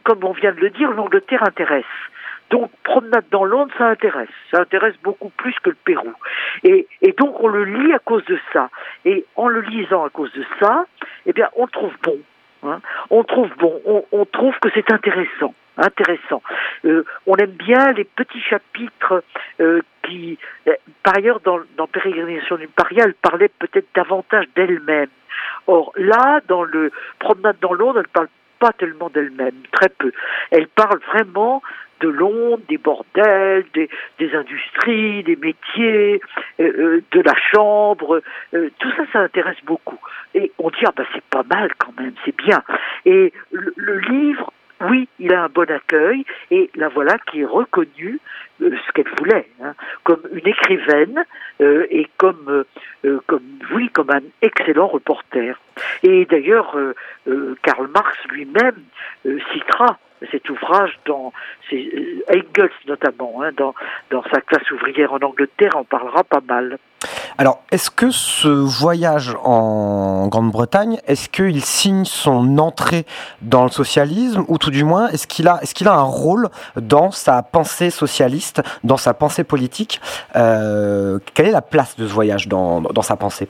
comme 0.03 0.23
on 0.23 0.33
vient 0.33 0.51
de 0.51 0.59
le 0.59 0.69
dire, 0.69 0.91
l'Angleterre 0.91 1.43
intéresse. 1.43 1.85
Donc, 2.51 2.69
promenade 2.83 3.25
dans 3.31 3.45
Londres, 3.45 3.73
ça 3.77 3.87
intéresse. 3.87 4.29
Ça 4.51 4.61
intéresse 4.61 4.95
beaucoup 5.03 5.29
plus 5.29 5.55
que 5.63 5.69
le 5.69 5.77
Pérou. 5.85 6.13
Et, 6.63 6.87
et, 7.01 7.13
donc, 7.13 7.39
on 7.39 7.47
le 7.47 7.63
lit 7.63 7.93
à 7.93 7.99
cause 7.99 8.25
de 8.25 8.37
ça. 8.51 8.69
Et 9.05 9.25
en 9.35 9.47
le 9.47 9.61
lisant 9.61 10.05
à 10.05 10.09
cause 10.09 10.31
de 10.33 10.43
ça, 10.59 10.85
eh 11.25 11.33
bien, 11.33 11.49
on 11.55 11.63
le 11.63 11.71
trouve 11.71 11.93
bon. 12.03 12.19
Hein. 12.63 12.81
On 13.09 13.23
trouve 13.23 13.49
bon. 13.57 13.81
On, 13.85 14.03
on 14.11 14.25
trouve 14.25 14.53
que 14.59 14.69
c'est 14.73 14.91
intéressant. 14.91 15.55
Intéressant. 15.77 16.43
Euh, 16.83 17.05
on 17.25 17.35
aime 17.37 17.51
bien 17.51 17.93
les 17.93 18.03
petits 18.03 18.41
chapitres 18.41 19.23
euh, 19.61 19.81
qui, 20.03 20.37
euh, 20.67 20.73
par 21.03 21.17
ailleurs, 21.17 21.39
dans, 21.39 21.59
dans 21.77 21.87
Pérégrination 21.87 22.57
d'une 22.57 22.67
paria, 22.67 23.05
elle 23.05 23.13
parlait 23.13 23.49
peut-être 23.59 23.87
davantage 23.95 24.45
d'elle-même. 24.55 25.09
Or, 25.67 25.93
là, 25.95 26.41
dans 26.49 26.63
le 26.63 26.91
Promenade 27.19 27.57
dans 27.61 27.73
Londres, 27.73 27.99
elle 27.99 28.09
parle 28.09 28.27
pas 28.59 28.73
tellement 28.73 29.09
d'elle-même, 29.09 29.55
très 29.71 29.89
peu. 29.89 30.11
Elle 30.51 30.67
parle 30.67 30.99
vraiment 31.13 31.63
de 32.01 32.09
Londres, 32.09 32.63
des 32.67 32.77
bordels, 32.77 33.65
des, 33.73 33.89
des 34.19 34.35
industries, 34.35 35.23
des 35.23 35.35
métiers, 35.35 36.21
euh, 36.59 36.63
euh, 36.63 37.03
de 37.11 37.21
la 37.21 37.35
chambre, 37.51 38.21
euh, 38.53 38.69
tout 38.79 38.91
ça, 38.97 39.03
ça 39.13 39.19
intéresse 39.19 39.57
beaucoup. 39.65 39.99
Et 40.33 40.51
on 40.57 40.69
dit, 40.69 40.83
ah 40.85 40.91
ben 40.95 41.05
c'est 41.13 41.23
pas 41.25 41.43
mal 41.43 41.71
quand 41.77 41.93
même, 41.99 42.13
c'est 42.25 42.35
bien. 42.35 42.63
Et 43.05 43.31
le, 43.51 43.73
le, 43.75 43.99
livre, 43.99 44.51
oui, 44.81 45.07
il 45.19 45.33
a 45.33 45.43
un 45.43 45.49
bon 45.49 45.69
accueil, 45.69 46.25
et 46.49 46.69
la 46.75 46.89
voilà 46.89 47.17
qui 47.29 47.41
est 47.41 47.45
reconnue, 47.45 48.19
ce 48.59 48.91
qu'elle 48.93 49.11
voulait, 49.19 49.47
hein, 49.63 49.73
comme 50.03 50.21
une 50.33 50.47
écrivaine, 50.47 51.23
et 51.59 52.07
comme, 52.17 52.63
comme, 53.27 53.43
oui, 53.73 53.89
comme 53.89 54.09
un 54.09 54.21
excellent 54.41 54.87
reporter. 54.87 55.59
Et 56.01 56.25
d'ailleurs, 56.25 56.75
Karl 57.61 57.87
Marx 57.93 58.17
lui-même 58.31 58.81
citera 59.53 59.99
cet 60.29 60.49
ouvrage 60.49 60.99
dans 61.05 61.33
Engels 61.71 62.69
notamment, 62.87 63.41
hein, 63.41 63.51
dans, 63.57 63.73
dans 64.09 64.23
sa 64.31 64.41
classe 64.41 64.69
ouvrière 64.71 65.13
en 65.13 65.19
Angleterre, 65.19 65.75
en 65.75 65.83
parlera 65.83 66.23
pas 66.23 66.41
mal. 66.47 66.77
Alors, 67.37 67.63
est-ce 67.71 67.89
que 67.89 68.11
ce 68.11 68.47
voyage 68.47 69.35
en 69.43 70.27
Grande-Bretagne, 70.27 70.99
est-ce 71.07 71.29
qu'il 71.29 71.61
signe 71.61 72.05
son 72.05 72.57
entrée 72.59 73.05
dans 73.41 73.63
le 73.63 73.69
socialisme, 73.69 74.45
ou 74.47 74.57
tout 74.57 74.69
du 74.69 74.83
moins, 74.83 75.07
est-ce 75.07 75.25
qu'il 75.25 75.47
a, 75.47 75.59
est-ce 75.61 75.73
qu'il 75.73 75.87
a 75.87 75.93
un 75.93 76.03
rôle 76.03 76.49
dans 76.75 77.09
sa 77.09 77.41
pensée 77.41 77.89
socialiste, 77.89 78.61
dans 78.83 78.97
sa 78.97 79.13
pensée 79.13 79.43
politique 79.43 80.01
euh, 80.35 81.17
Quelle 81.33 81.47
est 81.47 81.51
la 81.51 81.61
place 81.61 81.97
de 81.97 82.05
ce 82.05 82.13
voyage 82.13 82.47
dans, 82.47 82.81
dans 82.81 83.01
sa 83.01 83.15
pensée? 83.15 83.47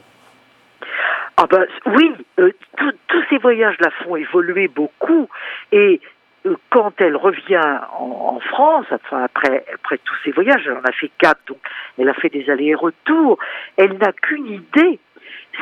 Ah 1.37 1.47
ben, 1.49 1.65
oui, 1.87 2.13
euh, 2.39 2.51
tous 2.77 3.23
ces 3.29 3.37
voyages 3.39 3.75
la 3.79 3.89
font 4.03 4.15
évoluer 4.15 4.67
beaucoup 4.67 5.27
et 5.71 5.99
euh, 5.99 6.20
quand 6.69 6.99
elle 6.99 7.15
revient 7.15 7.79
en, 7.99 8.39
France, 8.39 8.87
enfin 8.91 9.23
après, 9.23 9.63
tous 10.03 10.15
ces 10.23 10.31
voyages, 10.31 10.63
elle 10.65 10.77
en 10.77 10.83
a 10.83 10.91
fait 10.91 11.11
quatre, 11.19 11.41
donc 11.47 11.59
elle 11.97 12.09
a 12.09 12.13
fait 12.13 12.29
des 12.29 12.49
allers 12.49 12.69
et 12.69 12.75
retours, 12.75 13.37
elle 13.77 13.97
n'a 13.97 14.11
qu'une 14.11 14.47
idée, 14.47 14.99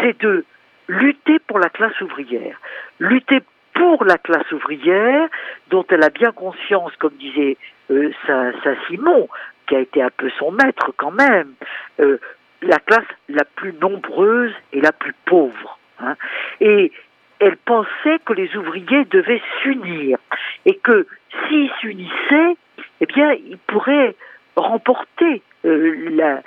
c'est 0.01 0.19
de 0.21 0.45
lutter 0.87 1.39
pour 1.39 1.59
la 1.59 1.69
classe 1.69 1.99
ouvrière, 2.01 2.59
lutter 2.99 3.41
pour 3.73 4.03
la 4.05 4.17
classe 4.17 4.51
ouvrière, 4.51 5.27
dont 5.69 5.85
elle 5.89 6.03
a 6.03 6.09
bien 6.09 6.31
conscience, 6.31 6.91
comme 6.97 7.13
disait 7.13 7.57
euh, 7.91 8.11
Saint-Simon, 8.25 9.27
qui 9.67 9.75
a 9.75 9.79
été 9.79 10.01
un 10.01 10.09
peu 10.09 10.29
son 10.39 10.51
maître 10.51 10.91
quand 10.97 11.11
même, 11.11 11.53
euh, 11.99 12.17
la 12.61 12.79
classe 12.79 13.07
la 13.27 13.45
plus 13.45 13.73
nombreuse 13.73 14.53
et 14.73 14.81
la 14.81 14.91
plus 14.91 15.13
pauvre. 15.25 15.77
Hein. 15.99 16.15
Et 16.59 16.91
elle 17.39 17.57
pensait 17.57 18.19
que 18.25 18.33
les 18.33 18.55
ouvriers 18.55 19.05
devaient 19.05 19.41
s'unir 19.61 20.17
et 20.65 20.75
que 20.75 21.07
s'ils 21.47 21.71
s'unissaient, 21.79 22.57
eh 23.01 23.05
bien, 23.05 23.31
ils 23.33 23.57
pourraient 23.67 24.15
remporter 24.55 25.41
euh, 25.65 26.41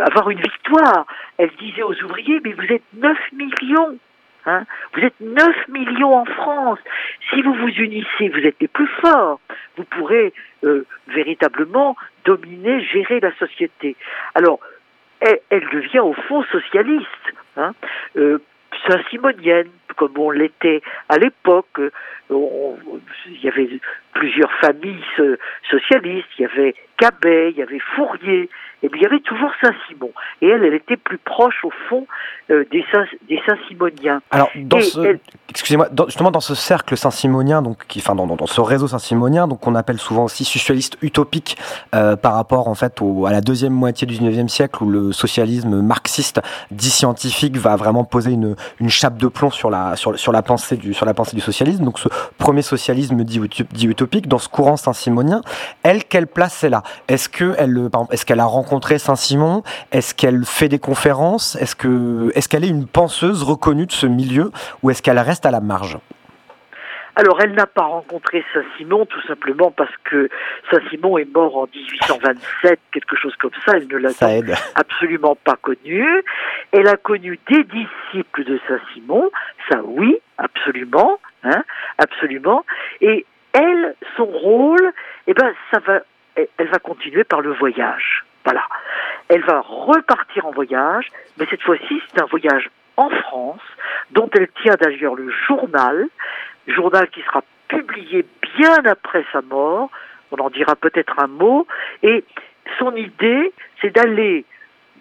avoir 0.00 0.30
une 0.30 0.40
victoire. 0.40 1.06
Elle 1.38 1.50
disait 1.58 1.82
aux 1.82 1.94
ouvriers, 2.04 2.40
mais 2.44 2.52
vous 2.52 2.72
êtes 2.72 2.82
9 2.94 3.18
millions. 3.32 3.98
Hein 4.46 4.64
vous 4.94 5.02
êtes 5.02 5.20
9 5.20 5.68
millions 5.68 6.14
en 6.14 6.24
France. 6.24 6.78
Si 7.30 7.42
vous 7.42 7.54
vous 7.54 7.68
unissez, 7.68 8.28
vous 8.28 8.46
êtes 8.46 8.56
les 8.60 8.68
plus 8.68 8.88
forts. 9.00 9.40
Vous 9.76 9.84
pourrez 9.84 10.32
euh, 10.64 10.86
véritablement 11.08 11.96
dominer, 12.24 12.82
gérer 12.84 13.20
la 13.20 13.34
société. 13.36 13.96
Alors, 14.34 14.60
elle, 15.20 15.40
elle 15.50 15.68
devient 15.68 16.00
au 16.00 16.14
fond 16.14 16.42
socialiste. 16.44 17.06
Hein 17.56 17.74
euh, 18.16 18.38
saint-simonienne, 18.86 19.68
comme 19.96 20.16
on 20.18 20.30
l'était 20.30 20.82
à 21.08 21.18
l'époque. 21.18 21.80
Il 22.30 23.42
y 23.42 23.48
avait 23.48 23.68
plusieurs 24.14 24.52
familles 24.60 25.04
socialistes, 25.70 26.28
il 26.38 26.42
y 26.42 26.44
avait 26.44 26.74
Cabet, 26.96 27.50
il 27.50 27.58
y 27.58 27.62
avait 27.62 27.80
Fourier, 27.94 28.48
et 28.82 28.88
puis 28.88 29.00
il 29.00 29.02
y 29.02 29.06
avait 29.06 29.20
toujours 29.20 29.50
Saint-Simon. 29.60 30.10
Et 30.40 30.48
elle, 30.48 30.64
elle 30.64 30.74
était 30.74 30.96
plus 30.96 31.18
proche, 31.18 31.64
au 31.64 31.70
fond, 31.88 32.06
euh, 32.50 32.64
des, 32.70 32.84
Saint, 32.90 33.04
des 33.28 33.40
Saint-Simoniens. 33.46 34.22
Alors, 34.30 34.50
dans 34.56 34.80
ce, 34.80 35.18
excusez-moi, 35.50 35.88
justement 36.06 36.30
dans 36.30 36.40
ce 36.40 36.54
cercle 36.54 36.96
saint-simonien, 36.96 37.60
donc, 37.60 37.86
qui, 37.86 37.98
enfin, 37.98 38.14
dans, 38.14 38.26
dans, 38.26 38.46
ce 38.46 38.60
réseau 38.60 38.88
saint-simonien, 38.88 39.48
donc 39.48 39.60
qu'on 39.60 39.74
appelle 39.74 39.98
souvent 39.98 40.24
aussi 40.24 40.44
socialiste 40.44 40.96
utopique, 41.02 41.58
euh, 41.94 42.16
par 42.16 42.34
rapport, 42.34 42.68
en 42.68 42.74
fait, 42.74 43.02
au, 43.02 43.26
à 43.26 43.32
la 43.32 43.42
deuxième 43.42 43.74
moitié 43.74 44.06
du 44.06 44.18
19e 44.18 44.48
siècle, 44.48 44.82
où 44.82 44.88
le 44.88 45.12
socialisme 45.12 45.82
marxiste, 45.82 46.40
dit 46.70 46.90
scientifique, 46.90 47.56
va 47.58 47.76
vraiment 47.76 48.04
poser 48.04 48.32
une, 48.32 48.56
une 48.80 48.88
chape 48.88 49.18
de 49.18 49.28
plomb 49.28 49.50
sur 49.50 49.68
la, 49.68 49.96
sur, 49.96 50.18
sur, 50.18 50.32
la 50.32 50.42
pensée 50.42 50.76
du, 50.76 50.94
sur 50.94 51.04
la 51.04 51.12
pensée 51.12 51.36
du 51.36 51.42
socialisme. 51.42 51.84
Donc, 51.84 51.98
ce 51.98 52.08
premier 52.38 52.62
socialisme 52.62 53.24
dit, 53.24 53.40
dit 53.72 53.86
utopique, 53.86 54.26
dans 54.26 54.38
ce 54.38 54.48
courant 54.48 54.78
saint-simonien, 54.78 55.42
elle, 55.82 56.04
quelle 56.04 56.26
place 56.26 56.64
elle 56.64 56.74
a? 56.74 56.82
Est-ce 57.08 57.28
qu'elle, 57.28 57.90
est-ce 58.10 58.24
qu'elle 58.24 58.40
a 58.40 58.46
rencontré 58.46 58.69
Saint-Simon? 58.98 59.62
Est-ce 59.92 60.14
qu'elle 60.14 60.44
fait 60.44 60.68
des 60.68 60.78
conférences? 60.78 61.56
Est-ce 61.56 61.74
que, 61.76 62.30
est-ce 62.34 62.48
qu'elle 62.48 62.64
est 62.64 62.68
une 62.68 62.86
penseuse 62.86 63.42
reconnue 63.42 63.86
de 63.86 63.92
ce 63.92 64.06
milieu 64.06 64.50
ou 64.82 64.90
est-ce 64.90 65.02
qu'elle 65.02 65.18
reste 65.18 65.46
à 65.46 65.50
la 65.50 65.60
marge? 65.60 65.98
Alors, 67.16 67.40
elle 67.42 67.52
n'a 67.52 67.66
pas 67.66 67.82
rencontré 67.82 68.44
Saint-Simon 68.54 69.04
tout 69.04 69.20
simplement 69.26 69.70
parce 69.70 69.94
que 70.04 70.28
Saint-Simon 70.70 71.18
est 71.18 71.30
mort 71.34 71.56
en 71.56 71.66
1827, 71.66 72.80
quelque 72.92 73.16
chose 73.16 73.34
comme 73.36 73.50
ça. 73.66 73.76
Elle 73.76 73.88
ne 73.88 73.96
l'a 73.98 74.10
absolument 74.74 75.36
pas 75.36 75.56
connu. 75.56 76.06
Elle 76.72 76.88
a 76.88 76.96
connu 76.96 77.38
des 77.50 77.64
disciples 77.64 78.44
de 78.44 78.58
Saint-Simon, 78.68 79.30
ça 79.68 79.80
oui, 79.84 80.16
absolument, 80.38 81.18
hein, 81.42 81.62
absolument. 81.98 82.64
Et 83.00 83.26
elle, 83.52 83.96
son 84.16 84.26
rôle, 84.26 84.92
eh 85.26 85.34
ben, 85.34 85.52
ça 85.72 85.80
va, 85.80 86.00
elle 86.36 86.68
va 86.68 86.78
continuer 86.78 87.24
par 87.24 87.40
le 87.40 87.52
voyage. 87.52 88.24
Voilà. 88.44 88.64
Elle 89.28 89.42
va 89.42 89.60
repartir 89.60 90.46
en 90.46 90.50
voyage, 90.50 91.08
mais 91.38 91.46
cette 91.50 91.62
fois-ci, 91.62 92.02
c'est 92.08 92.20
un 92.20 92.26
voyage 92.26 92.68
en 92.96 93.10
France, 93.10 93.62
dont 94.10 94.28
elle 94.34 94.48
tient 94.62 94.76
d'ailleurs 94.80 95.14
le 95.14 95.30
journal, 95.46 96.08
journal 96.66 97.08
qui 97.10 97.22
sera 97.22 97.42
publié 97.68 98.26
bien 98.58 98.84
après 98.84 99.24
sa 99.32 99.42
mort. 99.42 99.90
On 100.32 100.38
en 100.38 100.50
dira 100.50 100.76
peut-être 100.76 101.18
un 101.18 101.26
mot. 101.26 101.66
Et 102.02 102.24
son 102.78 102.94
idée, 102.96 103.52
c'est 103.80 103.94
d'aller 103.94 104.44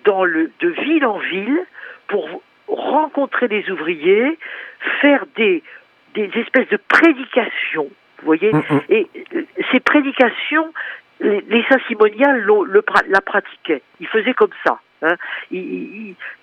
dans 0.05 0.23
le, 0.23 0.51
de 0.59 0.69
ville 0.69 1.05
en 1.05 1.17
ville 1.17 1.65
pour 2.07 2.41
rencontrer 2.67 3.47
des 3.47 3.69
ouvriers, 3.69 4.37
faire 5.01 5.25
des, 5.35 5.63
des 6.13 6.29
espèces 6.35 6.69
de 6.69 6.77
prédications. 6.77 7.89
Vous 8.19 8.25
voyez 8.25 8.51
Mm, 8.51 8.57
mm. 8.57 8.81
Et 8.89 9.07
euh, 9.35 9.43
ces 9.71 9.79
prédications, 9.79 10.73
les, 11.19 11.41
les 11.41 11.63
Saint-Simoniens 11.69 12.33
l'ont- 12.37 12.63
le 12.63 12.83
la 13.07 13.21
pratiquaient. 13.21 13.81
Ils 13.99 14.07
faisaient 14.07 14.33
comme 14.33 14.53
ça. 14.65 14.79
Hein. 15.01 15.15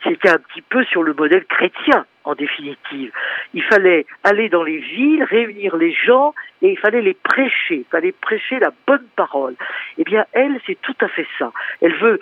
C'était 0.02 0.30
un 0.30 0.38
petit 0.38 0.62
peu 0.62 0.84
sur 0.84 1.02
le 1.02 1.12
modèle 1.12 1.44
chrétien, 1.44 2.06
en 2.24 2.34
définitive. 2.34 3.12
Il 3.54 3.62
fallait 3.64 4.06
aller 4.24 4.48
dans 4.48 4.62
les 4.62 4.78
villes, 4.78 5.24
réunir 5.24 5.76
les 5.76 5.92
gens, 5.92 6.34
et 6.62 6.70
il 6.70 6.78
fallait 6.78 7.02
les 7.02 7.14
prêcher. 7.14 7.78
Il 7.80 7.84
fallait 7.90 8.12
prêcher 8.12 8.58
la 8.58 8.70
bonne 8.86 9.06
parole. 9.16 9.56
Eh 9.98 10.04
bien, 10.04 10.24
elle, 10.32 10.58
c'est 10.66 10.80
tout 10.80 10.96
à 11.00 11.08
fait 11.08 11.26
ça. 11.38 11.52
Elle 11.82 11.94
veut 11.96 12.20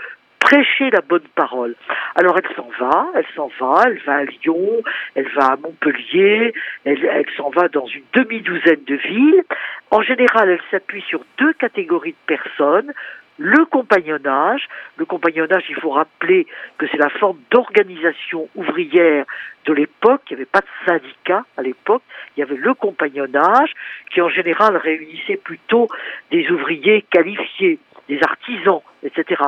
la 0.91 1.01
bonne 1.01 1.27
parole. 1.35 1.75
Alors 2.15 2.37
elle 2.39 2.55
s'en 2.55 2.71
va, 2.79 3.07
elle 3.15 3.27
s'en 3.35 3.51
va, 3.59 3.83
elle 3.87 3.99
va 4.07 4.17
à 4.17 4.25
Lyon, 4.25 4.83
elle 5.15 5.29
va 5.29 5.53
à 5.53 5.57
Montpellier, 5.57 6.53
elle, 6.85 7.05
elle 7.05 7.27
s'en 7.37 7.51
va 7.51 7.69
dans 7.69 7.87
une 7.87 8.05
demi-douzaine 8.13 8.85
de 8.87 8.95
villes. 8.95 9.45
En 9.91 10.03
général, 10.03 10.51
elle 10.51 10.63
s'appuie 10.71 11.05
sur 11.09 11.25
deux 11.39 11.53
catégories 11.55 12.13
de 12.13 12.27
personnes. 12.27 12.93
Le 13.37 13.65
compagnonnage. 13.65 14.69
Le 14.97 15.05
compagnonnage, 15.05 15.65
il 15.69 15.75
faut 15.75 15.91
rappeler 15.91 16.47
que 16.79 16.87
c'est 16.87 16.99
la 16.99 17.09
forme 17.09 17.39
d'organisation 17.51 18.49
ouvrière 18.55 19.25
de 19.67 19.73
l'époque. 19.73 20.23
Il 20.31 20.35
n'y 20.35 20.43
avait 20.43 20.51
pas 20.51 20.61
de 20.61 20.87
syndicat 20.87 21.45
à 21.57 21.63
l'époque. 21.63 22.03
Il 22.37 22.41
y 22.41 22.43
avait 22.45 22.57
le 22.57 22.75
compagnonnage 22.75 23.73
qui, 24.13 24.21
en 24.21 24.29
général, 24.29 24.77
réunissait 24.77 25.37
plutôt 25.37 25.89
des 26.31 26.49
ouvriers 26.49 27.05
qualifiés, 27.11 27.81
des 28.09 28.21
artisans, 28.23 28.81
etc. 29.03 29.43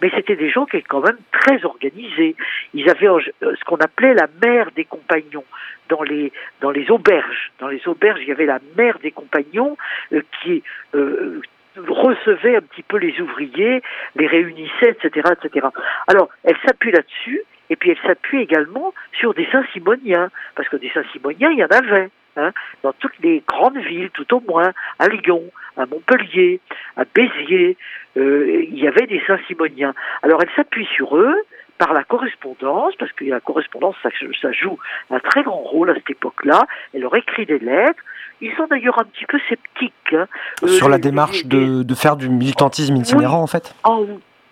Mais 0.00 0.10
c'était 0.14 0.36
des 0.36 0.50
gens 0.50 0.66
qui 0.66 0.76
étaient 0.76 0.86
quand 0.88 1.04
même 1.04 1.18
très 1.32 1.64
organisés. 1.64 2.36
Ils 2.74 2.88
avaient 2.90 3.08
euh, 3.08 3.20
ce 3.40 3.64
qu'on 3.64 3.76
appelait 3.76 4.14
la 4.14 4.28
mère 4.42 4.70
des 4.72 4.84
compagnons 4.84 5.44
dans 5.88 6.02
les 6.02 6.32
dans 6.60 6.70
les 6.70 6.90
auberges. 6.90 7.52
Dans 7.58 7.68
les 7.68 7.86
auberges, 7.86 8.20
il 8.22 8.28
y 8.28 8.32
avait 8.32 8.46
la 8.46 8.60
mère 8.76 8.98
des 9.00 9.10
compagnons 9.10 9.76
euh, 10.12 10.22
qui 10.42 10.62
euh, 10.94 11.40
recevait 11.76 12.56
un 12.56 12.62
petit 12.62 12.82
peu 12.82 12.96
les 12.96 13.20
ouvriers, 13.20 13.82
les 14.16 14.26
réunissait, 14.26 14.90
etc., 14.90 15.30
etc. 15.42 15.66
Alors, 16.08 16.28
elle 16.44 16.56
s'appuie 16.66 16.92
là-dessus, 16.92 17.42
et 17.70 17.76
puis 17.76 17.90
elle 17.90 18.08
s'appuie 18.08 18.42
également 18.42 18.92
sur 19.12 19.34
des 19.34 19.46
Saint-Simoniens, 19.52 20.30
parce 20.56 20.68
que 20.68 20.76
des 20.76 20.90
Saint-Simoniens, 20.90 21.50
il 21.50 21.58
y 21.58 21.64
en 21.64 21.68
avait, 21.68 22.10
hein, 22.40 22.52
dans 22.82 22.92
toutes 22.94 23.18
les 23.20 23.42
grandes 23.46 23.78
villes, 23.78 24.10
tout 24.14 24.32
au 24.34 24.40
moins, 24.48 24.72
à 24.98 25.08
Lyon, 25.08 25.42
à 25.76 25.86
Montpellier, 25.86 26.60
à 26.96 27.02
Béziers, 27.14 27.76
euh, 28.16 28.64
il 28.68 28.78
y 28.78 28.86
avait 28.88 29.06
des 29.06 29.22
Saint-Simoniens. 29.26 29.94
Alors, 30.22 30.42
elle 30.42 30.50
s'appuie 30.56 30.88
sur 30.96 31.16
eux, 31.16 31.34
par 31.78 31.94
la 31.94 32.04
correspondance, 32.04 32.94
parce 32.98 33.10
que 33.12 33.24
la 33.24 33.40
correspondance, 33.40 33.94
ça, 34.02 34.10
ça 34.42 34.52
joue 34.52 34.78
un 35.10 35.18
très 35.18 35.42
grand 35.42 35.56
rôle 35.62 35.88
à 35.90 35.94
cette 35.94 36.10
époque-là. 36.10 36.66
Elle 36.92 37.00
leur 37.00 37.16
écrit 37.16 37.46
des 37.46 37.58
lettres. 37.58 38.02
Ils 38.42 38.52
sont 38.56 38.66
d'ailleurs 38.66 38.98
un 38.98 39.04
petit 39.04 39.24
peu 39.24 39.38
sceptiques. 39.48 39.94
hein. 40.12 40.26
Euh, 40.62 40.66
Sur 40.68 40.90
la 40.90 40.98
démarche 40.98 41.42
les- 41.44 41.48
de, 41.48 41.82
de 41.82 41.94
faire 41.94 42.16
du 42.16 42.28
militantisme 42.28 42.96
itinérant, 42.96 43.40
en 43.42 43.46
fait. 43.46 43.74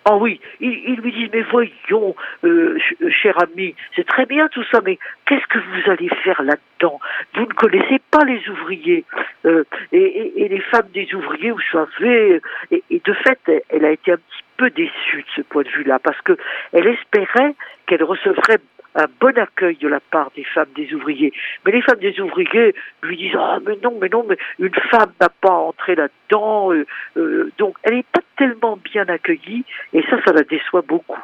Ah 0.05 0.15
oui, 0.15 0.39
ils, 0.59 0.95
lui 0.95 1.11
disent, 1.11 1.29
mais 1.33 1.41
voyons, 1.41 2.15
euh, 2.43 2.77
euh, 3.01 3.09
cher 3.09 3.37
ami, 3.41 3.75
c'est 3.95 4.07
très 4.07 4.25
bien 4.25 4.47
tout 4.47 4.63
ça, 4.71 4.79
mais 4.83 4.97
qu'est-ce 5.25 5.45
que 5.47 5.59
vous 5.59 5.91
allez 5.91 6.09
faire 6.23 6.41
là-dedans? 6.41 6.99
Vous 7.35 7.41
ne 7.41 7.53
connaissez 7.53 7.99
pas 8.09 8.23
les 8.23 8.41
ouvriers 8.49 9.03
euh, 9.45 9.65
et, 9.91 10.47
les 10.49 10.61
femmes 10.71 10.87
des 10.93 11.13
ouvriers, 11.13 11.51
vous 11.51 11.59
savez, 11.71 12.41
et, 12.71 12.83
et 12.89 13.01
de 13.03 13.13
fait, 13.13 13.39
elle, 13.47 13.61
elle 13.69 13.85
a 13.85 13.91
été 13.91 14.13
un 14.13 14.17
petit 14.17 14.43
peu 14.57 14.69
déçue 14.69 15.23
de 15.23 15.31
ce 15.35 15.41
point 15.41 15.63
de 15.63 15.69
vue-là, 15.69 15.99
parce 15.99 16.19
que 16.21 16.37
elle 16.71 16.87
espérait 16.87 17.55
qu'elle 17.85 18.03
recevrait 18.03 18.59
un 18.95 19.05
bon 19.19 19.37
accueil 19.37 19.77
de 19.77 19.87
la 19.87 19.99
part 19.99 20.31
des 20.35 20.43
femmes 20.43 20.69
des 20.75 20.93
ouvriers. 20.93 21.33
Mais 21.65 21.71
les 21.71 21.81
femmes 21.81 21.99
des 21.99 22.19
ouvriers 22.19 22.73
lui 23.03 23.17
disent 23.17 23.37
ah 23.37 23.59
mais 23.65 23.77
non 23.83 23.97
mais 24.01 24.09
non 24.09 24.25
mais 24.27 24.37
une 24.59 24.75
femme 24.89 25.11
n'a 25.19 25.29
pas 25.29 25.49
à 25.49 25.53
entrer 25.53 25.95
là-dedans 25.95 26.71
euh, 26.71 26.85
euh, 27.17 27.51
donc 27.57 27.75
elle 27.83 27.95
n'est 27.95 28.05
pas 28.11 28.21
tellement 28.37 28.77
bien 28.77 29.05
accueillie 29.07 29.63
et 29.93 30.01
ça 30.09 30.17
ça 30.25 30.33
la 30.33 30.43
déçoit 30.43 30.81
beaucoup. 30.81 31.19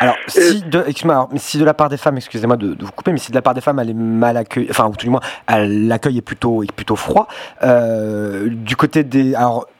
Alors, 0.00 0.16
Euh, 0.16 0.40
si 0.40 0.62
de, 0.62 0.82
alors, 1.04 1.28
si 1.36 1.58
de 1.58 1.64
la 1.64 1.74
part 1.74 1.88
des 1.88 1.96
femmes, 1.96 2.16
excusez-moi 2.16 2.56
de, 2.56 2.74
de 2.74 2.84
vous 2.84 2.92
couper, 2.92 3.12
mais 3.12 3.18
si 3.18 3.30
de 3.30 3.36
la 3.36 3.42
part 3.42 3.54
des 3.54 3.60
femmes 3.60 3.78
elle 3.78 3.90
est 3.90 3.94
mal 3.94 4.36
accueillie, 4.36 4.68
enfin, 4.70 4.86
ou 4.86 4.96
tout 4.96 5.04
du 5.04 5.10
moins, 5.10 5.20
l'accueil 5.48 6.18
est 6.18 6.22
plutôt, 6.22 6.62
est 6.62 6.72
plutôt 6.72 6.96
froid, 6.96 7.28
euh, 7.62 8.48
du 8.48 8.76
côté 8.76 9.04
des, 9.04 9.34
alors, 9.34 9.66
des 9.66 9.77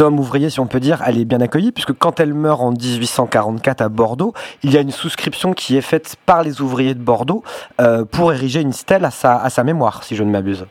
hommes 0.00 0.18
ouvriers, 0.18 0.50
si 0.50 0.60
on 0.60 0.66
peut 0.66 0.80
dire, 0.80 1.02
elle 1.06 1.18
est 1.18 1.24
bien 1.24 1.40
accueillie, 1.40 1.72
puisque 1.72 1.92
quand 1.92 2.20
elle 2.20 2.34
meurt 2.34 2.60
en 2.60 2.70
1844 2.70 3.80
à 3.80 3.88
Bordeaux, 3.88 4.32
il 4.62 4.72
y 4.72 4.76
a 4.76 4.80
une 4.80 4.90
souscription 4.90 5.52
qui 5.52 5.76
est 5.76 5.82
faite 5.82 6.16
par 6.26 6.42
les 6.42 6.60
ouvriers 6.60 6.94
de 6.94 7.02
Bordeaux 7.02 7.42
euh, 7.80 8.04
pour 8.04 8.32
ériger 8.32 8.60
une 8.60 8.72
stèle 8.72 9.04
à 9.04 9.10
sa, 9.10 9.36
à 9.36 9.50
sa 9.50 9.64
mémoire, 9.64 10.04
si 10.04 10.16
je 10.16 10.24
ne 10.24 10.30
m'abuse. 10.30 10.66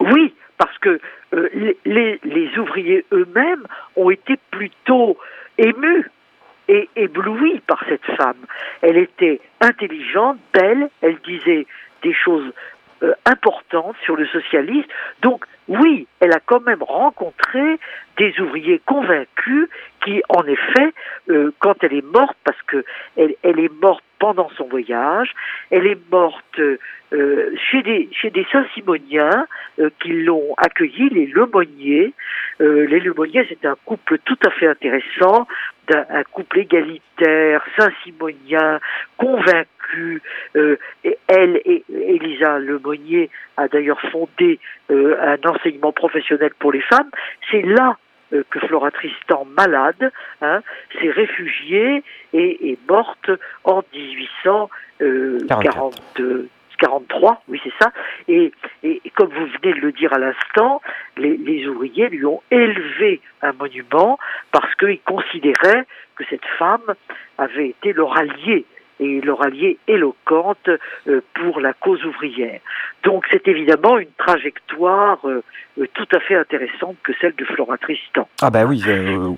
Oui, 0.00 0.34
parce 0.58 0.76
que 0.78 1.00
euh, 1.34 1.48
les, 1.84 2.20
les, 2.24 2.58
ouvriers 2.58 3.04
eux-mêmes 3.12 3.64
ont 3.96 4.10
été 4.10 4.38
plutôt 4.50 5.16
émus 5.58 6.10
et 6.68 6.88
éblouis 6.96 7.60
par 7.66 7.82
cette 7.88 8.04
femme. 8.16 8.36
Elle 8.82 8.96
était 8.96 9.40
intelligente, 9.60 10.38
belle, 10.52 10.88
elle 11.02 11.18
disait 11.26 11.66
des 12.02 12.14
choses 12.14 12.52
euh, 13.04 13.12
importantes 13.26 13.96
sur 14.04 14.16
le 14.16 14.26
socialisme. 14.26 14.88
Donc 15.20 15.44
oui, 15.68 16.06
elle 16.20 16.32
a 16.32 16.40
quand 16.40 16.60
même 16.60 16.82
rencontré 16.82 17.78
des 18.16 18.34
ouvriers 18.40 18.80
convaincus 18.86 19.68
qui, 20.04 20.22
en 20.28 20.42
effet, 20.44 20.92
euh, 21.28 21.50
quand 21.58 21.74
elle 21.82 21.92
est 21.92 22.04
morte, 22.04 22.36
parce 22.44 22.60
que 22.62 22.84
elle, 23.16 23.34
est 23.42 23.82
morte 23.82 24.04
pendant 24.18 24.48
son 24.56 24.64
voyage, 24.68 25.32
elle 25.70 25.86
est 25.86 25.98
morte 26.10 26.58
euh, 26.58 27.54
chez 27.70 27.82
des 27.82 28.08
chez 28.12 28.30
des 28.30 28.46
Saint-Simoniens 28.50 29.46
qui 30.00 30.12
l'ont 30.12 30.54
accueillie, 30.56 31.10
les 31.10 31.26
Lemonniers. 31.26 32.14
Les 32.60 33.00
Lemonniers, 33.00 33.46
c'est 33.48 33.66
un 33.66 33.76
couple 33.84 34.18
tout 34.24 34.38
à 34.46 34.50
fait 34.50 34.68
intéressant, 34.68 35.46
d'un 35.88 36.04
un 36.08 36.22
couple 36.24 36.60
égalitaire, 36.60 37.64
Saint-Simonien, 37.76 38.80
convaincu. 39.18 39.68
Euh, 40.56 40.76
et 41.02 41.18
elle 41.28 41.60
et 41.64 41.84
Elisa 41.90 42.58
Lemonnier 42.58 43.30
a 43.56 43.68
d'ailleurs 43.68 44.02
fondé 44.12 44.58
euh, 44.90 45.16
un 45.20 45.38
enseignement 45.48 45.92
professionnel 45.92 46.50
pour 46.58 46.72
les 46.72 46.80
femmes. 46.80 47.10
C'est 47.50 47.62
là 47.62 47.96
euh, 48.32 48.42
que 48.50 48.58
Flora 48.60 48.90
Tristan, 48.90 49.46
malade, 49.56 50.10
hein, 50.40 50.62
s'est 51.00 51.10
réfugiée 51.10 52.02
et 52.32 52.70
est 52.70 52.78
morte 52.88 53.30
en 53.64 53.82
1842. 53.92 56.48
43, 56.76 57.44
oui 57.48 57.60
c'est 57.62 57.72
ça. 57.80 57.92
Et 58.26 58.50
comme 59.14 59.30
vous 59.30 59.46
venez 59.46 59.74
de 59.74 59.80
le 59.80 59.92
dire 59.92 60.12
à 60.12 60.18
l'instant, 60.18 60.82
les, 61.16 61.36
les 61.36 61.68
ouvriers 61.68 62.08
lui 62.08 62.26
ont 62.26 62.42
élevé 62.50 63.20
un 63.42 63.52
monument 63.52 64.18
parce 64.50 64.74
qu'ils 64.74 65.00
considéraient 65.02 65.86
que 66.16 66.24
cette 66.28 66.44
femme 66.58 66.96
avait 67.38 67.68
été 67.68 67.92
leur 67.92 68.18
alliée 68.18 68.66
et 69.04 69.20
leur 69.20 69.42
alliée 69.42 69.78
éloquente 69.86 70.68
euh, 70.68 71.20
pour 71.34 71.60
la 71.60 71.72
cause 71.72 72.04
ouvrière. 72.04 72.60
Donc 73.04 73.24
c'est 73.30 73.46
évidemment 73.48 73.98
une 73.98 74.14
trajectoire 74.16 75.18
euh, 75.24 75.42
euh, 75.78 75.86
tout 75.94 76.08
à 76.16 76.20
fait 76.20 76.36
intéressante 76.36 76.96
que 77.02 77.12
celle 77.20 77.34
de 77.36 77.44
Flora 77.44 77.76
Tristan. 77.76 78.26
Ah 78.40 78.50
bah 78.50 78.64
oui, 78.64 78.82
euh, 78.86 79.30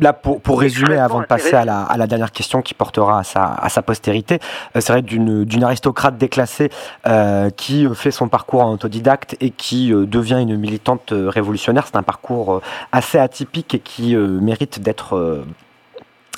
là 0.00 0.12
pour, 0.12 0.40
pour 0.42 0.60
résumer 0.60 0.98
avant 0.98 1.20
de 1.20 1.26
passer 1.26 1.54
à 1.54 1.64
la, 1.64 1.82
à 1.82 1.96
la 1.96 2.06
dernière 2.06 2.32
question 2.32 2.60
qui 2.60 2.74
portera 2.74 3.20
à 3.20 3.22
sa, 3.22 3.54
à 3.54 3.68
sa 3.68 3.82
postérité, 3.82 4.38
c'est 4.74 4.92
vrai 4.92 5.02
d'une 5.02 5.44
d'une 5.44 5.64
aristocrate 5.64 6.18
déclassée 6.18 6.70
euh, 7.06 7.50
qui 7.50 7.86
fait 7.94 8.10
son 8.10 8.28
parcours 8.28 8.62
en 8.62 8.72
autodidacte 8.72 9.36
et 9.40 9.50
qui 9.50 9.92
euh, 9.92 10.06
devient 10.06 10.40
une 10.40 10.56
militante 10.56 11.12
révolutionnaire. 11.12 11.86
C'est 11.86 11.96
un 11.96 12.02
parcours 12.02 12.60
assez 12.92 13.18
atypique 13.18 13.74
et 13.74 13.78
qui 13.78 14.14
mérite 14.16 14.80
d'être 14.80 15.44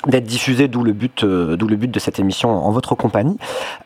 d'être 0.09 0.25
diffusé, 0.25 0.67
d'où 0.67 0.83
le 0.83 0.93
but, 0.93 1.23
euh, 1.23 1.55
d'où 1.55 1.67
le 1.67 1.75
but 1.75 1.89
de 1.89 1.99
cette 1.99 2.19
émission 2.19 2.49
en 2.49 2.71
votre 2.71 2.95
compagnie. 2.95 3.37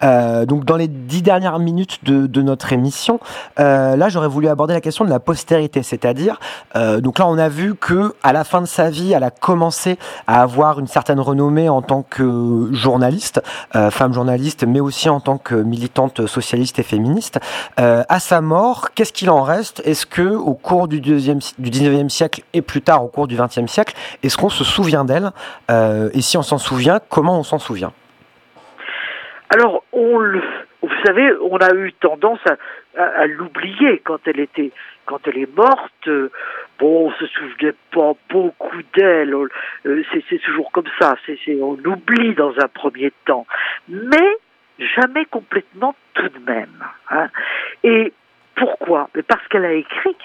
Euh, 0.03 0.45
donc 0.45 0.65
dans 0.65 0.77
les 0.77 0.87
dix 0.87 1.21
dernières 1.21 1.59
minutes 1.59 1.99
de, 2.03 2.27
de 2.27 2.41
notre 2.41 2.73
émission, 2.73 3.19
euh, 3.59 3.95
là 3.95 4.09
j'aurais 4.09 4.27
voulu 4.27 4.47
aborder 4.47 4.73
la 4.73 4.81
question 4.81 5.05
de 5.05 5.09
la 5.09 5.19
postérité, 5.19 5.83
c'est-à-dire 5.83 6.39
euh, 6.75 7.01
donc 7.01 7.19
là 7.19 7.27
on 7.27 7.37
a 7.37 7.49
vu 7.49 7.75
que 7.75 8.13
à 8.23 8.33
la 8.33 8.43
fin 8.43 8.61
de 8.61 8.67
sa 8.67 8.89
vie, 8.89 9.13
elle 9.13 9.23
a 9.23 9.31
commencé 9.31 9.97
à 10.27 10.41
avoir 10.41 10.79
une 10.79 10.87
certaine 10.87 11.19
renommée 11.19 11.69
en 11.69 11.81
tant 11.81 12.03
que 12.03 12.69
journaliste, 12.71 13.41
euh, 13.75 13.91
femme 13.91 14.13
journaliste, 14.13 14.65
mais 14.65 14.79
aussi 14.79 15.09
en 15.09 15.19
tant 15.19 15.37
que 15.37 15.55
militante 15.55 16.25
socialiste 16.27 16.79
et 16.79 16.83
féministe. 16.83 17.39
Euh, 17.79 18.03
à 18.09 18.19
sa 18.19 18.41
mort, 18.41 18.89
qu'est-ce 18.95 19.13
qu'il 19.13 19.29
en 19.29 19.43
reste? 19.43 19.81
Est-ce 19.85 20.05
que 20.05 20.35
au 20.35 20.53
cours 20.53 20.87
du 20.87 21.01
deuxième, 21.01 21.39
du 21.59 21.69
19e 21.69 22.09
siècle 22.09 22.43
et 22.53 22.61
plus 22.61 22.81
tard 22.81 23.03
au 23.03 23.07
cours 23.07 23.27
du 23.27 23.37
20e 23.37 23.67
siècle, 23.67 23.95
est-ce 24.23 24.37
qu'on 24.37 24.49
se 24.49 24.63
souvient 24.63 25.05
d'elle? 25.05 25.31
Et 26.13 26.21
si 26.21 26.37
on 26.37 26.43
s'en 26.43 26.57
souvient, 26.57 26.99
comment 27.09 27.39
on 27.39 27.43
s'en 27.43 27.59
souvient? 27.59 27.93
Alors, 29.49 29.83
vous 29.91 30.89
savez, 31.05 31.31
on 31.41 31.57
a 31.57 31.73
eu 31.75 31.93
tendance 31.93 32.39
à, 32.97 33.27
l'oublier 33.27 33.99
quand 34.03 34.19
elle 34.27 34.39
était, 34.39 34.71
quand 35.05 35.19
elle 35.27 35.37
est 35.37 35.55
morte. 35.57 36.09
Bon, 36.79 37.07
on 37.07 37.11
se 37.13 37.25
souvenait 37.27 37.75
pas 37.91 38.13
beaucoup 38.29 38.81
d'elle. 38.95 39.33
euh, 39.85 40.03
C'est 40.29 40.39
toujours 40.39 40.71
comme 40.71 40.89
ça. 40.99 41.15
On 41.61 41.77
oublie 41.85 42.33
dans 42.35 42.53
un 42.59 42.67
premier 42.67 43.11
temps, 43.25 43.45
mais 43.87 44.37
jamais 44.79 45.25
complètement 45.25 45.95
tout 46.13 46.29
de 46.29 46.39
même. 46.45 46.83
hein. 47.09 47.27
Et 47.83 48.11
pourquoi? 48.55 49.09
Parce 49.27 49.47
qu'elle 49.49 49.65
a 49.65 49.73
écrit. 49.73 50.15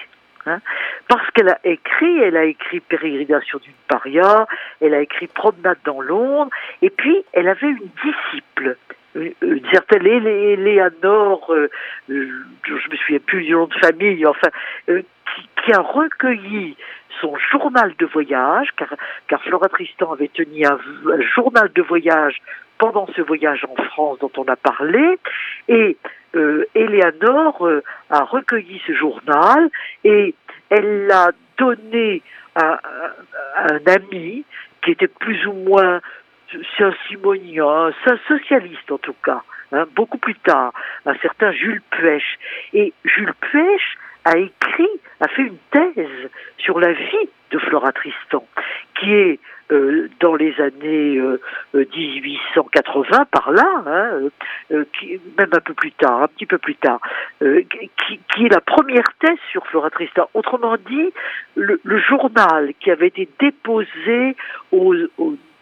Hein. 0.47 0.61
Parce 1.09 1.29
qu'elle 1.31 1.49
a 1.49 1.59
écrit, 1.65 2.19
elle 2.21 2.37
a 2.37 2.45
écrit 2.45 2.81
Pérégrination 2.81 3.59
d'une 3.59 3.73
paria, 3.89 4.47
elle 4.81 4.95
a 4.95 5.01
écrit 5.01 5.27
Promenade 5.27 5.79
dans 5.85 6.01
Londres, 6.01 6.51
et 6.83 6.91
puis 6.91 7.25
elle 7.33 7.49
avait 7.49 7.69
une 7.69 7.89
disciple, 8.05 8.77
une, 9.15 9.33
une 9.43 9.67
certaine 9.71 10.05
Élé- 10.07 10.53
Éléanore, 10.53 11.53
euh, 11.53 11.71
euh, 12.11 12.29
je 12.65 12.91
me 12.91 12.97
souviens 12.97 13.21
plus 13.25 13.45
du 13.45 13.53
nom 13.53 13.67
de 13.67 13.75
famille, 13.75 14.27
enfin, 14.27 14.49
euh, 14.89 15.03
qui, 15.65 15.73
a 15.73 15.81
recueilli 15.81 16.77
son 17.21 17.37
journal 17.51 17.93
de 17.99 18.07
voyage, 18.07 18.71
car, 18.77 18.89
car 19.27 19.43
Flora 19.43 19.69
Tristan 19.69 20.13
avait 20.13 20.29
tenu 20.29 20.65
un 20.65 20.79
journal 21.35 21.71
de 21.75 21.83
voyage 21.83 22.41
pendant 22.79 23.07
ce 23.15 23.21
voyage 23.21 23.67
en 23.69 23.83
France 23.83 24.19
dont 24.21 24.31
on 24.37 24.45
a 24.45 24.57
parlé, 24.57 25.19
et 25.69 25.97
euh, 26.35 26.65
Éléanore 26.75 27.67
euh, 27.67 27.83
a 28.11 28.25
recueilli 28.25 28.81
ce 28.87 28.93
journal 28.93 29.71
et 30.05 30.35
elle 30.71 31.07
l'a 31.07 31.31
donné 31.57 32.23
à 32.55 32.81
un 33.57 33.81
ami 33.87 34.45
qui 34.83 34.91
était 34.91 35.09
plus 35.09 35.47
ou 35.47 35.53
moins 35.53 36.01
c'est 36.51 36.85
un 36.85 36.95
simonien, 37.09 37.91
c'est 38.03 38.13
un 38.13 38.19
socialiste 38.27 38.91
en 38.91 38.99
tout 38.99 39.15
cas, 39.25 39.43
hein, 39.73 39.87
beaucoup 39.95 40.19
plus 40.19 40.35
tard, 40.37 40.73
un 41.05 41.15
certain 41.17 41.53
Jules 41.53 41.83
Puech. 41.91 42.39
Et 42.73 42.93
Jules 43.05 43.35
Puech 43.41 43.99
a 44.25 44.39
écrit, 44.39 44.89
a 45.21 45.29
fait 45.29 45.43
une 45.43 45.59
thèse 45.71 46.31
sur 46.59 46.81
la 46.81 46.93
vie 46.93 47.29
de 47.51 47.59
Flora 47.59 47.93
Tristan, 47.93 48.47
qui 48.99 49.13
est 49.13 49.41
euh, 49.71 50.09
dans 50.21 50.35
les 50.35 50.59
années 50.61 51.19
euh, 51.19 51.41
euh, 51.75 51.85
1880 51.95 53.27
par 53.27 53.51
là, 53.53 53.67
hein, 53.87 54.11
euh, 54.15 54.31
euh, 54.73 54.85
qui, 54.99 55.21
même 55.39 55.51
un 55.53 55.61
peu 55.61 55.75
plus 55.75 55.93
tard, 55.93 56.23
un 56.23 56.29
petit 56.29 56.47
peu 56.47 56.59
plus 56.59 56.75
tard, 56.77 57.01
euh, 57.43 57.63
qui, 58.07 58.19
qui 58.35 58.47
est 58.47 58.49
la 58.49 58.61
première 58.63 59.05
thèse 59.21 59.39
sur 59.51 59.67
Flora 59.67 59.91
Tristan. 59.91 60.29
Autrement 60.35 60.77
dit, 60.89 61.13
le, 61.55 61.81
le 61.85 61.99
journal 61.99 62.73
qui 62.81 62.91
avait 62.91 63.09
été 63.09 63.29
déposé 63.39 64.37
au- 64.73 64.95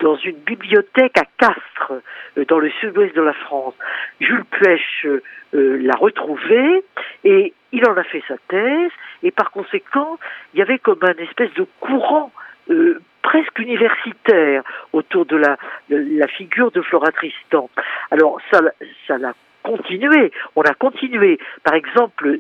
dans 0.01 0.17
une 0.17 0.37
bibliothèque 0.37 1.19
à 1.19 1.25
Castres, 1.39 2.03
euh, 2.37 2.45
dans 2.47 2.59
le 2.59 2.71
sud-ouest 2.81 3.15
de 3.15 3.23
la 3.23 3.33
France. 3.33 3.75
Jules 4.21 4.45
Puech 4.45 4.81
euh, 5.05 5.23
euh, 5.55 5.79
l'a 5.81 5.97
retrouvé 5.97 6.85
et 7.25 7.55
il 7.73 7.89
en 7.89 7.97
a 7.97 8.05
fait 8.05 8.23
sa 8.29 8.37
thèse 8.49 8.91
et 9.23 9.31
par 9.31 9.51
conséquent, 9.51 10.19
il 10.55 10.61
y 10.61 10.63
avait 10.63 10.79
comme 10.79 11.03
un 11.03 11.23
espèce 11.23 11.53
de 11.55 11.67
courant 11.81 12.33
euh, 12.71 13.01
presque 13.23 13.59
universitaire 13.59 14.63
autour 14.93 15.27
de 15.27 15.37
la, 15.37 15.57
de 15.89 16.19
la 16.19 16.29
figure 16.29 16.71
de 16.71 16.81
Flora 16.83 17.11
Tristan. 17.13 17.69
Alors 18.11 18.39
ça, 18.51 18.61
ça 19.07 19.19
l'a 19.19 19.35
continué. 19.67 20.31
On 20.55 20.63
a 20.63 20.75
continué. 20.75 21.39
Par 21.65 21.75
exemple, 21.75 22.39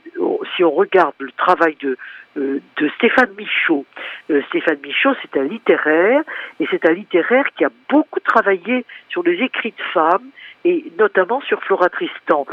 si 0.55 0.65
on 0.65 0.71
regarde 0.71 1.15
le 1.19 1.33
travail 1.33 1.77
de, 1.81 1.97
euh, 2.37 2.61
de 2.77 2.89
Stéphane 2.97 3.33
Michaud, 3.37 3.85
euh, 4.31 4.43
Stéphane 4.49 4.79
Michaud, 4.83 5.15
c'est 5.23 5.39
un 5.39 5.45
littéraire, 5.45 6.23
et 6.61 6.67
c'est 6.71 6.89
un 6.89 6.93
littéraire 6.93 7.47
qui 7.57 7.65
a 7.65 7.71
beaucoup 7.91 8.21
travaillé 8.21 8.85
sur 9.09 9.23
les 9.25 9.43
écrits 9.43 9.75
de 9.77 9.83
femmes, 9.93 10.31
et 10.65 10.85
notamment 10.99 11.41
sur 11.43 11.63
Flora 11.65 11.89
Tristan. 11.89 12.47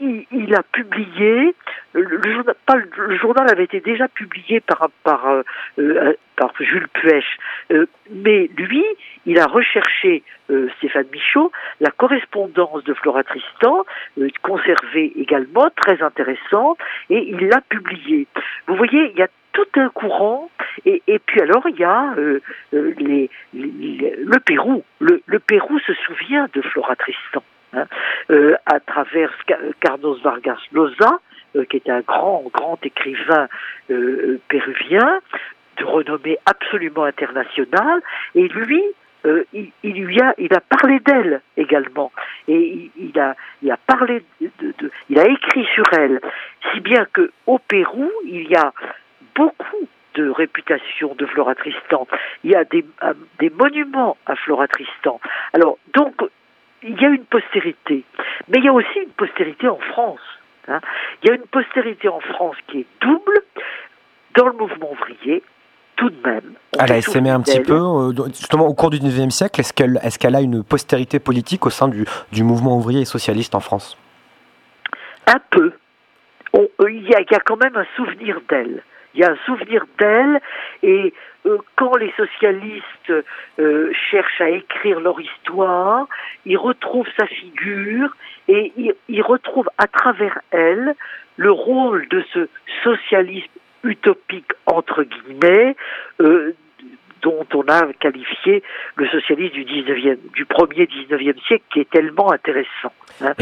Il, 0.00 0.54
a 0.54 0.62
publié, 0.62 1.54
le, 1.92 2.20
journal, 2.22 2.56
le, 2.96 3.16
journal 3.16 3.50
avait 3.50 3.64
été 3.64 3.80
déjà 3.80 4.08
publié 4.08 4.60
par, 4.60 4.88
par, 5.02 5.26
euh, 5.26 5.42
euh, 5.78 6.12
par 6.36 6.52
Jules 6.60 6.88
Puech, 6.88 7.24
euh, 7.72 7.86
mais 8.10 8.48
lui, 8.56 8.84
il 9.26 9.38
a 9.38 9.46
recherché, 9.46 10.22
euh, 10.50 10.68
Stéphane 10.78 11.06
Michaud, 11.12 11.50
la 11.80 11.90
correspondance 11.90 12.84
de 12.84 12.94
Flora 12.94 13.24
Tristan, 13.24 13.84
euh, 14.18 14.28
conservée 14.42 15.12
également, 15.16 15.68
très 15.76 16.00
intéressante, 16.02 16.78
et 17.10 17.28
il 17.28 17.48
l'a 17.48 17.60
publié. 17.60 18.26
Vous 18.66 18.76
voyez, 18.76 19.10
il 19.12 19.18
y 19.18 19.22
a 19.22 19.28
tout 19.52 19.66
un 19.76 19.88
courant, 19.88 20.50
et, 20.84 21.02
et 21.08 21.18
puis 21.18 21.40
alors 21.40 21.66
il 21.68 21.76
y 21.76 21.84
a 21.84 22.14
les, 22.72 23.28
le 23.52 24.38
Pérou. 24.38 24.84
Le 25.00 25.38
Pérou 25.40 25.80
se 25.80 25.94
souvient 25.94 26.46
de 26.52 26.62
Flora 26.62 26.94
Tristan. 26.94 27.42
Hein, 27.72 27.86
euh, 28.30 28.56
à 28.66 28.80
travers 28.80 29.30
Ca- 29.46 29.58
Carlos 29.80 30.16
Vargas 30.22 30.58
Llosa, 30.72 31.20
euh, 31.56 31.64
qui 31.64 31.76
était 31.78 31.90
un 31.90 32.00
grand, 32.00 32.44
grand 32.52 32.78
écrivain 32.84 33.48
euh, 33.90 34.38
péruvien, 34.48 35.20
de 35.78 35.84
renommée 35.84 36.38
absolument 36.46 37.04
internationale, 37.04 38.00
et 38.34 38.48
lui, 38.48 38.82
il, 39.52 39.70
lui 40.04 40.20
a, 40.20 40.32
il 40.38 40.52
a 40.54 40.60
parlé 40.60 41.00
d'elle 41.00 41.40
également, 41.56 42.10
et 42.46 42.90
il, 42.96 43.18
a, 43.20 43.34
il 43.62 43.70
a 43.70 43.76
parlé, 43.76 44.24
de, 44.40 44.50
de- 44.60 44.90
il 45.10 45.18
a 45.18 45.26
écrit 45.28 45.66
sur 45.74 45.84
elle, 45.92 46.20
si 46.72 46.80
bien 46.80 47.04
que 47.12 47.30
au 47.46 47.58
Pérou, 47.58 48.10
il 48.24 48.48
y 48.48 48.56
a 48.56 48.72
beaucoup 49.34 49.88
de 50.14 50.30
réputation 50.30 51.14
de 51.14 51.26
Flora 51.26 51.54
Tristan. 51.54 52.08
Il 52.42 52.50
y 52.50 52.56
a 52.56 52.64
des, 52.64 52.84
des 53.38 53.50
monuments 53.50 54.16
à 54.26 54.34
Flora 54.34 54.66
Tristan. 54.66 55.20
Alors, 55.52 55.78
donc, 55.94 56.14
il 56.82 57.00
y 57.00 57.04
a 57.04 57.08
une 57.08 57.24
postérité, 57.24 58.04
mais 58.48 58.58
il 58.58 58.64
y 58.64 58.68
a 58.68 58.72
aussi 58.72 58.98
une 59.02 59.10
postérité 59.10 59.68
en 59.68 59.78
France. 59.92 60.20
hein. 60.68 60.80
Il 61.22 61.28
y 61.28 61.32
a 61.32 61.34
une 61.34 61.46
postérité 61.46 62.08
en 62.08 62.20
France 62.20 62.56
qui 62.68 62.80
est 62.80 62.86
double 63.00 63.42
dans 64.36 64.46
le 64.46 64.52
mouvement 64.52 64.92
ouvrier, 64.92 65.42
tout 65.96 66.10
de 66.10 66.20
même. 66.24 66.54
On 66.78 66.84
Elle 66.84 66.92
a 66.92 66.96
essaimé 66.98 67.30
un 67.30 67.40
petit 67.40 67.60
peu, 67.60 67.74
euh, 67.74 68.12
justement 68.28 68.66
au 68.66 68.74
cours 68.74 68.90
du 68.90 68.98
19e 68.98 69.30
siècle, 69.30 69.60
est-ce 69.60 69.72
qu'elle 69.72 69.98
est 70.02 70.18
qu'elle 70.18 70.36
a 70.36 70.40
une 70.40 70.62
postérité 70.62 71.18
politique 71.18 71.66
au 71.66 71.70
sein 71.70 71.88
du, 71.88 72.04
du 72.32 72.44
mouvement 72.44 72.76
ouvrier 72.76 73.00
et 73.00 73.04
socialiste 73.04 73.54
en 73.54 73.60
France? 73.60 73.96
Un 75.26 75.40
peu. 75.50 75.72
Y 76.54 76.68
il 76.80 77.08
y 77.08 77.34
a 77.34 77.40
quand 77.40 77.62
même 77.62 77.76
un 77.76 77.86
souvenir 77.96 78.40
d'elle. 78.48 78.82
Il 79.14 79.20
y 79.20 79.24
a 79.24 79.30
un 79.32 79.36
souvenir 79.46 79.84
d'elle 79.98 80.40
et 80.82 81.12
euh, 81.46 81.58
quand 81.76 81.96
les 81.96 82.12
socialistes 82.16 83.12
euh, 83.58 83.90
cherchent 84.10 84.40
à 84.40 84.50
écrire 84.50 85.00
leur 85.00 85.18
histoire, 85.20 86.06
ils 86.44 86.58
retrouvent 86.58 87.08
sa 87.18 87.26
figure 87.26 88.14
et 88.48 88.72
ils, 88.76 88.94
ils 89.08 89.22
retrouvent 89.22 89.70
à 89.78 89.86
travers 89.86 90.38
elle 90.50 90.94
le 91.36 91.50
rôle 91.50 92.06
de 92.08 92.22
ce 92.34 92.48
socialisme 92.84 93.50
utopique 93.84 94.52
entre 94.66 95.04
guillemets 95.04 95.76
euh, 96.20 96.52
dont 97.22 97.46
on 97.54 97.62
a 97.62 97.92
qualifié 97.94 98.62
le 98.96 99.08
socialisme 99.08 99.54
du 99.54 99.64
19e, 99.64 100.18
du 100.34 100.44
premier 100.44 100.84
19e 100.84 101.40
siècle 101.46 101.64
qui 101.72 101.80
est 101.80 101.90
tellement 101.90 102.30
intéressant. 102.30 102.92
hein. 103.22 103.32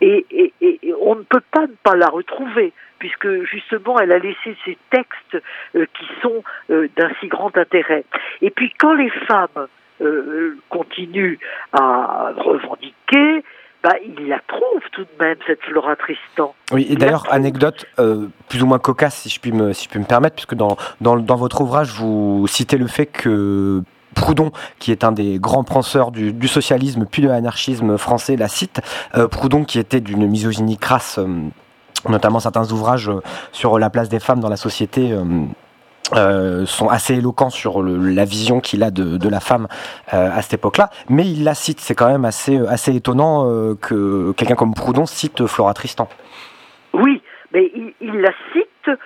Et, 0.00 0.24
et- 0.30 0.52
et- 0.62 0.78
et 0.88 0.94
on 1.00 1.16
ne 1.16 1.22
peut 1.22 1.42
pas 1.52 1.62
ne 1.66 1.74
pas 1.82 1.96
la 1.96 2.08
retrouver, 2.08 2.72
puisque 3.06 3.44
justement 3.44 3.98
elle 4.00 4.12
a 4.12 4.18
laissé 4.18 4.56
ces 4.64 4.76
textes 4.90 5.44
euh, 5.74 5.86
qui 5.98 6.06
sont 6.22 6.42
euh, 6.70 6.88
d'un 6.96 7.10
si 7.20 7.28
grand 7.28 7.56
intérêt. 7.56 8.04
Et 8.42 8.50
puis 8.50 8.72
quand 8.78 8.94
les 8.94 9.10
femmes 9.28 9.68
euh, 10.00 10.56
continuent 10.68 11.38
à 11.72 12.32
revendiquer, 12.36 13.44
bah, 13.84 13.94
ils 14.04 14.26
la 14.26 14.40
trouvent 14.48 14.90
tout 14.92 15.04
de 15.04 15.24
même, 15.24 15.36
cette 15.46 15.62
Flora 15.62 15.94
Tristan. 15.94 16.54
Oui, 16.72 16.82
et 16.82 16.92
Il 16.92 16.98
d'ailleurs, 16.98 17.22
trouve. 17.24 17.34
anecdote 17.34 17.86
euh, 18.00 18.26
plus 18.48 18.62
ou 18.62 18.66
moins 18.66 18.80
cocasse, 18.80 19.14
si 19.22 19.28
je 19.28 19.38
puis 19.38 19.52
me, 19.52 19.72
si 19.72 19.84
je 19.84 19.90
puis 19.90 20.00
me 20.00 20.04
permettre, 20.04 20.34
puisque 20.34 20.54
dans, 20.54 20.76
dans, 21.00 21.16
dans 21.16 21.36
votre 21.36 21.60
ouvrage, 21.60 21.90
vous 21.92 22.46
citez 22.48 22.78
le 22.78 22.88
fait 22.88 23.06
que 23.06 23.82
Proudhon, 24.16 24.50
qui 24.80 24.90
est 24.90 25.04
un 25.04 25.12
des 25.12 25.38
grands 25.38 25.62
penseurs 25.62 26.10
du, 26.10 26.32
du 26.32 26.48
socialisme 26.48 27.06
puis 27.08 27.22
de 27.22 27.28
l'anarchisme 27.28 27.96
français, 27.96 28.34
la 28.36 28.48
cite. 28.48 28.80
Euh, 29.14 29.28
Proudhon, 29.28 29.64
qui 29.64 29.78
était 29.78 30.00
d'une 30.00 30.26
misogynie 30.26 30.78
crasse, 30.78 31.18
euh, 31.18 31.26
notamment 32.08 32.40
certains 32.40 32.70
ouvrages 32.72 33.08
euh, 33.08 33.20
sur 33.52 33.78
la 33.78 33.90
place 33.90 34.08
des 34.08 34.20
femmes 34.20 34.40
dans 34.40 34.48
la 34.48 34.56
société. 34.56 35.12
euh, 35.12 35.24
euh, 36.14 36.66
sont 36.66 36.88
assez 36.88 37.14
éloquents 37.14 37.50
sur 37.50 37.82
la 37.82 38.24
vision 38.24 38.60
qu'il 38.60 38.84
a 38.84 38.92
de, 38.92 39.28
la 39.28 39.40
femme 39.40 39.66
à 40.06 40.40
cette 40.40 40.54
époque-là, 40.54 40.88
mais 41.08 41.28
il 41.28 41.42
la 41.42 41.54
cite. 41.54 41.80
C'est 41.80 41.96
quand 41.96 42.06
même 42.06 42.24
assez, 42.24 42.64
assez 42.68 42.94
étonnant 42.94 43.44
que 43.74 44.30
quelqu'un 44.36 44.54
comme 44.54 44.72
Proudhon 44.72 45.04
cite 45.06 45.48
Flora 45.48 45.74
Tristan. 45.74 46.08
Oui, 46.92 47.20
mais 47.52 47.72
il, 47.74 47.92
il 48.00 48.20
la 48.20 48.30
cite 48.52 48.96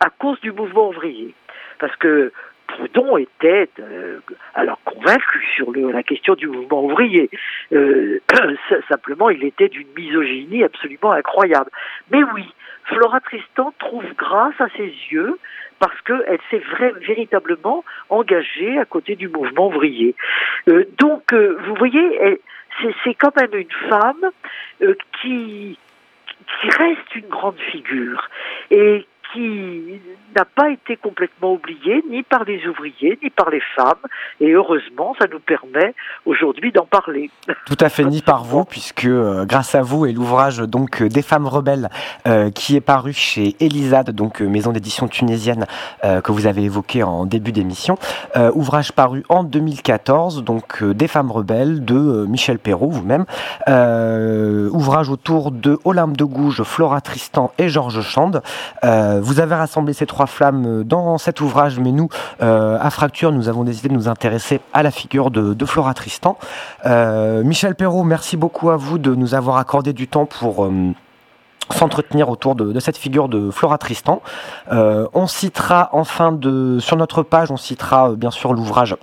à 0.00 0.10
cause 0.18 0.40
du 0.40 0.50
mouvement 0.50 0.88
ouvrier. 0.88 1.36
Parce 1.78 1.94
que 1.94 2.32
Proudhon 2.80 3.18
était 3.18 3.68
euh, 3.78 4.20
alors 4.54 4.78
convaincu 4.84 5.44
sur 5.54 5.70
la 5.72 6.02
question 6.02 6.34
du 6.34 6.46
mouvement 6.46 6.84
ouvrier. 6.84 7.28
Euh, 7.72 8.20
simplement, 8.88 9.28
il 9.28 9.44
était 9.44 9.68
d'une 9.68 9.88
misogynie 9.94 10.64
absolument 10.64 11.12
incroyable. 11.12 11.70
Mais 12.10 12.22
oui, 12.34 12.44
Flora 12.84 13.20
Tristan 13.20 13.74
trouve 13.78 14.04
grâce 14.16 14.58
à 14.60 14.68
ses 14.76 14.92
yeux 15.10 15.38
parce 15.78 16.00
qu'elle 16.02 16.38
s'est 16.50 16.62
véritablement 17.00 17.84
engagée 18.08 18.78
à 18.78 18.86
côté 18.86 19.14
du 19.14 19.28
mouvement 19.28 19.68
ouvrier. 19.68 20.14
Euh, 20.68 20.84
donc, 20.98 21.34
vous 21.34 21.74
voyez, 21.74 22.40
c'est 23.04 23.14
quand 23.14 23.34
même 23.36 23.54
une 23.54 23.90
femme 23.90 24.30
qui, 25.20 25.78
qui 26.60 26.68
reste 26.70 27.14
une 27.14 27.28
grande 27.28 27.58
figure 27.58 28.28
et 28.70 29.06
qui 29.32 30.00
n'a 30.36 30.44
pas 30.44 30.70
été 30.70 30.96
complètement 30.96 31.52
oublié 31.54 32.04
ni 32.10 32.22
par 32.22 32.44
les 32.44 32.66
ouvriers 32.66 33.18
ni 33.22 33.30
par 33.30 33.50
les 33.50 33.62
femmes. 33.76 33.94
Et 34.40 34.52
heureusement 34.52 35.14
ça 35.18 35.26
nous 35.30 35.40
permet 35.40 35.94
aujourd'hui 36.26 36.72
d'en 36.72 36.86
parler. 36.86 37.30
Tout 37.66 37.76
à 37.80 37.88
fait 37.88 38.04
ni 38.04 38.22
par 38.22 38.44
vous 38.44 38.64
puisque 38.64 39.04
euh, 39.04 39.44
grâce 39.44 39.74
à 39.74 39.82
vous 39.82 40.06
et 40.06 40.12
l'ouvrage 40.12 40.58
donc 40.58 41.02
euh, 41.02 41.08
des 41.08 41.22
femmes 41.22 41.46
rebelles 41.46 41.88
euh, 42.26 42.50
qui 42.50 42.76
est 42.76 42.80
paru 42.80 43.12
chez 43.12 43.56
Elisade 43.60 44.10
donc 44.10 44.40
euh, 44.40 44.48
maison 44.48 44.72
d'édition 44.72 45.08
tunisienne 45.08 45.66
euh, 46.04 46.20
que 46.20 46.32
vous 46.32 46.46
avez 46.46 46.62
évoqué 46.62 47.02
en 47.02 47.26
début 47.26 47.52
d'émission. 47.52 47.96
Ouvrage 48.54 48.92
paru 48.92 49.24
en 49.28 49.44
2014 49.44 50.44
donc 50.44 50.82
des 50.82 51.08
femmes 51.08 51.30
rebelles 51.30 51.84
de 51.84 52.26
Michel 52.26 52.58
Perrault 52.58 52.90
vous-même. 52.90 53.24
Ouvrage 54.72 55.10
autour 55.10 55.50
de 55.50 55.78
Olympe 55.84 56.16
de 56.16 56.24
Gouges, 56.24 56.62
Flora 56.62 57.00
Tristan 57.00 57.52
et 57.58 57.68
Georges 57.68 58.02
Chande 58.02 58.42
vous 59.20 59.40
avez 59.40 59.54
rassemblé 59.54 59.92
ces 59.92 60.06
trois 60.06 60.26
flammes 60.26 60.84
dans 60.84 61.18
cet 61.18 61.40
ouvrage, 61.40 61.78
mais 61.78 61.92
nous, 61.92 62.08
euh, 62.42 62.78
à 62.80 62.90
Fracture, 62.90 63.32
nous 63.32 63.48
avons 63.48 63.64
décidé 63.64 63.88
de 63.88 63.94
nous 63.94 64.08
intéresser 64.08 64.60
à 64.72 64.82
la 64.82 64.90
figure 64.90 65.30
de, 65.30 65.64
Flora 65.64 65.94
Tristan. 65.94 66.36
Euh, 66.86 67.44
Michel 67.44 67.74
Perrault, 67.74 68.04
merci 68.04 68.36
beaucoup 68.36 68.70
à 68.70 68.76
vous 68.76 68.98
de 68.98 69.14
nous 69.14 69.34
avoir 69.34 69.56
accordé 69.56 69.92
du 69.92 70.08
temps 70.08 70.26
pour... 70.26 70.64
Euh, 70.64 70.92
s'entretenir 71.72 72.28
autour 72.28 72.56
de, 72.56 72.80
cette 72.80 72.96
figure 72.96 73.28
de 73.28 73.52
Flora 73.52 73.78
Tristan. 73.78 74.22
Euh, 74.72 75.06
on 75.14 75.28
citera 75.28 75.88
enfin 75.92 76.36
sur 76.80 76.96
notre 76.96 77.22
page, 77.22 77.52
on 77.52 77.56
citera 77.56 78.10
bien 78.16 78.32
sûr 78.32 78.52
l'ouvrage 78.52 78.96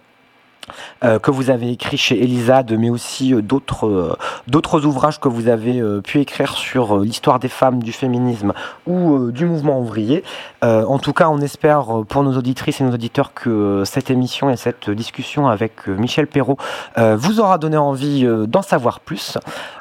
euh, 1.03 1.19
que 1.19 1.31
vous 1.31 1.49
avez 1.49 1.71
écrit 1.71 1.97
chez 1.97 2.21
Elisade, 2.21 2.73
mais 2.77 2.89
aussi 2.89 3.33
euh, 3.33 3.41
d'autres 3.41 3.87
euh, 3.87 4.17
d'autres 4.47 4.85
ouvrages 4.85 5.19
que 5.19 5.27
vous 5.27 5.47
avez 5.47 5.81
pu 6.01 6.19
écrire 6.19 6.53
sur 6.55 6.99
l'histoire 6.99 7.39
des 7.39 7.47
femmes, 7.47 7.83
du 7.83 7.91
féminisme 7.91 8.53
ou 8.85 9.31
du 9.31 9.45
mouvement 9.45 9.79
ouvrier. 9.79 10.23
en 10.61 10.99
tout 10.99 11.13
cas, 11.13 11.29
on 11.29 11.39
espère 11.39 12.03
pour 12.07 12.23
nos 12.23 12.37
auditrices 12.37 12.81
et 12.81 12.83
nos 12.83 12.93
auditeurs 12.93 13.33
que 13.33 13.83
cette 13.85 14.09
émission 14.09 14.49
et 14.49 14.55
cette 14.55 14.89
discussion 14.89 15.47
avec 15.47 15.87
Michel 15.87 16.27
Perrault 16.27 16.57
vous 16.97 17.39
aura 17.39 17.57
donné 17.57 17.77
envie 17.77 18.27
d'en 18.47 18.61
savoir 18.61 18.99
plus. 18.99 19.37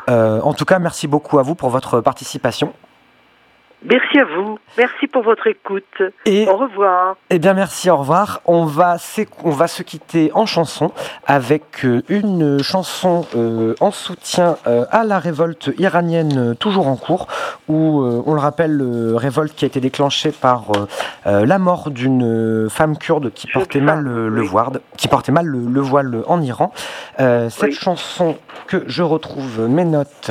en 0.09 0.53
tout 0.55 0.64
cas, 0.64 0.78
merci 0.78 1.07
beaucoup 1.07 1.39
à 1.39 1.43
vous 1.43 1.55
pour 1.55 1.70
votre 1.70 2.01
participation. 2.01 2.72
Merci 3.82 4.18
à 4.18 4.24
vous. 4.24 4.59
Merci 4.79 5.07
pour 5.07 5.23
votre 5.23 5.47
écoute. 5.47 6.03
Et, 6.27 6.47
au 6.47 6.57
revoir. 6.57 7.17
Eh 7.31 7.39
bien, 7.39 7.55
merci, 7.55 7.89
au 7.89 7.97
revoir. 7.97 8.43
On 8.45 8.64
va, 8.64 8.97
on 9.43 9.51
va 9.51 9.69
se 9.69 9.83
quitter 9.83 10.31
en 10.35 10.45
chanson 10.45 10.93
avec 11.27 11.85
euh, 11.85 12.03
une 12.09 12.62
chanson 12.62 13.27
euh, 13.35 13.75
en 13.81 13.91
soutien 13.91 14.57
euh, 14.67 14.85
à 14.91 15.05
la 15.05 15.19
révolte 15.19 15.71
iranienne 15.79 16.55
toujours 16.57 16.89
en 16.89 16.97
cours, 16.97 17.27
où, 17.69 18.03
euh, 18.03 18.23
on 18.27 18.35
le 18.35 18.41
rappelle, 18.41 18.83
révolte 19.14 19.55
qui 19.55 19.64
a 19.64 19.69
été 19.69 19.81
déclenchée 19.81 20.31
par 20.31 20.73
la 21.25 21.59
mort 21.59 21.91
d'une 21.91 22.69
femme 22.71 22.99
kurde 22.99 23.33
qui 23.33 23.47
portait 23.47 23.81
mal 23.81 24.01
le, 24.01 24.29
le, 24.29 24.43
voile, 24.43 24.81
qui 24.97 25.09
portait 25.09 25.33
mal 25.33 25.47
le, 25.47 25.59
le 25.59 25.81
voile 25.81 26.23
en 26.27 26.41
Iran. 26.43 26.73
cette 27.19 27.62
oui. 27.62 27.73
chanson 27.73 28.37
que 28.67 28.85
je 28.87 29.03
retrouve 29.03 29.69
mes 29.69 29.85
notes, 29.85 30.31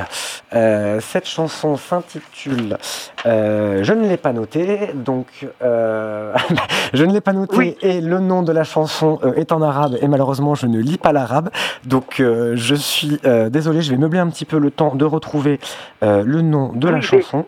cette 0.51 1.27
chanson 1.27 1.77
s'intitule 1.77 2.77
je 3.25 3.93
ne 3.93 4.07
l'ai 4.07 4.17
pas 4.25 4.33
noté, 4.33 4.89
donc 4.95 5.27
euh, 5.61 6.33
je 6.95 7.05
ne 7.05 7.13
l'ai 7.13 7.21
pas 7.21 7.31
noté 7.31 7.55
oui. 7.55 7.77
et 7.83 8.01
le 8.01 8.17
nom 8.17 8.41
de 8.41 8.51
la 8.51 8.63
chanson 8.63 9.19
euh, 9.23 9.33
est 9.33 9.51
en 9.51 9.61
arabe 9.61 9.97
et 10.01 10.07
malheureusement 10.07 10.55
je 10.55 10.65
ne 10.65 10.79
lis 10.79 10.97
pas 10.97 11.13
l'arabe, 11.13 11.51
donc 11.85 12.19
euh, 12.19 12.53
je 12.55 12.73
suis 12.73 13.19
euh, 13.23 13.49
désolé, 13.51 13.83
je 13.83 13.91
vais 13.91 13.97
meubler 13.97 14.17
un 14.17 14.31
petit 14.31 14.45
peu 14.45 14.57
le 14.57 14.71
temps 14.71 14.95
de 14.95 15.05
retrouver 15.05 15.59
le 16.01 16.41
nom 16.41 16.73
de 16.73 16.87
oui, 16.87 16.93
la 16.93 17.01
chanson. 17.01 17.45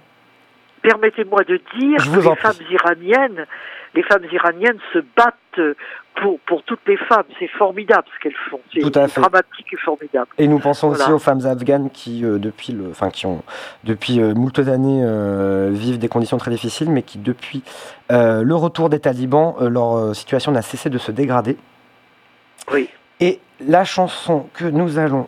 Permettez-moi 0.84 1.44
de 1.46 1.60
dire 1.80 1.98
je 1.98 2.12
que 2.12 2.18
les 2.18 2.36
femmes 2.36 2.68
iraniennes, 2.70 3.46
les 3.96 4.04
femmes 4.04 4.26
iraniennes 4.32 4.78
se 4.94 5.00
battent 5.16 5.76
pour, 6.22 6.39
pour 6.41 6.63
toutes 6.63 6.86
les 6.88 6.97
femmes. 6.97 7.26
C'est 7.39 7.47
formidable 7.47 8.05
ce 8.15 8.24
qu'elles 8.24 8.39
font. 8.49 8.59
C'est 8.74 8.82
dramatique 8.82 9.68
et 9.72 9.78
formidable. 9.78 10.28
Et 10.38 10.47
nous 10.47 10.59
pensons 10.59 10.89
voilà. 10.89 11.03
aussi 11.03 11.13
aux 11.13 11.20
femmes 11.20 11.45
afghanes 11.45 11.89
qui, 11.89 12.24
euh, 12.24 12.38
depuis 12.38 12.74
le, 12.74 12.89
enfin, 12.89 13.09
qui 13.09 13.26
ont, 13.26 13.43
depuis 13.84 14.20
euh, 14.20 14.34
moult 14.34 14.59
années, 14.59 15.01
euh, 15.03 15.70
vivent 15.72 15.99
des 15.99 16.09
conditions 16.09 16.38
très 16.38 16.51
difficiles, 16.51 16.89
mais 16.89 17.03
qui, 17.03 17.18
depuis 17.18 17.63
euh, 18.11 18.43
le 18.43 18.55
retour 18.55 18.89
des 18.89 18.99
talibans, 18.99 19.55
leur 19.59 20.15
situation 20.15 20.51
n'a 20.51 20.61
cessé 20.61 20.89
de 20.89 20.97
se 20.97 21.11
dégrader. 21.11 21.57
Oui. 22.72 22.89
Et 23.20 23.39
la 23.65 23.84
chanson 23.84 24.47
que 24.53 24.65
nous 24.65 24.99
allons 24.99 25.28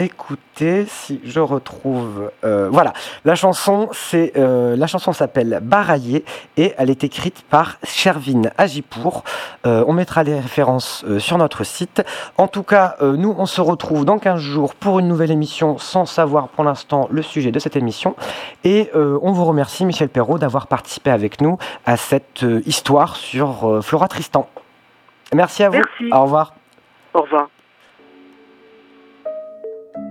écouter 0.00 0.86
si 0.86 1.20
je 1.24 1.40
retrouve 1.40 2.30
euh, 2.44 2.68
voilà. 2.70 2.92
La 3.24 3.34
chanson 3.34 3.88
c'est 3.92 4.32
euh, 4.36 4.76
la 4.76 4.86
chanson 4.86 5.12
s'appelle 5.12 5.60
Baraillé 5.62 6.24
et 6.56 6.74
elle 6.78 6.90
est 6.90 7.04
écrite 7.04 7.42
par 7.48 7.76
Shervin 7.84 8.42
Agipour. 8.56 9.24
Euh, 9.66 9.84
on 9.86 9.92
mettra 9.92 10.22
les 10.22 10.34
références 10.34 11.04
sur 11.18 11.38
notre 11.38 11.64
site. 11.64 12.02
En 12.38 12.48
tout 12.48 12.62
cas 12.62 12.96
nous 13.00 13.34
on 13.38 13.46
se 13.46 13.60
retrouve 13.60 14.04
dans 14.04 14.18
15 14.18 14.40
jours 14.40 14.74
pour 14.74 14.98
une 14.98 15.08
nouvelle 15.08 15.30
émission 15.30 15.78
sans 15.78 16.06
savoir 16.06 16.48
pour 16.48 16.64
l'instant 16.64 17.08
le 17.10 17.22
sujet 17.22 17.52
de 17.52 17.58
cette 17.58 17.76
émission. 17.76 18.16
Et 18.64 18.90
on 18.94 19.32
vous 19.32 19.44
remercie 19.44 19.84
Michel 19.84 20.08
Perrault 20.08 20.38
d'avoir 20.38 20.66
participé 20.66 21.10
avec 21.10 21.40
nous 21.40 21.58
à 21.86 21.96
cette 21.96 22.44
histoire 22.66 23.16
sur 23.16 23.80
Flora 23.82 24.08
Tristan. 24.08 24.48
Merci 25.34 25.62
à 25.62 25.70
vous. 25.70 25.76
Merci. 25.76 26.12
au 26.12 26.22
revoir. 26.22 26.54
Au 27.14 27.22
revoir 27.22 27.48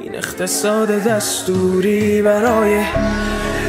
این 0.00 0.14
اقتصاد 0.14 0.88
دستوری 0.88 2.22
برای 2.22 2.84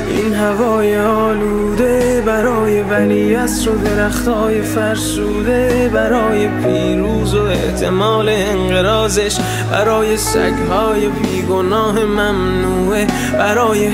این 0.10 0.34
هوای 0.34 0.98
آلوده 0.98 2.24
برای 2.26 2.82
ولی 2.82 3.36
و 3.36 3.48
درختای 3.84 4.62
فرسوده 4.62 5.90
برای 5.94 6.48
پیروز 6.48 7.36
و 7.36 7.42
احتمال 7.42 8.30
انقرازش 8.30 9.38
برای 9.72 10.18
سگهای 10.18 11.08
بیگناه 11.08 12.06
ممنوعه 12.06 13.08
برای 13.34 13.92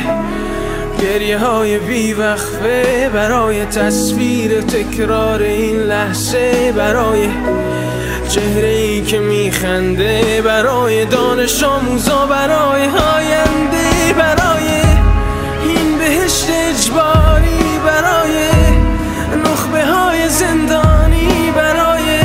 گریه 1.02 1.38
های 1.38 1.80
بیوقفه 1.80 3.10
برای 3.14 3.66
تصویر 3.66 4.62
تکرار 4.62 5.42
این 5.42 5.80
لحظه 5.80 6.74
برای 6.78 7.30
چهره 8.33 8.69
ای 8.69 9.03
که 9.03 9.19
میخنده 9.19 10.43
برای 10.43 11.05
دانش 11.05 11.63
آموزا 11.63 12.27
برای 12.27 12.83
آینده 12.83 14.13
برای 14.19 14.69
این 15.63 15.99
بهشت 15.99 16.47
اجباری 16.51 17.79
برای 17.87 18.49
نخبه 19.45 19.87
های 19.87 20.29
زندانی 20.29 21.53
برای 21.57 22.21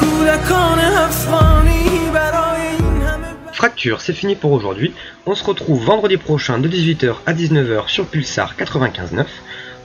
کودکان 0.00 0.78
افغانی 0.78 2.10
برای 2.14 2.66
این 2.66 3.02
همه 3.02 3.26
Fracture, 3.52 4.00
c'est 4.00 4.12
fini 4.12 4.34
pour 4.36 4.52
aujourd'hui. 4.52 4.92
On 5.24 5.34
se 5.34 5.44
retrouve 5.44 5.84
vendredi 5.84 6.16
prochain 6.16 6.58
de 6.58 6.68
18h 6.68 7.14
à 7.26 7.32
19h 7.32 7.88
sur 7.88 8.06
Pulsar 8.06 8.54
95.9 8.58 9.24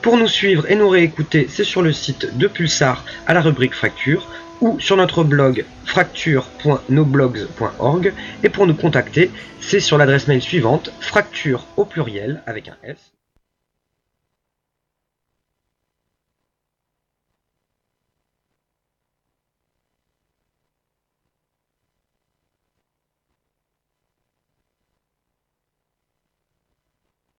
Pour 0.02 0.18
nous 0.18 0.28
suivre 0.28 0.70
et 0.70 0.76
nous 0.76 0.90
réécouter, 0.90 1.48
c'est 1.50 1.64
sur 1.64 1.82
le 1.82 1.94
site 1.94 2.38
de 2.38 2.48
Pulsar 2.48 3.06
à 3.28 3.34
la 3.34 3.42
rubrique 3.42 3.76
Fracture 3.76 4.28
ou 4.61 4.79
sur 4.81 4.97
notre 4.97 5.23
blog 5.25 5.67
fracture.noblogs.org 5.85 8.15
et 8.43 8.49
pour 8.49 8.67
nous 8.67 8.77
contacter, 8.77 9.31
c'est 9.61 9.81
sur 9.81 9.99
l'adresse 9.99 10.29
mail 10.29 10.41
suivante 10.43 10.91
fracture 11.01 11.67
au 11.77 11.85
pluriel 11.85 12.43
avec 12.47 12.69
un 12.69 12.77
S 12.83 13.16